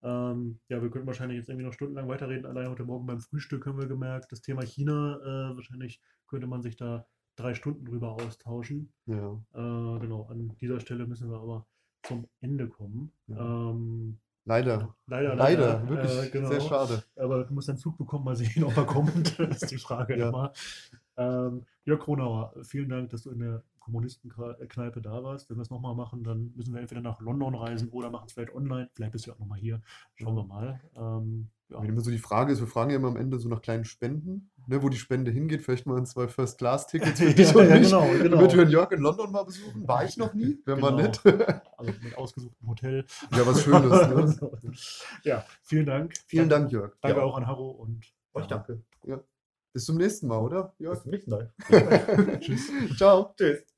Ähm, 0.02 0.60
ja, 0.68 0.80
wir 0.82 0.90
könnten 0.90 1.06
wahrscheinlich 1.06 1.38
jetzt 1.38 1.48
irgendwie 1.48 1.64
noch 1.66 1.72
stundenlang 1.72 2.06
weiterreden. 2.08 2.44
Allein 2.46 2.68
heute 2.68 2.84
Morgen 2.84 3.06
beim 3.06 3.20
Frühstück 3.20 3.66
haben 3.66 3.78
wir 3.78 3.88
gemerkt, 3.88 4.30
das 4.30 4.42
Thema 4.42 4.62
China, 4.62 5.16
äh, 5.22 5.56
wahrscheinlich 5.56 6.00
könnte 6.28 6.46
man 6.46 6.62
sich 6.62 6.76
da 6.76 7.06
drei 7.36 7.54
Stunden 7.54 7.84
drüber 7.86 8.12
austauschen. 8.12 8.92
Ja. 9.06 9.32
Äh, 9.54 9.98
genau, 10.00 10.26
an 10.28 10.54
dieser 10.60 10.78
Stelle 10.80 11.06
müssen 11.06 11.30
wir 11.30 11.38
aber 11.40 11.66
zum 12.02 12.26
Ende 12.40 12.68
kommen. 12.68 13.12
Ja. 13.26 13.38
Ähm, 13.38 14.18
Leider. 14.44 14.94
leider, 15.06 15.34
Leider, 15.36 15.88
wirklich 15.90 16.10
äh, 16.10 16.30
genau. 16.30 16.48
sehr 16.48 16.62
schade. 16.62 17.04
Aber 17.16 17.44
du 17.44 17.52
musst 17.52 17.68
einen 17.68 17.76
Zug 17.76 17.98
bekommen, 17.98 18.24
mal 18.24 18.34
sehen, 18.34 18.64
ob 18.64 18.74
er 18.78 18.86
kommt. 18.86 19.38
Das 19.38 19.62
ist 19.62 19.70
die 19.72 19.76
Frage 19.76 20.16
Ja. 20.16 20.30
immer. 20.30 20.52
Ähm, 21.18 21.66
Jörg 21.84 22.00
Kronauer, 22.00 22.54
vielen 22.62 22.88
Dank, 22.88 23.10
dass 23.10 23.24
du 23.24 23.30
in 23.30 23.40
der 23.40 23.62
Kommunistenkneipe 23.80 25.02
da 25.02 25.22
warst. 25.22 25.50
Wenn 25.50 25.58
wir 25.58 25.62
es 25.62 25.70
nochmal 25.70 25.94
machen, 25.94 26.24
dann 26.24 26.52
müssen 26.56 26.72
wir 26.72 26.80
entweder 26.80 27.02
nach 27.02 27.20
London 27.20 27.54
reisen 27.54 27.90
oder 27.90 28.10
machen 28.10 28.24
es 28.26 28.32
vielleicht 28.32 28.54
online. 28.54 28.88
Vielleicht 28.94 29.12
bist 29.12 29.26
du 29.26 29.30
ja 29.30 29.34
auch 29.34 29.40
nochmal 29.40 29.58
hier. 29.58 29.82
Schauen 30.14 30.34
wir 30.36 30.44
mal. 30.44 30.80
Ähm, 30.96 31.48
ja. 31.68 31.82
Wenn 31.82 31.90
immer 31.90 32.00
so 32.00 32.10
die 32.10 32.18
Frage 32.18 32.52
ist, 32.52 32.60
wir 32.60 32.66
fragen 32.68 32.90
ja 32.90 32.96
immer 32.96 33.08
am 33.08 33.16
Ende 33.16 33.38
so 33.38 33.48
nach 33.50 33.60
kleinen 33.60 33.84
Spenden, 33.84 34.50
ne, 34.68 34.82
wo 34.82 34.88
die 34.88 34.96
Spende 34.98 35.30
hingeht. 35.30 35.62
Vielleicht 35.62 35.86
mal 35.86 35.96
ein 35.98 36.06
zwei 36.06 36.28
First-Class-Tickets 36.28 37.18
für 37.20 37.34
dich 37.34 37.50
Ja, 37.52 37.56
und 37.56 37.68
ja, 37.68 37.74
mich. 37.76 37.88
genau, 37.90 38.08
genau. 38.12 38.36
Damit 38.36 38.54
wir 38.54 38.62
in 38.62 38.68
Jörg 38.70 38.90
in 38.92 39.00
London 39.00 39.32
mal 39.32 39.44
besuchen. 39.44 39.88
War 39.88 40.04
ich 40.04 40.16
noch 40.16 40.32
nie, 40.34 40.58
wäre 40.64 40.78
mal 40.78 40.90
Genau. 40.90 41.02
nett. 41.02 41.20
Also 41.78 41.92
mit 42.02 42.16
ausgesuchtem 42.18 42.68
Hotel. 42.68 43.04
ja, 43.32 43.46
was 43.46 43.62
Schönes. 43.62 44.40
Ne? 44.40 44.72
ja, 45.24 45.44
vielen 45.62 45.86
Dank. 45.86 46.14
Vielen 46.26 46.48
Dank, 46.48 46.70
Jörg. 46.72 46.92
Danke 47.00 47.18
Ja. 47.18 47.24
auch 47.24 47.36
an 47.36 47.46
Harro 47.46 47.70
und 47.70 48.04
Euch 48.34 48.46
danke. 48.46 48.82
Ja. 49.06 49.20
Bis 49.72 49.84
zum 49.84 49.96
nächsten 49.96 50.26
Mal, 50.28 50.38
oder? 50.38 50.74
Bis 50.78 50.84
Jörg? 50.86 51.02
zum 51.02 51.10
nächsten 51.12 51.30
Mal. 51.30 51.52
Tschüss. 52.40 52.70
Ciao. 52.96 53.34
Tschüss. 53.36 53.77